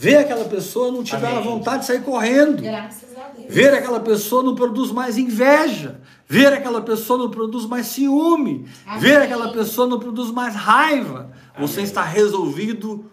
Ver 0.00 0.18
aquela 0.18 0.44
pessoa 0.44 0.92
não 0.92 1.02
te 1.02 1.16
dá 1.16 1.28
Amém. 1.28 1.42
vontade 1.42 1.80
de 1.80 1.86
sair 1.86 2.02
correndo. 2.02 2.62
Graças 2.62 3.18
a 3.18 3.30
Deus. 3.36 3.52
Ver 3.52 3.74
aquela 3.74 3.98
pessoa 3.98 4.44
não 4.44 4.54
produz 4.54 4.92
mais 4.92 5.18
inveja. 5.18 6.00
Ver 6.28 6.52
aquela 6.52 6.80
pessoa 6.80 7.18
não 7.18 7.28
produz 7.28 7.66
mais 7.66 7.88
ciúme. 7.88 8.64
Amém. 8.86 9.00
Ver 9.00 9.22
aquela 9.22 9.52
pessoa 9.52 9.88
não 9.88 9.98
produz 9.98 10.30
mais 10.30 10.54
raiva. 10.54 11.32
Você 11.58 11.80
está 11.80 12.04
resolvido. 12.04 13.04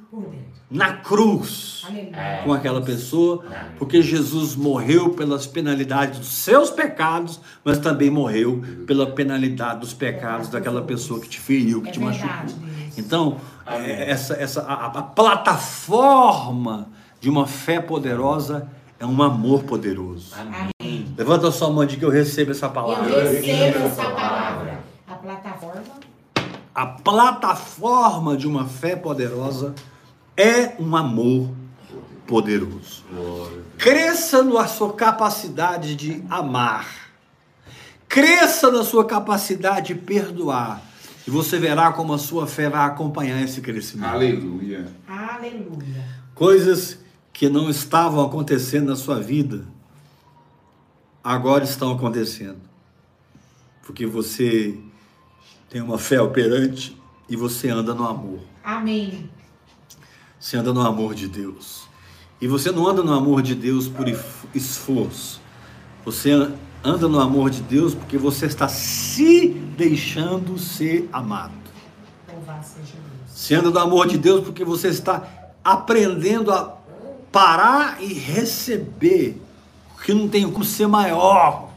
Na 0.76 0.93
cruz. 0.93 1.73
É. 2.13 2.41
com 2.43 2.51
aquela 2.51 2.82
pessoa, 2.82 3.45
porque 3.78 4.01
Jesus 4.01 4.55
morreu 4.55 5.11
pelas 5.11 5.45
penalidades 5.45 6.17
dos 6.17 6.30
seus 6.30 6.71
pecados, 6.71 7.39
mas 7.63 7.78
também 7.78 8.09
morreu 8.09 8.59
pela 8.88 9.05
penalidade 9.11 9.82
dos 9.82 9.93
pecados 9.93 10.49
daquela 10.49 10.82
pessoa 10.82 11.19
que 11.19 11.30
te 11.30 11.39
feriu, 11.39 11.84
que 11.84 11.89
É 11.89 11.91
te 11.91 11.99
machucou. 11.99 12.55
Então, 12.97 13.38
é, 13.67 14.09
essa, 14.09 14.34
essa, 14.34 14.61
a, 14.63 14.86
a 14.88 15.01
plataforma 15.03 16.88
de 17.19 17.30
uma 17.30 17.45
fé 17.45 17.80
poderosa 17.80 18.67
é 18.99 19.05
um 19.05 19.21
amor 19.21 19.63
poderoso. 19.63 20.34
Amém. 20.36 21.05
Levanta 21.15 21.47
a 21.49 21.51
sua 21.51 21.69
mão 21.69 21.86
de 21.86 21.97
que 21.97 22.05
eu 22.05 22.09
recebo 22.09 22.49
essa 22.51 22.65
Eu 22.65 22.71
palavra. 22.71 23.30
recebo 23.32 23.86
essa 23.86 24.09
palavra. 24.09 24.80
A 25.07 25.13
plataforma 25.13 25.82
A 26.73 26.86
plataforma 26.88 28.36
de 28.36 28.47
uma 28.47 28.65
fé 28.65 28.95
poderosa 28.95 29.76
é 30.38 30.75
um 30.79 30.95
amor 30.95 31.49
poderoso. 32.27 33.03
Cresça 33.77 34.43
na 34.43 34.67
sua 34.67 34.93
capacidade 34.93 35.95
de 35.95 36.23
amar. 36.29 37.11
Cresça 38.07 38.71
na 38.71 38.83
sua 38.83 39.05
capacidade 39.05 39.93
de 39.93 39.95
perdoar. 39.95 40.81
E 41.27 41.31
você 41.31 41.57
verá 41.57 41.91
como 41.91 42.13
a 42.13 42.17
sua 42.17 42.45
fé 42.45 42.69
vai 42.69 42.86
acompanhar 42.86 43.41
esse 43.41 43.59
crescimento. 43.61 44.13
Aleluia. 44.13 44.88
Aleluia. 45.07 46.05
Coisas 46.33 46.99
que 47.33 47.49
não 47.49 47.69
estavam 47.69 48.23
acontecendo 48.23 48.88
na 48.88 48.95
sua 48.95 49.19
vida, 49.19 49.65
agora 51.23 51.63
estão 51.63 51.91
acontecendo. 51.91 52.61
Porque 53.83 54.05
você 54.05 54.77
tem 55.69 55.81
uma 55.81 55.97
fé 55.97 56.21
operante 56.21 56.95
e 57.27 57.36
você 57.36 57.69
anda 57.69 57.93
no 57.93 58.07
amor. 58.07 58.39
Amém. 58.63 59.29
Você 60.45 60.57
anda 60.57 60.71
no 60.71 60.81
amor 60.81 61.15
de 61.15 61.27
Deus. 61.27 61.87
E 62.39 62.47
você 62.47 62.69
não 62.69 62.87
anda 62.87 63.01
no 63.01 63.11
amor 63.11 63.41
de 63.41 63.55
Deus 63.55 63.87
por 63.87 64.05
esforço. 64.53 65.41
Você 66.05 66.29
anda 66.83 67.07
no 67.07 67.19
amor 67.19 67.49
de 67.49 67.63
Deus 67.63 67.95
porque 67.95 68.15
você 68.15 68.45
está 68.45 68.67
se 68.67 69.47
deixando 69.75 70.59
ser 70.59 71.09
amado. 71.11 71.51
Você 73.27 73.55
anda 73.55 73.71
no 73.71 73.79
amor 73.79 74.05
de 74.05 74.19
Deus 74.19 74.45
porque 74.45 74.63
você 74.63 74.89
está 74.89 75.27
aprendendo 75.63 76.51
a 76.53 76.77
parar 77.31 77.97
e 77.99 78.13
receber, 78.13 79.41
que 80.03 80.13
não 80.13 80.27
tem 80.27 80.47
como 80.47 80.63
ser 80.63 80.85
maior. 80.85 81.71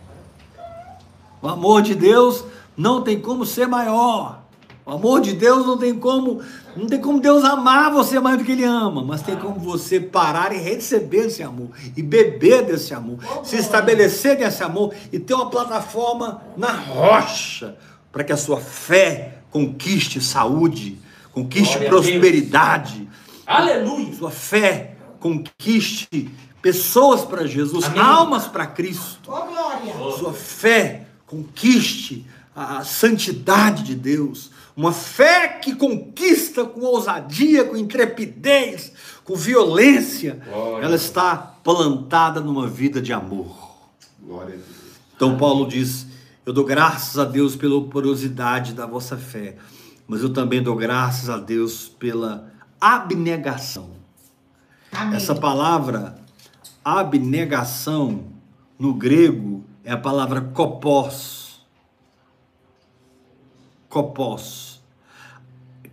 O 1.41 1.49
amor 1.49 1.81
de 1.81 1.95
Deus 1.95 2.45
não 2.77 3.01
tem 3.01 3.19
como 3.19 3.47
ser 3.47 3.67
maior. 3.67 4.43
O 4.89 4.93
amor 4.93 5.21
de 5.21 5.35
Deus 5.35 5.67
não 5.67 5.77
tem 5.77 5.99
como, 5.99 6.41
não 6.79 6.87
tem 6.87 7.01
como 7.01 7.21
Deus 7.21 7.45
amar 7.45 7.93
você 7.93 8.21
mais 8.21 8.39
do 8.39 8.45
que 8.45 8.53
ele 8.53 8.65
ama, 8.65 9.03
mas 9.05 9.21
tem 9.23 9.37
como 9.37 9.59
você 9.59 9.99
parar 10.01 10.53
e 10.53 10.59
receber 10.59 11.27
esse 11.27 11.43
amor 11.43 11.71
e 11.97 12.03
beber 12.03 12.65
desse 12.65 12.95
amor, 12.95 13.19
se 13.43 13.57
estabelecer 13.57 14.39
nesse 14.39 14.63
amor 14.63 14.95
e 15.13 15.19
ter 15.19 15.35
uma 15.35 15.51
plataforma 15.51 16.43
na 16.57 16.71
rocha 16.71 17.77
para 18.13 18.23
que 18.25 18.33
a 18.33 18.37
sua 18.37 18.61
fé 18.61 19.39
conquiste 19.51 20.21
saúde, 20.21 20.99
conquiste 21.33 21.75
Glória 21.75 21.89
prosperidade, 21.91 23.09
Aleluia. 23.47 24.15
sua 24.15 24.31
fé 24.31 24.95
conquiste 25.19 26.31
pessoas 26.63 27.25
para 27.25 27.47
Jesus, 27.47 27.85
Amém. 27.87 28.01
almas 28.01 28.47
para 28.47 28.67
Cristo 28.67 29.31
Ô, 29.31 29.47
glória. 29.47 30.17
sua 30.19 30.33
fé 30.33 31.07
conquiste 31.27 32.25
a 32.55 32.83
santidade 32.83 33.85
de 33.85 33.95
Deus, 33.95 34.51
uma 34.79 34.93
fé 34.93 35.49
que 35.49 35.75
conquista 35.75 36.65
com 36.65 36.83
ousadia, 36.83 37.65
com 37.65 37.77
intrepidez, 37.77 38.93
com 39.25 39.35
violência, 39.35 40.41
Glória. 40.49 40.85
ela 40.85 40.95
está 40.95 41.37
plantada 41.37 42.41
numa 42.41 42.69
vida 42.69 43.03
de 43.03 43.13
amor. 43.13 43.57
Glória 44.23 44.55
a 44.55 44.57
Deus. 44.57 44.69
Então 45.17 45.37
Paulo 45.37 45.67
diz: 45.67 46.07
Eu 46.47 46.53
dou 46.53 46.65
graças 46.65 47.19
a 47.19 47.25
Deus 47.25 47.57
pela 47.57 47.75
operosidade 47.75 48.73
da 48.73 48.87
vossa 48.87 49.17
fé, 49.17 49.57
mas 50.07 50.23
eu 50.23 50.33
também 50.33 50.63
dou 50.63 50.77
graças 50.77 51.29
a 51.29 51.39
Deus 51.39 51.89
pela 51.89 52.53
abnegação. 52.81 53.91
Amém. 54.93 55.17
Essa 55.17 55.35
palavra 55.35 56.17
abnegação 56.85 58.27
no 58.79 58.95
grego 58.95 59.65
é 59.83 59.91
a 59.91 59.99
palavra 59.99 60.41
kopos. 60.41 61.67
Kopos, 63.89 64.68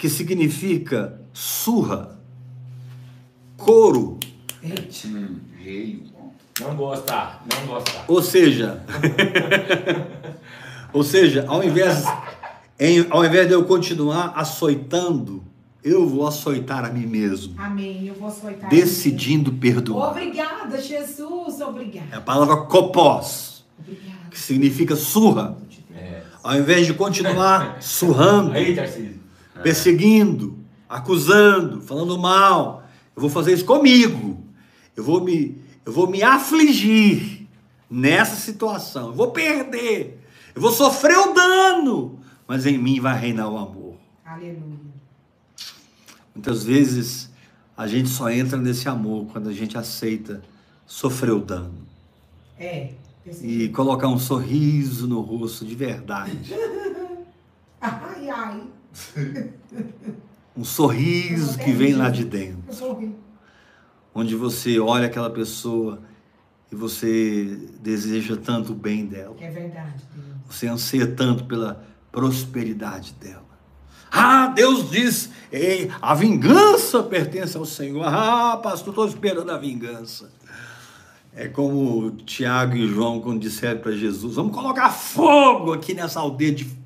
que 0.06 0.10
significa 0.12 1.20
surra, 1.34 2.16
couro. 3.58 4.20
Hum. 4.64 5.40
Não 6.62 6.76
gosta, 6.76 7.40
não 7.52 7.66
gosta. 7.68 7.92
ou 8.08 8.22
seja, 8.22 8.84
ou 10.94 11.04
seja, 11.04 11.44
ao 11.48 11.64
invés, 11.64 12.04
em- 12.80 13.08
ao 13.10 13.26
invés 13.26 13.48
de 13.48 13.54
eu 13.56 13.66
continuar 13.66 14.34
açoitando, 14.36 15.44
eu 15.84 16.08
vou 16.08 16.28
açoitar 16.28 16.86
a 16.86 16.90
mim 16.90 17.08
mesmo, 17.08 17.56
Amém. 17.60 18.06
Eu 18.08 18.14
vou 18.14 18.30
soltar. 18.30 18.70
decidindo 18.70 19.54
perdoar. 19.54 20.12
Obrigada, 20.12 20.80
Jesus. 20.80 21.62
Obrigada. 21.62 22.08
É 22.12 22.16
a 22.18 22.22
palavra. 22.22 22.54
Obrigada. 22.58 23.26
que 24.30 24.38
significa 24.40 24.96
surra. 24.96 25.58
É. 25.96 26.22
Ao 26.44 26.56
invés 26.56 26.86
de 26.86 26.94
continuar 26.94 27.78
surrando, 27.82 28.52
Aí, 28.52 28.76
Tarcísio. 28.76 29.25
Perseguindo, 29.62 30.58
acusando, 30.88 31.82
falando 31.82 32.18
mal, 32.18 32.84
eu 33.16 33.22
vou 33.22 33.30
fazer 33.30 33.54
isso 33.54 33.66
comigo. 33.66 34.44
Eu 34.96 35.04
vou 35.04 35.22
me, 35.22 35.62
eu 35.86 35.92
vou 35.92 36.08
me 36.10 36.24
afligir 36.24 37.48
nessa 37.90 38.36
situação. 38.36 39.08
Eu 39.08 39.14
vou 39.14 39.32
perder. 39.32 40.22
Eu 40.54 40.62
vou 40.62 40.72
sofrer 40.72 41.18
o 41.18 41.34
dano, 41.34 42.20
mas 42.48 42.66
em 42.66 42.78
mim 42.78 43.00
vai 43.00 43.18
reinar 43.20 43.50
o 43.50 43.58
amor. 43.58 43.96
Aleluia. 44.26 44.86
Muitas 46.34 46.64
vezes 46.64 47.30
a 47.78 47.88
gente 47.88 48.10
só 48.10 48.30
entra 48.30 48.58
nesse 48.58 48.88
amor 48.88 49.28
quando 49.32 49.50
a 49.50 49.54
gente 49.54 49.78
aceita 49.78 50.42
sofrer 50.86 51.32
o 51.32 51.40
dano 51.40 51.74
É. 52.60 52.92
e 53.42 53.70
colocar 53.70 54.08
um 54.08 54.20
sorriso 54.20 55.08
no 55.08 55.20
rosto 55.22 55.66
de 55.66 55.76
verdade. 55.76 56.54
Ai, 57.82 58.30
ai. 58.30 58.62
Um 60.58 60.64
sorriso 60.64 61.58
que 61.60 61.72
vem 61.74 61.94
lá 61.96 62.10
de 62.10 62.24
dentro. 62.24 62.64
Onde 64.14 64.36
você 64.36 64.80
olha 64.80 65.08
aquela 65.08 65.30
pessoa 65.30 66.02
e 66.72 66.76
você 66.76 67.60
deseja 67.82 68.38
tanto 68.38 68.72
o 68.72 68.76
bem 68.76 69.06
dela, 69.06 69.36
É 69.42 69.50
verdade, 69.50 70.02
Deus. 70.14 70.26
você 70.50 70.68
anseia 70.68 71.06
tanto 71.08 71.44
pela 71.44 71.84
prosperidade 72.10 73.14
dela. 73.20 73.44
Ah, 74.10 74.48
Deus 74.48 74.90
diz, 74.90 75.30
"Ei, 75.52 75.92
a 76.02 76.16
vingança 76.16 77.04
pertence 77.04 77.58
ao 77.58 77.66
Senhor. 77.66 78.04
Ah, 78.08 78.56
pastor, 78.56 78.90
estou 78.94 79.08
esperando 79.08 79.52
a 79.52 79.58
vingança. 79.58 80.32
É 81.36 81.50
como 81.50 82.12
Tiago 82.26 82.78
e 82.78 82.88
João 82.88 83.20
quando 83.20 83.42
disseram 83.42 83.82
para 83.82 83.92
Jesus: 83.92 84.36
vamos 84.36 84.56
colocar 84.56 84.90
fogo 84.90 85.74
aqui 85.74 85.94
nessa 85.94 86.22
aldeia 86.22 86.54
de 86.54 86.85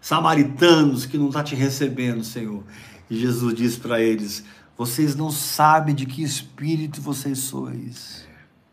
samaritanos 0.00 1.06
que 1.06 1.18
não 1.18 1.28
está 1.28 1.42
te 1.42 1.54
recebendo, 1.54 2.24
Senhor. 2.24 2.62
E 3.08 3.16
Jesus 3.18 3.54
disse 3.54 3.78
para 3.78 4.00
eles: 4.00 4.44
vocês 4.80 5.14
não 5.14 5.30
sabem 5.30 5.94
de 5.94 6.06
que 6.06 6.22
espírito 6.22 7.02
vocês 7.02 7.38
sois. 7.38 8.24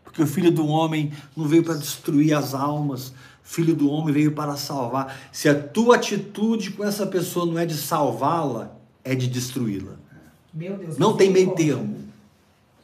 Porque 0.05 0.21
o 0.21 0.25
filho 0.25 0.51
do 0.51 0.65
homem 0.65 1.11
não 1.35 1.45
veio 1.45 1.63
para 1.63 1.73
destruir 1.73 2.33
as 2.33 2.53
almas, 2.53 3.09
o 3.09 3.13
filho 3.43 3.75
do 3.75 3.89
homem 3.91 4.13
veio 4.13 4.31
para 4.31 4.55
salvar. 4.55 5.19
Se 5.33 5.49
a 5.49 5.53
tua 5.53 5.97
atitude 5.97 6.71
com 6.71 6.85
essa 6.85 7.05
pessoa 7.05 7.45
não 7.45 7.59
é 7.59 7.65
de 7.65 7.75
salvá-la, 7.75 8.71
é 9.03 9.13
de 9.15 9.27
destruí-la. 9.27 9.95
Não 10.97 11.17
tem 11.17 11.29
meio 11.29 11.51
termo. 11.55 11.97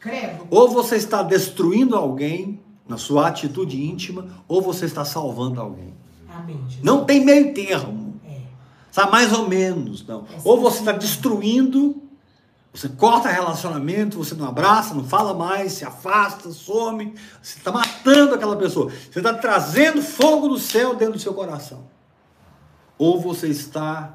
Credo. 0.02 0.46
Ou 0.50 0.70
você 0.70 0.98
está 0.98 1.24
destruindo 1.24 1.96
alguém 1.96 2.60
na 2.86 2.98
sua 2.98 3.30
atitude 3.30 3.82
íntima, 3.82 4.28
ou 4.50 4.62
você 4.62 4.84
está 4.84 5.06
salvando 5.06 5.62
alguém. 5.62 5.94
Amém. 6.30 6.60
Não 6.84 7.06
tem 7.06 7.24
meio 7.24 7.54
termo. 7.54 8.03
Sabe, 8.94 9.12
mais 9.12 9.34
ou 9.34 9.50
menos, 9.50 10.06
não. 10.06 10.24
Ou 10.44 10.62
você 10.62 10.78
está 10.78 10.92
destruindo, 10.92 12.00
você 12.72 12.88
corta 12.88 13.28
relacionamento, 13.28 14.20
você 14.20 14.36
não 14.36 14.48
abraça, 14.48 14.94
não 14.94 15.04
fala 15.04 15.34
mais, 15.34 15.72
se 15.72 15.84
afasta, 15.84 16.52
some, 16.52 17.16
você 17.42 17.58
está 17.58 17.72
matando 17.72 18.36
aquela 18.36 18.56
pessoa. 18.56 18.92
Você 18.92 19.18
está 19.18 19.34
trazendo 19.34 20.00
fogo 20.00 20.48
do 20.48 20.60
céu 20.60 20.94
dentro 20.94 21.16
do 21.16 21.20
seu 21.20 21.34
coração. 21.34 21.88
Ou 22.96 23.20
você 23.20 23.48
está 23.48 24.14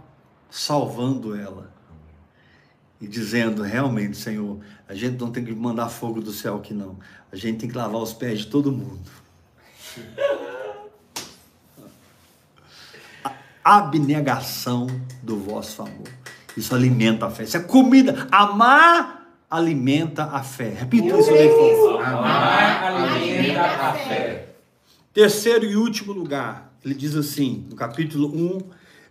salvando 0.48 1.34
ela. 1.34 1.72
E 3.00 3.08
dizendo, 3.08 3.62
realmente, 3.62 4.16
Senhor, 4.16 4.60
a 4.88 4.94
gente 4.94 5.18
não 5.20 5.32
tem 5.32 5.44
que 5.44 5.52
mandar 5.52 5.88
fogo 5.88 6.20
do 6.20 6.30
céu 6.30 6.54
aqui, 6.54 6.72
não. 6.72 7.00
A 7.32 7.36
gente 7.36 7.58
tem 7.58 7.68
que 7.68 7.76
lavar 7.76 8.00
os 8.00 8.12
pés 8.12 8.38
de 8.38 8.46
todo 8.46 8.70
mundo. 8.70 9.10
abnegação 13.76 14.86
do 15.22 15.36
vosso 15.36 15.82
amor. 15.82 16.08
Isso 16.56 16.74
alimenta 16.74 17.26
a 17.26 17.30
fé. 17.30 17.44
Isso 17.44 17.56
é 17.56 17.60
comida. 17.60 18.26
Amar 18.30 19.26
alimenta 19.50 20.24
a 20.24 20.42
fé. 20.42 20.70
Repita 20.70 21.18
isso 21.18 21.30
aí, 21.30 21.48
por 21.48 21.70
favor. 21.70 22.04
Amar 22.04 22.84
alimenta 22.84 23.60
a 23.60 23.92
fé. 23.92 24.48
Terceiro 25.12 25.64
e 25.64 25.76
último 25.76 26.12
lugar, 26.12 26.72
ele 26.84 26.94
diz 26.94 27.16
assim, 27.16 27.66
no 27.68 27.76
capítulo 27.76 28.28
1, 28.28 28.58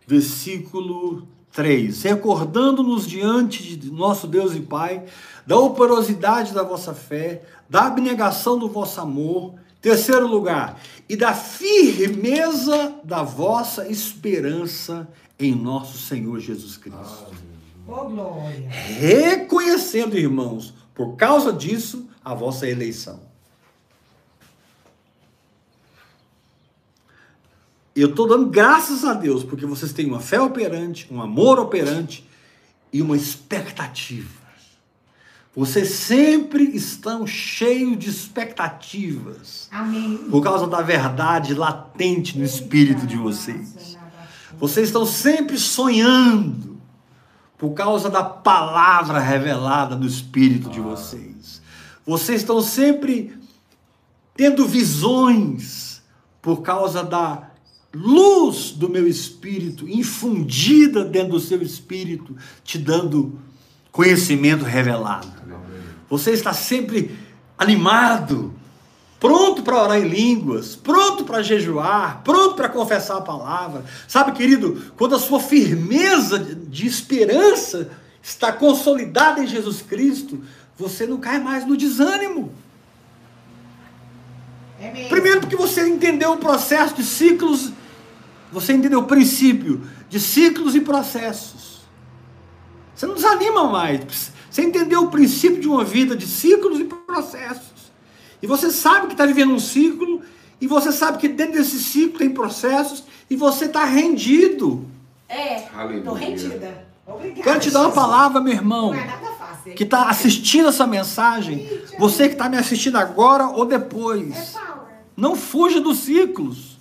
versículo 0.08 1.28
3: 1.52 2.04
Recordando-nos 2.04 3.08
diante 3.08 3.76
de 3.76 3.92
nosso 3.92 4.28
Deus 4.28 4.56
e 4.56 4.62
Pai, 4.62 5.04
da 5.46 5.58
operosidade 5.58 6.54
da 6.54 6.64
vossa 6.64 6.94
fé, 6.94 7.44
da 7.70 7.88
abnegação 7.88 8.58
do 8.58 8.70
vosso 8.70 9.02
amor. 9.02 9.56
Terceiro 9.88 10.28
lugar, 10.28 10.82
e 11.08 11.16
da 11.16 11.34
firmeza 11.34 13.00
da 13.06 13.24
vossa 13.24 13.88
esperança 13.88 15.08
em 15.40 15.56
nosso 15.56 15.98
Senhor 15.98 16.42
Jesus 16.42 16.76
Cristo. 16.76 17.32
Glória. 17.86 18.68
Reconhecendo, 18.68 20.18
irmãos, 20.18 20.74
por 20.94 21.16
causa 21.16 21.54
disso, 21.54 22.06
a 22.22 22.34
vossa 22.34 22.68
eleição. 22.68 23.22
Eu 27.96 28.10
estou 28.10 28.28
dando 28.28 28.48
graças 28.50 29.06
a 29.06 29.14
Deus, 29.14 29.42
porque 29.42 29.66
vocês 29.66 29.94
têm 29.94 30.06
uma 30.06 30.20
fé 30.20 30.42
operante, 30.42 31.08
um 31.10 31.22
amor 31.22 31.60
operante 31.60 32.28
e 32.92 33.02
uma 33.02 33.16
expectativa. 33.16 34.47
Vocês 35.56 35.90
sempre 35.90 36.64
estão 36.76 37.26
cheios 37.26 37.98
de 37.98 38.10
expectativas 38.10 39.68
Amém. 39.72 40.18
por 40.30 40.44
causa 40.44 40.68
da 40.68 40.82
verdade 40.82 41.54
latente 41.54 42.38
no 42.38 42.46
espírito 42.46 43.08
de 43.08 43.18
vocês. 43.18 43.98
Vocês 44.60 44.88
estão 44.88 45.06
sempre 45.06 45.58
sonhando 45.58 46.78
por 47.58 47.72
causa 47.74 48.10
da 48.10 48.24
palavra 48.24 49.20
revelada 49.20 49.96
no 49.96 50.06
espírito 50.06 50.70
de 50.70 50.80
vocês. 50.80 51.62
Vocês 52.06 52.42
estão 52.42 52.62
sempre 52.62 53.36
tendo 54.36 54.66
visões 54.68 56.02
por 56.42 56.62
causa 56.62 57.04
da 57.04 57.50
luz 57.94 58.72
do 58.72 58.88
meu 58.88 59.08
espírito 59.08 59.90
infundida 59.90 61.04
dentro 61.04 61.32
do 61.32 61.40
seu 61.40 61.62
espírito, 61.62 62.36
te 62.64 62.78
dando 62.78 63.40
conhecimento 63.98 64.64
revelado. 64.64 65.28
Você 66.08 66.30
está 66.30 66.54
sempre 66.54 67.18
animado, 67.58 68.54
pronto 69.20 69.64
para 69.64 69.82
orar 69.82 69.98
em 69.98 70.08
línguas, 70.08 70.76
pronto 70.76 71.26
para 71.26 71.42
jejuar, 71.42 72.22
pronto 72.24 72.54
para 72.54 72.70
confessar 72.70 73.18
a 73.18 73.22
palavra. 73.22 73.84
Sabe, 74.08 74.34
querido, 74.34 74.94
quando 74.96 75.16
a 75.16 75.20
sua 75.20 75.40
firmeza 75.40 76.38
de 76.38 76.86
esperança 76.86 77.90
está 78.22 78.52
consolidada 78.52 79.44
em 79.44 79.48
Jesus 79.48 79.82
Cristo, 79.82 80.44
você 80.78 81.08
não 81.08 81.18
cai 81.18 81.40
mais 81.40 81.66
no 81.66 81.76
desânimo. 81.76 82.54
É. 84.80 85.08
Primeiro, 85.10 85.40
porque 85.40 85.56
você 85.56 85.90
entendeu 85.90 86.34
o 86.34 86.38
processo 86.38 86.94
de 86.94 87.04
ciclos, 87.04 87.72
você 88.52 88.74
entendeu 88.74 89.00
o 89.00 89.06
princípio 89.06 89.82
de 90.08 90.20
ciclos 90.20 90.76
e 90.76 90.82
processos. 90.82 91.77
Você 92.98 93.06
não 93.06 93.14
desanima 93.14 93.66
mais. 93.70 94.32
Você 94.50 94.64
entendeu 94.64 95.04
o 95.04 95.12
princípio 95.12 95.62
de 95.62 95.68
uma 95.68 95.84
vida 95.84 96.16
de 96.16 96.26
ciclos 96.26 96.80
e 96.80 96.84
processos. 96.86 97.92
E 98.42 98.48
você 98.48 98.72
sabe 98.72 99.06
que 99.08 99.14
está 99.14 99.26
vivendo 99.26 99.54
um 99.54 99.60
ciclo, 99.60 100.22
e 100.60 100.66
você 100.66 100.92
sabe 100.92 101.20
que 101.20 101.28
dentro 101.28 101.54
desse 101.54 101.78
ciclo 101.80 102.18
tem 102.18 102.32
processos, 102.32 103.04
e 103.30 103.36
você 103.36 103.66
está 103.66 103.86
rendido. 103.86 104.84
É. 105.30 105.60
Tô 106.04 106.14
rendida. 106.14 106.88
Obrigada. 107.06 107.44
Quero 107.44 107.60
te 107.60 107.70
dar 107.72 107.80
uma 107.82 107.90
Jesus. 107.90 107.94
palavra, 108.06 108.42
meu 108.42 108.54
irmão, 108.54 108.88
Não 108.94 109.00
é 109.00 109.06
nada 109.06 109.28
fácil. 109.34 109.74
que 109.76 109.84
está 109.84 110.10
assistindo 110.10 110.68
essa 110.68 110.88
mensagem, 110.88 111.70
você 112.00 112.28
que 112.28 112.34
está 112.34 112.50
me 112.50 112.58
assistindo 112.58 112.98
agora 112.98 113.48
ou 113.48 113.64
É 113.66 113.68
depois. 113.78 114.50
power. 114.52 114.88
Não 115.16 115.36
fuja 115.36 115.80
dos 115.80 116.00
ciclos, 116.00 116.78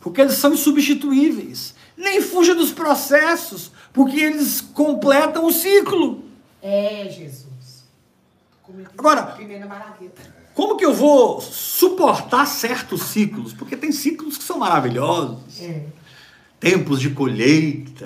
porque 0.00 0.20
eles 0.20 0.34
são 0.34 0.52
insubstituíveis. 0.52 1.74
Nem 1.96 2.20
fuja 2.22 2.54
dos 2.54 2.70
processos, 2.72 3.70
porque 3.98 4.20
eles 4.20 4.60
completam 4.60 5.44
o 5.44 5.52
ciclo. 5.52 6.22
É, 6.62 7.08
Jesus. 7.10 7.84
É 8.68 8.84
Agora-. 8.96 9.36
Como 10.54 10.76
que 10.76 10.86
eu 10.86 10.94
vou 10.94 11.40
suportar 11.40 12.46
certos 12.46 13.02
ciclos? 13.02 13.52
Porque 13.52 13.76
tem 13.76 13.90
ciclos 13.90 14.38
que 14.38 14.44
são 14.44 14.56
maravilhosos. 14.56 15.60
É. 15.60 15.86
Tempos 16.60 17.00
de 17.00 17.10
colheita, 17.10 18.04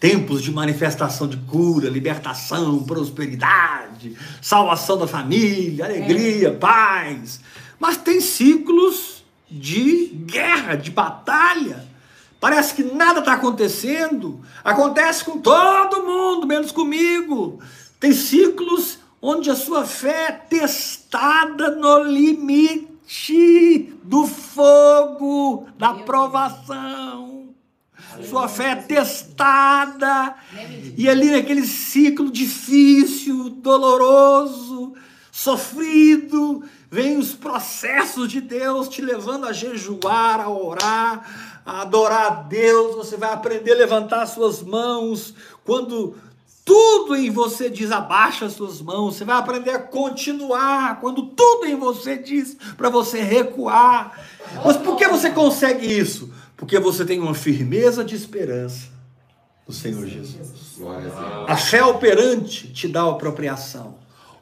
tempos 0.00 0.42
de 0.42 0.50
manifestação 0.50 1.28
de 1.28 1.36
cura, 1.36 1.90
libertação, 1.90 2.82
prosperidade, 2.84 4.16
salvação 4.40 4.96
da 4.96 5.06
família, 5.06 5.84
alegria, 5.84 6.54
paz. 6.54 7.38
Mas 7.78 7.98
tem 7.98 8.18
ciclos 8.22 9.22
de 9.50 10.06
guerra, 10.24 10.74
de 10.74 10.90
batalha. 10.90 11.86
Parece 12.40 12.74
que 12.74 12.84
nada 12.84 13.20
está 13.20 13.32
acontecendo. 13.32 14.40
Acontece 14.62 15.24
com 15.24 15.38
todo 15.38 16.04
mundo, 16.04 16.46
menos 16.46 16.70
comigo. 16.70 17.60
Tem 17.98 18.12
ciclos 18.12 18.98
onde 19.20 19.50
a 19.50 19.56
sua 19.56 19.84
fé 19.84 20.26
é 20.28 20.32
testada 20.32 21.74
no 21.74 22.04
limite 22.04 23.92
do 24.04 24.26
fogo, 24.26 25.66
da 25.76 25.94
provação. 25.94 27.48
Sua 28.28 28.48
fé 28.48 28.70
é 28.70 28.76
testada. 28.76 30.34
E 30.96 31.08
ali 31.08 31.30
naquele 31.30 31.66
ciclo 31.66 32.30
difícil, 32.30 33.50
doloroso, 33.50 34.94
sofrido, 35.32 36.62
vem 36.90 37.18
os 37.18 37.32
processos 37.34 38.30
de 38.30 38.40
Deus 38.40 38.88
te 38.88 39.02
levando 39.02 39.46
a 39.46 39.52
jejuar, 39.52 40.40
a 40.40 40.48
orar, 40.48 41.47
a 41.68 41.82
adorar 41.82 42.26
a 42.26 42.30
Deus, 42.30 42.96
você 42.96 43.18
vai 43.18 43.30
aprender 43.30 43.72
a 43.72 43.76
levantar 43.76 44.24
suas 44.24 44.62
mãos 44.62 45.34
quando 45.66 46.16
tudo 46.64 47.14
em 47.14 47.30
você 47.30 47.68
diz 47.68 47.92
abaixa 47.92 48.46
as 48.46 48.54
suas 48.54 48.80
mãos, 48.80 49.16
você 49.16 49.24
vai 49.24 49.36
aprender 49.36 49.72
a 49.72 49.78
continuar 49.78 50.98
quando 50.98 51.26
tudo 51.26 51.66
em 51.66 51.76
você 51.76 52.16
diz 52.16 52.56
para 52.74 52.88
você 52.88 53.20
recuar. 53.20 54.18
Mas 54.64 54.78
por 54.78 54.96
que 54.96 55.06
você 55.08 55.28
consegue 55.28 55.86
isso? 55.86 56.32
Porque 56.56 56.78
você 56.78 57.04
tem 57.04 57.20
uma 57.20 57.34
firmeza 57.34 58.02
de 58.02 58.14
esperança 58.14 58.88
no 59.66 59.74
Senhor 59.74 60.06
Jesus. 60.06 60.80
A 61.46 61.56
fé 61.56 61.84
operante 61.84 62.72
te 62.72 62.88
dá 62.88 63.02
apropriação. 63.02 63.96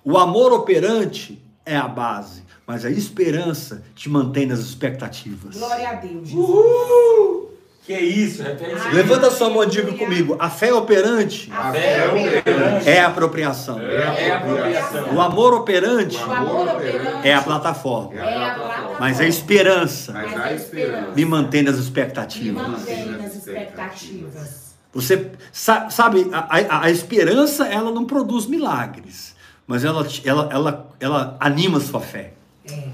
O 0.04 0.16
amor 0.16 0.52
operante 0.52 1.42
é 1.64 1.76
a 1.76 1.88
base, 1.88 2.44
mas 2.66 2.84
a 2.84 2.90
esperança 2.90 3.82
te 3.94 4.08
mantém 4.08 4.46
nas 4.46 4.58
expectativas. 4.60 5.56
Glória 5.56 5.88
a 5.90 5.94
Deus, 5.94 6.28
Jesus. 6.28 7.46
Que 7.86 7.94
isso, 7.96 8.42
repete 8.42 8.74
isso. 8.74 8.88
Levanta 8.92 9.28
a 9.28 9.30
sua 9.30 9.48
mão 9.48 9.62
e 9.62 9.66
diga 9.68 9.92
comigo: 9.92 10.34
a 10.40 10.50
fé 10.50 10.74
operante 10.74 11.48
A 11.52 11.70
fé 11.70 11.98
é 11.98 12.08
operante. 12.08 12.88
é 12.88 13.00
a 13.00 13.06
apropriação. 13.06 13.78
É 13.80 14.30
a 14.32 14.36
apropriação. 14.38 15.14
O 15.14 15.20
amor 15.20 15.54
operante 15.54 16.16
O 16.16 16.32
amor 16.32 16.68
operante 16.68 17.28
é 17.28 17.32
a 17.34 17.42
plataforma. 17.42 18.14
é 18.20 18.20
a 18.50 18.54
plataforma. 18.54 18.96
Mas 18.98 19.20
a 19.20 19.26
esperança 19.28 20.12
Mas 20.12 20.36
a 20.36 20.52
esperança. 20.52 21.12
me 21.14 21.24
mantém 21.24 21.62
nas 21.62 21.76
Me 21.76 21.82
expectativas. 21.82 22.66
mantém 22.68 23.06
nas 23.12 23.36
expectativas. 23.36 24.66
Você 24.92 25.30
sa- 25.52 25.88
sabe, 25.90 26.28
a, 26.32 26.38
a- 26.58 26.84
a 26.86 26.90
esperança 26.90 27.66
ela 27.68 27.92
não 27.92 28.04
produz 28.04 28.46
milagres, 28.46 29.36
mas 29.66 29.84
ela, 29.84 30.04
ela, 30.24 30.48
ela, 30.50 30.88
ela 30.98 31.36
anima 31.38 31.78
a 31.78 31.80
sua 31.80 32.00
fé. 32.00 32.32
É. 32.70 32.88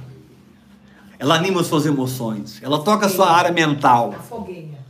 Ela 1.19 1.37
anima 1.37 1.61
as 1.61 1.67
suas 1.69 1.87
emoções. 1.87 2.59
Ela 2.63 2.83
toca 2.83 3.09
sua 3.09 3.31
área 3.31 3.53
mental. 3.53 4.15
A 4.19 4.23
fogueira. 4.23 4.83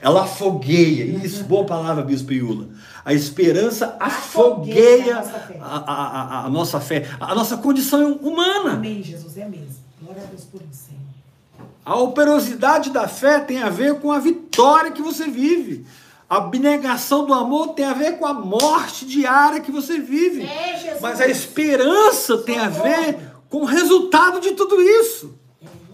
Ela 0.00 0.22
afogueia. 0.24 1.04
Isso, 1.24 1.44
boa 1.44 1.64
palavra, 1.64 2.02
Bispo 2.04 2.32
Iula. 2.32 2.68
A 3.04 3.12
esperança 3.12 3.96
Afogueia 4.00 5.18
afogueia 5.18 5.18
a 5.18 5.20
nossa 5.22 5.38
fé. 5.40 5.58
a, 5.60 5.92
a- 5.92 6.44
a- 6.46 6.50
nossa 6.50 6.80
fé, 6.80 7.08
a 7.20 7.34
nossa 7.34 7.56
condição 7.58 8.12
humana. 8.14 8.72
Amém, 8.74 9.02
Jesus, 9.02 9.36
é 9.36 9.46
mesmo. 9.46 9.76
Glória 10.02 10.22
a 10.22 10.26
Deus 10.26 10.44
por 10.44 10.60
isso, 10.70 10.88
Senhor. 10.88 11.68
A 11.84 11.96
operosidade 11.96 12.90
da 12.90 13.06
fé 13.08 13.40
tem 13.40 13.62
a 13.62 13.68
ver 13.70 13.96
com 14.00 14.10
a 14.12 14.18
vitória 14.18 14.90
que 14.90 15.02
você 15.02 15.26
vive. 15.28 15.84
A 16.28 16.36
abnegação 16.38 17.26
do 17.26 17.34
amor 17.34 17.68
tem 17.74 17.84
a 17.84 17.92
ver 17.92 18.18
com 18.18 18.26
a 18.26 18.32
morte 18.32 19.04
diária 19.06 19.60
que 19.60 19.70
você 19.70 19.98
vive. 19.98 20.42
É. 20.42 20.98
Mas 21.00 21.20
a 21.20 21.26
esperança 21.28 22.38
tem 22.38 22.58
a 22.58 22.68
ver 22.70 23.18
com 23.54 23.60
o 23.60 23.64
resultado 23.64 24.40
de 24.40 24.50
tudo 24.54 24.82
isso. 24.82 25.38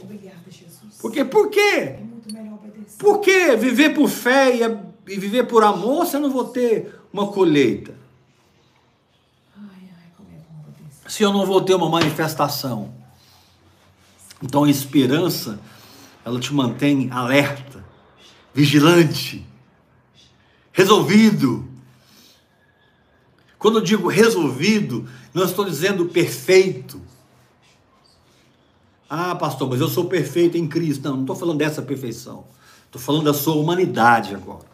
Obrigada, 0.00 0.50
Jesus. 0.50 0.96
Porque 0.98 1.22
por 1.26 1.50
quê? 1.50 1.61
É. 1.61 2.02
Por 2.98 3.18
que 3.18 3.54
viver 3.54 3.90
por 3.90 4.08
fé 4.08 4.56
e, 5.06 5.18
viver 5.18 5.42
por 5.44 5.62
amor 5.62 6.06
se 6.06 6.16
eu 6.16 6.20
não 6.20 6.30
vou 6.30 6.46
ter 6.46 6.98
uma 7.12 7.26
colheita? 7.26 7.94
É. 9.58 11.08
Se 11.11 11.22
eu 11.22 11.34
não 11.34 11.44
vou 11.44 11.61
ter 11.61 11.74
uma 11.74 11.90
manifestação? 11.90 12.94
Então 14.42 14.64
a 14.64 14.70
esperança, 14.70 15.61
ela 16.24 16.40
te 16.40 16.54
mantém 16.54 17.11
alerta, 17.11 17.84
vigilante, 18.54 19.46
resolvido. 20.72 21.68
Quando 23.58 23.80
eu 23.80 23.84
digo 23.84 24.08
resolvido, 24.08 25.06
não 25.34 25.44
estou 25.44 25.66
dizendo 25.66 26.06
perfeito. 26.06 27.09
Ah, 29.12 29.34
pastor, 29.34 29.68
mas 29.68 29.80
eu 29.80 29.88
sou 29.88 30.04
perfeito 30.04 30.56
em 30.56 30.68
Cristo. 30.68 31.02
Não, 31.02 31.16
não 31.16 31.20
estou 31.22 31.34
falando 31.34 31.58
dessa 31.58 31.82
perfeição. 31.82 32.44
Estou 32.86 33.02
falando 33.02 33.24
da 33.24 33.34
sua 33.34 33.56
humanidade 33.56 34.36
agora. 34.36 34.70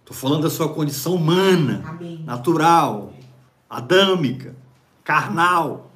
Estou 0.00 0.14
falando 0.14 0.42
da 0.42 0.50
sua 0.50 0.68
condição 0.68 1.14
humana, 1.14 1.82
Amém. 1.86 2.22
natural, 2.26 3.14
adâmica, 3.68 4.54
carnal. 5.02 5.90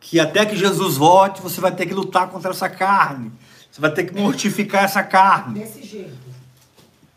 Que 0.00 0.18
até 0.18 0.46
que 0.46 0.56
Jesus 0.56 0.96
volte, 0.96 1.42
você 1.42 1.60
vai 1.60 1.74
ter 1.74 1.84
que 1.84 1.92
lutar 1.92 2.30
contra 2.30 2.50
essa 2.50 2.68
carne. 2.70 3.30
Você 3.70 3.78
vai 3.78 3.92
ter 3.92 4.04
que 4.04 4.18
mortificar 4.18 4.84
essa 4.84 5.02
carne. 5.02 5.60
Desse 5.60 5.82
jeito. 5.82 6.16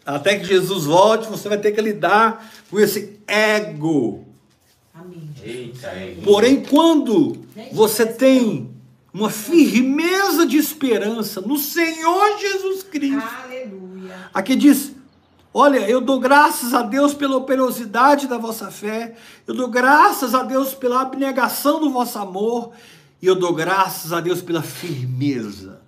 Até 0.05 0.37
que 0.37 0.45
Jesus 0.45 0.83
volte, 0.85 1.29
você 1.29 1.47
vai 1.47 1.57
ter 1.57 1.71
que 1.71 1.79
lidar 1.79 2.51
com 2.69 2.79
esse 2.79 3.17
ego. 3.25 4.25
Amém. 4.93 5.29
Eita, 5.41 5.87
é. 5.87 6.17
Porém, 6.23 6.63
quando 6.63 7.45
você 7.71 8.05
tem 8.05 8.76
uma 9.18 9.32
firmeza 9.32 10.45
de 10.45 10.57
esperança 10.57 11.41
no 11.41 11.57
Senhor 11.57 12.38
Jesus 12.38 12.84
Cristo, 12.84 13.28
Aleluia. 13.43 14.30
aqui 14.32 14.55
diz: 14.55 14.91
Olha, 15.51 15.80
eu 15.89 15.99
dou 15.99 16.20
graças 16.20 16.74
a 16.74 16.84
Deus 16.84 17.15
pela 17.15 17.36
operosidade 17.36 18.28
da 18.28 18.38
vossa 18.38 18.70
fé, 18.70 19.15
eu 19.47 19.55
dou 19.55 19.68
graças 19.70 20.36
a 20.36 20.43
Deus 20.43 20.76
pela 20.76 21.01
abnegação 21.01 21.80
do 21.80 21.89
vosso 21.89 22.20
amor, 22.20 22.72
e 23.20 23.26
eu 23.26 23.34
dou 23.34 23.53
graças 23.53 24.13
a 24.13 24.22
Deus 24.22 24.39
pela 24.41 24.61
firmeza. 24.61 25.82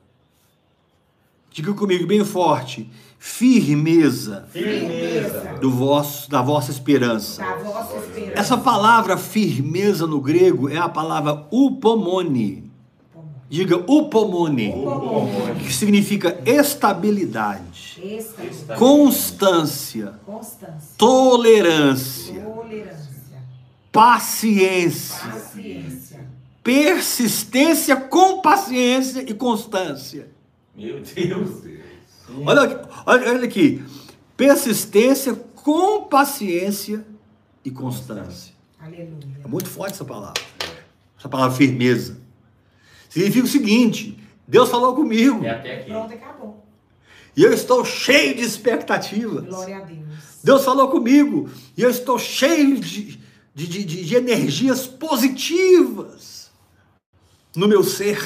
Diga 1.52 1.72
comigo 1.74 2.08
bem 2.08 2.26
forte: 2.26 2.90
firmeza 3.20 4.48
Firmeza. 4.52 5.58
do 5.62 5.70
vosso, 5.70 6.28
da 6.32 6.42
vossa 6.42 6.72
esperança. 6.72 7.44
Da 7.44 7.56
vossa 7.58 7.96
esperança. 7.96 8.40
Essa 8.40 8.58
palavra 8.58 9.18
firmeza 9.18 10.08
no 10.08 10.20
grego 10.20 10.68
é 10.68 10.78
a 10.78 10.90
palavra 10.90 11.46
upomone. 11.52 12.69
Diga 13.50 13.78
upomone, 13.78 14.72
que 15.66 15.74
significa 15.74 16.40
estabilidade, 16.46 18.00
Estabilidade. 18.00 18.80
constância, 18.80 20.14
Constância. 20.24 20.90
tolerância, 20.96 22.42
Tolerância. 22.44 23.10
paciência, 23.92 25.18
Paciência. 25.32 26.28
persistência 26.64 27.96
com 27.96 28.40
paciência 28.42 29.22
e 29.28 29.34
constância. 29.34 30.30
Meu 30.76 31.02
Deus. 31.02 31.64
Olha, 32.46 32.62
aqui, 32.62 32.90
olha, 33.08 33.30
olha 33.32 33.46
aqui, 33.46 33.84
persistência 34.38 35.34
com 35.56 36.04
paciência 36.04 37.04
e 37.66 37.72
constância. 37.72 38.54
Aleluia. 38.80 39.10
É 39.44 39.48
muito 39.48 39.68
forte 39.68 39.94
essa 39.94 40.06
palavra. 40.06 40.40
Essa 41.18 41.28
palavra 41.28 41.58
firmeza. 41.58 42.18
Significa 43.10 43.46
o 43.46 43.50
seguinte: 43.50 44.18
Deus 44.48 44.70
falou 44.70 44.96
comigo 44.96 45.44
E 45.44 45.48
até 45.50 45.80
aqui. 45.82 45.90
Pronto, 45.92 46.14
acabou. 46.14 46.66
e 47.36 47.44
eu 47.44 47.52
estou 47.52 47.84
cheio 47.84 48.36
de 48.36 48.44
expectativas. 48.44 49.46
Glória 49.46 49.78
a 49.78 49.82
Deus. 49.82 50.00
Deus 50.44 50.64
falou 50.64 50.88
comigo 50.90 51.50
e 51.76 51.82
eu 51.82 51.90
estou 51.90 52.18
cheio 52.18 52.80
de, 52.80 53.20
de, 53.54 53.68
de, 53.68 53.84
de- 53.84 54.06
de 54.06 54.16
energias 54.16 54.88
positivas 54.88 56.50
no 57.56 57.68
meu 57.68 57.84
ser. 57.84 58.22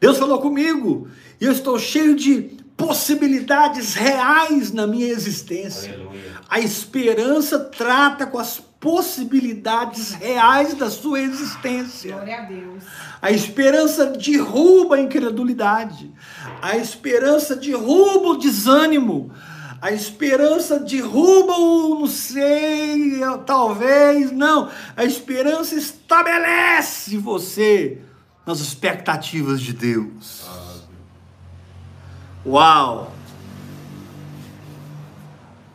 Deus 0.00 0.18
falou 0.18 0.40
comigo 0.40 1.08
e 1.40 1.44
eu 1.44 1.52
estou 1.52 1.78
cheio 1.78 2.14
de 2.16 2.56
possibilidades 2.76 3.94
reais 3.94 4.72
na 4.72 4.86
minha 4.86 5.08
existência. 5.08 5.94
Aleluia. 5.94 6.36
A 6.48 6.60
esperança 6.60 7.58
trata 7.58 8.26
com 8.26 8.38
as 8.38 8.60
possibilidades 8.78 10.12
reais 10.12 10.74
da 10.74 10.90
sua 10.90 11.20
existência. 11.20 12.12
Glória 12.12 12.38
a 12.38 12.42
Deus. 12.42 12.84
A 13.20 13.32
esperança 13.32 14.06
derruba 14.06 14.96
a 14.96 15.00
incredulidade. 15.00 16.12
A 16.60 16.76
esperança 16.76 17.56
derruba 17.56 18.28
o 18.28 18.36
desânimo. 18.36 19.32
A 19.80 19.90
esperança 19.92 20.78
derruba 20.78 21.52
o 21.52 22.00
não 22.00 22.06
sei, 22.06 23.20
talvez, 23.44 24.30
não. 24.30 24.70
A 24.96 25.04
esperança 25.04 25.74
estabelece 25.74 27.16
você 27.16 27.98
nas 28.46 28.60
expectativas 28.60 29.60
de 29.60 29.72
Deus. 29.72 30.45
Uau! 32.46 33.12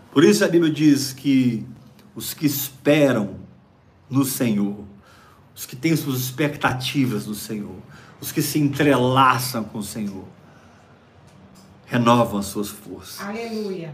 Por 0.09 0.23
isso 0.23 0.45
a 0.45 0.47
Bíblia 0.47 0.71
diz 0.71 1.11
que 1.11 1.67
os 2.15 2.33
que 2.33 2.45
esperam 2.45 3.35
no 4.09 4.23
Senhor, 4.23 4.85
os 5.53 5.65
que 5.65 5.75
têm 5.75 5.95
suas 5.97 6.19
expectativas 6.21 7.27
no 7.27 7.35
Senhor, 7.35 7.75
os 8.21 8.31
que 8.31 8.41
se 8.41 8.57
entrelaçam 8.57 9.65
com 9.65 9.79
o 9.79 9.83
Senhor, 9.83 10.25
renovam 11.85 12.39
as 12.39 12.45
suas 12.45 12.69
forças. 12.69 13.19
Aleluia. 13.19 13.93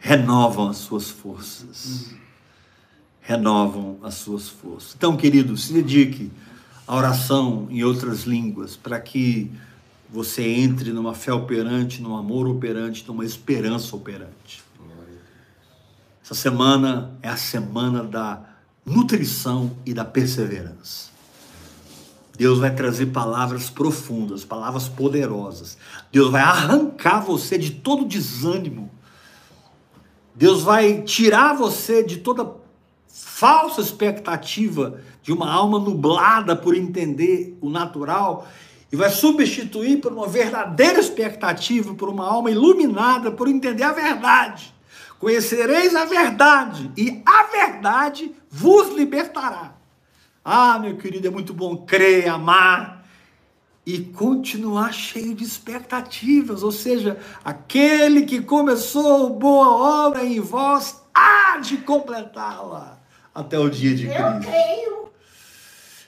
Renovam 0.00 0.68
as 0.68 0.78
suas 0.78 1.08
forças. 1.08 2.10
Renovam 3.20 3.98
as 4.02 4.14
suas 4.14 4.48
forças. 4.48 4.94
Então, 4.96 5.16
querido, 5.16 5.56
se 5.56 5.72
dedique 5.72 6.32
à 6.84 6.96
oração 6.96 7.68
em 7.70 7.84
outras 7.84 8.22
línguas, 8.22 8.76
para 8.76 8.98
que 8.98 9.52
você 10.08 10.42
entre 10.42 10.92
numa 10.92 11.14
fé 11.14 11.32
operante, 11.32 12.00
num 12.00 12.16
amor 12.16 12.46
operante, 12.46 13.04
numa 13.06 13.24
esperança 13.24 13.94
operante. 13.94 14.64
Essa 16.22 16.34
semana 16.34 17.16
é 17.22 17.28
a 17.28 17.36
semana 17.36 18.02
da 18.02 18.42
nutrição 18.84 19.76
e 19.84 19.94
da 19.94 20.04
perseverança. 20.04 21.10
Deus 22.36 22.58
vai 22.58 22.74
trazer 22.74 23.06
palavras 23.06 23.70
profundas, 23.70 24.44
palavras 24.44 24.88
poderosas. 24.88 25.78
Deus 26.12 26.30
vai 26.30 26.42
arrancar 26.42 27.20
você 27.20 27.56
de 27.56 27.70
todo 27.70 28.04
desânimo. 28.04 28.90
Deus 30.34 30.62
vai 30.62 31.02
tirar 31.02 31.54
você 31.54 32.02
de 32.02 32.18
toda 32.18 32.54
falsa 33.08 33.80
expectativa 33.80 35.00
de 35.22 35.32
uma 35.32 35.50
alma 35.50 35.78
nublada 35.78 36.54
por 36.54 36.76
entender 36.76 37.56
o 37.60 37.70
natural 37.70 38.46
e 38.90 38.96
vai 38.96 39.10
substituir 39.10 40.00
por 40.00 40.12
uma 40.12 40.28
verdadeira 40.28 41.00
expectativa, 41.00 41.94
por 41.94 42.08
uma 42.08 42.26
alma 42.26 42.50
iluminada 42.50 43.30
por 43.30 43.48
entender 43.48 43.82
a 43.82 43.92
verdade. 43.92 44.74
Conhecereis 45.18 45.94
a 45.94 46.04
verdade 46.04 46.90
e 46.96 47.22
a 47.24 47.44
verdade 47.44 48.34
vos 48.50 48.94
libertará. 48.94 49.74
Ah, 50.44 50.78
meu 50.78 50.96
querido, 50.96 51.26
é 51.26 51.30
muito 51.30 51.52
bom 51.52 51.78
crer, 51.78 52.28
amar 52.28 53.04
e 53.84 54.00
continuar 54.00 54.92
cheio 54.92 55.34
de 55.34 55.44
expectativas, 55.44 56.62
ou 56.62 56.72
seja, 56.72 57.18
aquele 57.44 58.22
que 58.22 58.40
começou 58.42 59.30
boa 59.30 60.06
obra 60.06 60.24
em 60.24 60.40
vós 60.40 61.02
há 61.14 61.58
de 61.58 61.78
completá-la 61.78 63.00
até 63.34 63.58
o 63.58 63.68
dia 63.68 63.94
de 63.94 64.06
Eu 64.06 64.12
Cristo. 64.12 64.40
creio. 64.50 65.05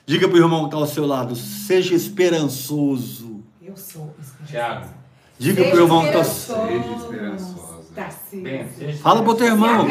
Diga 0.09 0.27
para 0.27 0.37
o 0.37 0.41
irmão 0.41 0.61
que 0.61 0.65
está 0.69 0.77
ao 0.77 0.87
seu 0.87 1.05
lado, 1.05 1.35
seja 1.35 1.93
esperançoso. 1.93 3.43
Eu 3.61 3.77
sou 3.77 4.11
esperançosa. 4.19 4.47
Tiago. 4.47 4.89
Diga 5.37 5.63
para 5.65 5.75
o 5.75 5.79
irmão 5.83 6.01
que 6.01 6.07
está 6.07 6.17
ao 6.17 6.25
seu 6.25 6.55
Seja 6.65 6.95
esperançosa. 6.95 7.68
Tarcísio. 7.95 8.43
Bem, 8.43 8.67
seja- 8.77 8.97
Fala 8.99 9.23
pro 9.23 9.35
teu 9.35 9.47
irmão. 9.47 9.87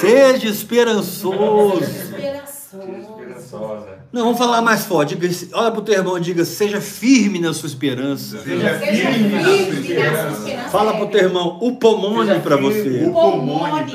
Seja 0.00 0.48
esperançoso. 0.48 1.82
Esperançosa. 1.82 2.52
Não, 4.10 4.22
vamos 4.24 4.38
falar 4.38 4.62
mais 4.62 4.84
forte. 4.84 5.14
Diga, 5.14 5.28
olha 5.54 5.70
para 5.70 5.80
o 5.80 5.82
teu 5.82 5.94
irmão 5.94 6.16
e 6.16 6.20
diga, 6.20 6.44
seja 6.44 6.80
firme 6.80 7.38
na 7.38 7.52
sua 7.52 7.66
esperança. 7.66 8.38
Seja 8.42 8.78
Seja 8.78 9.10
firme 9.12 9.28
na 9.28 9.42
sua 9.42 9.56
firme 9.56 9.94
na 9.94 10.14
sua 10.14 10.30
esperança. 10.30 10.68
Fala 10.70 10.94
para 10.94 11.04
o 11.04 11.08
teu 11.08 11.20
irmão, 11.20 11.58
o 11.60 11.76
pomone 11.76 12.40
para 12.40 12.56
você. 12.56 13.04
O 13.06 13.12
pomone. 13.12 13.92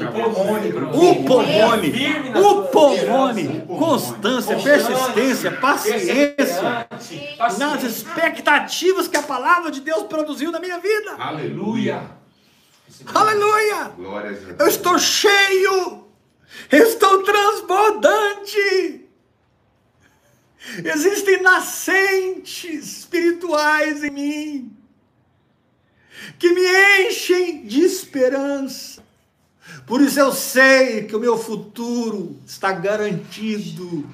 O 0.94 1.24
pomone, 1.24 1.94
o 2.36 2.62
pomone, 2.68 3.64
constância, 3.68 4.56
persistência, 4.58 5.52
paciência, 5.54 6.88
nas 7.58 7.84
expectativas 7.84 9.08
que 9.08 9.18
a 9.18 9.24
palavra 9.24 9.72
de 9.72 9.82
Deus 9.82 10.04
produziu 10.04 10.52
na 10.52 10.60
minha 10.60 10.80
vida. 10.80 11.16
Aleluia. 11.18 12.02
Aleluia! 13.06 13.92
Eu 14.60 14.68
estou 14.68 14.98
cheio, 14.98 16.06
estou 16.72 17.24
transbordante. 17.24 19.08
Existem 20.84 21.42
nascentes 21.42 22.98
espirituais 22.98 24.04
em 24.04 24.12
mim 24.12 24.78
que 26.38 26.52
me 26.52 27.08
enchem 27.08 27.66
de 27.66 27.82
esperança. 27.82 29.04
Por 29.86 30.02
isso 30.02 30.20
eu 30.20 30.32
sei 30.34 31.04
que 31.04 31.16
o 31.16 31.20
meu 31.20 31.38
futuro 31.38 32.38
está 32.46 32.72
garantido. 32.72 34.08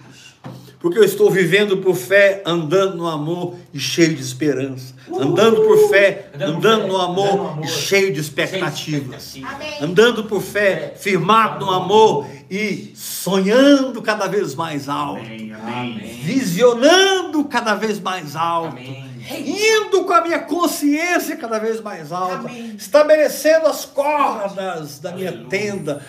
Porque 0.84 1.00
eu 1.00 1.04
estou 1.06 1.32
vivendo 1.32 1.78
por 1.78 1.96
fé, 1.96 2.44
andando 2.46 2.98
no 2.98 3.08
amor 3.08 3.56
e 3.74 3.80
cheio 3.80 4.14
de 4.14 4.22
esperança. 4.22 4.94
Andando 5.18 5.62
por 5.62 5.90
fé, 5.90 6.30
Andando 6.34 6.42
por 6.42 6.48
andando 6.50 6.50
fé, 6.50 6.50
no 6.50 6.58
andando 6.58 6.88
no 6.88 6.98
amor 6.98 7.60
e 7.64 7.68
cheio 7.70 8.14
de 8.14 8.20
expectativas. 8.20 9.36
Andando 9.80 10.26
por 10.26 10.42
fé, 10.42 10.94
firmado 10.98 11.66
no 11.66 11.72
amor 11.72 12.28
e 12.52 12.92
sonhando 12.98 14.02
cada 14.02 14.28
vez 14.28 14.56
mais 14.56 14.90
alto. 14.90 15.22
Amém, 15.22 15.54
amém. 15.54 15.94
Amém. 15.94 16.22
Visionando 16.22 17.46
cada 17.46 17.76
vez 17.76 18.02
mais 18.02 18.36
alto. 18.36 18.76
Amém. 18.76 19.14
Indo 19.32 20.04
com 20.04 20.12
a 20.12 20.22
minha 20.22 20.40
consciência 20.40 21.38
cada 21.38 21.60
vez 21.60 21.80
mais 21.80 22.12
alta, 22.12 22.50
Amém. 22.50 22.76
estabelecendo 22.78 23.68
as 23.68 23.86
cordas 23.86 25.00
da 25.00 25.14
minha 25.14 25.46
tenda, 25.46 26.02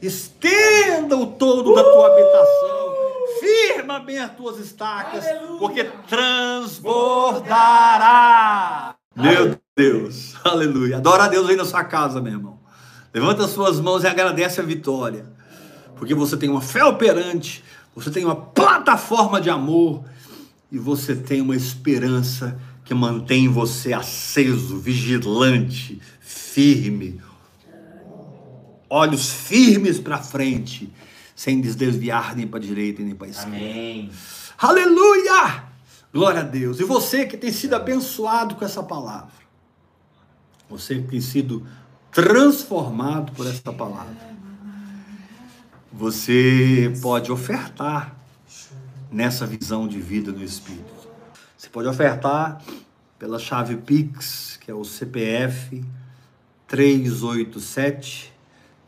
estenda 0.00 1.16
o 1.16 1.26
todo 1.26 1.74
da 1.74 1.82
tua 1.82 2.06
habitação, 2.06 2.91
firma 3.42 3.98
bem 3.98 4.20
as 4.20 4.36
tuas 4.36 4.58
estacas, 4.58 5.26
Aleluia. 5.26 5.58
porque 5.58 5.84
transbordará. 6.08 8.94
Meu 9.16 9.58
Deus, 9.76 10.36
aleluia. 10.44 10.98
Adora 10.98 11.24
a 11.24 11.28
Deus 11.28 11.48
aí 11.48 11.56
na 11.56 11.64
sua 11.64 11.82
casa, 11.82 12.20
meu 12.20 12.32
irmão. 12.32 12.60
Levanta 13.12 13.44
as 13.44 13.50
suas 13.50 13.80
mãos 13.80 14.04
e 14.04 14.06
agradece 14.06 14.60
a 14.60 14.64
vitória, 14.64 15.26
porque 15.96 16.14
você 16.14 16.36
tem 16.36 16.48
uma 16.48 16.62
fé 16.62 16.84
operante, 16.84 17.62
você 17.94 18.10
tem 18.10 18.24
uma 18.24 18.36
plataforma 18.36 19.40
de 19.40 19.50
amor 19.50 20.04
e 20.70 20.78
você 20.78 21.14
tem 21.14 21.42
uma 21.42 21.56
esperança 21.56 22.58
que 22.84 22.94
mantém 22.94 23.48
você 23.48 23.92
aceso, 23.92 24.78
vigilante, 24.78 26.00
firme, 26.20 27.20
olhos 28.88 29.30
firmes 29.30 29.98
para 29.98 30.18
frente, 30.18 30.90
sem 31.42 31.60
desviar 31.60 32.36
nem 32.36 32.46
para 32.46 32.60
a 32.60 32.62
direita 32.62 33.02
nem 33.02 33.16
para 33.16 33.26
a 33.26 33.30
esquerda. 33.30 33.56
Amém. 33.56 34.12
Aleluia! 34.56 35.64
Glória 36.14 36.38
a 36.38 36.44
Deus. 36.44 36.78
E 36.78 36.84
você 36.84 37.26
que 37.26 37.36
tem 37.36 37.50
sido 37.50 37.74
abençoado 37.74 38.54
com 38.54 38.64
essa 38.64 38.80
palavra, 38.80 39.32
você 40.70 41.00
que 41.00 41.08
tem 41.08 41.20
sido 41.20 41.66
transformado 42.12 43.32
por 43.32 43.44
essa 43.44 43.72
palavra, 43.72 44.16
você 45.92 46.92
pode 47.02 47.32
ofertar 47.32 48.16
nessa 49.10 49.44
visão 49.44 49.88
de 49.88 50.00
vida 50.00 50.30
no 50.30 50.44
Espírito. 50.44 51.08
Você 51.58 51.68
pode 51.68 51.88
ofertar 51.88 52.62
pela 53.18 53.40
chave 53.40 53.76
Pix, 53.78 54.60
que 54.60 54.70
é 54.70 54.74
o 54.74 54.84
CPF 54.84 55.84
387 56.68 58.32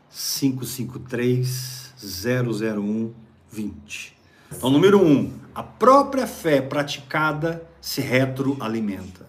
553 0.09 1.84
001 2.05 3.11
20. 3.51 4.15
Então, 4.55 4.69
número 4.69 5.01
um, 5.01 5.31
a 5.53 5.63
própria 5.63 6.27
fé 6.27 6.61
praticada 6.61 7.63
se 7.81 8.01
retroalimenta. 8.01 9.25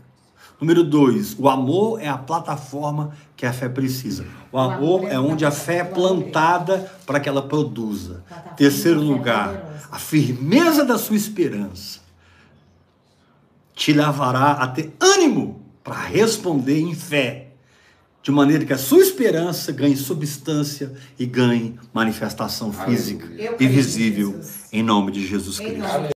Número 0.61 0.83
dois, 0.83 1.37
o 1.39 1.49
amor 1.49 2.01
é 2.01 2.09
a 2.09 2.17
plataforma 2.17 3.13
que 3.37 3.45
a 3.45 3.53
fé 3.53 3.69
precisa. 3.69 4.27
O 4.51 4.59
amor 4.59 5.05
é 5.07 5.19
onde 5.19 5.45
a 5.45 5.51
fé 5.51 5.79
é 5.79 5.85
plantada 5.85 6.91
para 7.05 7.21
que 7.21 7.29
ela 7.29 7.43
produza. 7.43 8.25
Terceiro 8.57 9.01
lugar, 9.01 9.89
a 9.91 9.99
firmeza 9.99 10.85
da 10.85 10.97
sua 10.97 11.17
esperança 11.17 12.01
te 13.75 13.93
levará 13.93 14.53
a 14.53 14.67
ter 14.67 14.95
ânimo 14.99 15.61
para 15.85 16.01
responder 16.01 16.81
em 16.81 16.95
fé, 16.95 17.46
de 18.27 18.33
maneira 18.33 18.65
que 18.65 18.73
a 18.73 18.77
sua 18.77 19.03
esperança 19.03 19.71
ganhe 19.71 19.97
substância 19.97 20.93
e 21.17 21.25
ganhe 21.25 21.79
manifestação 21.95 22.73
física 22.73 23.25
e 23.61 23.69
visível 23.69 24.41
em 24.73 24.83
nome 24.83 25.13
de 25.13 25.25
Jesus 25.25 25.61
Cristo. 25.61 26.11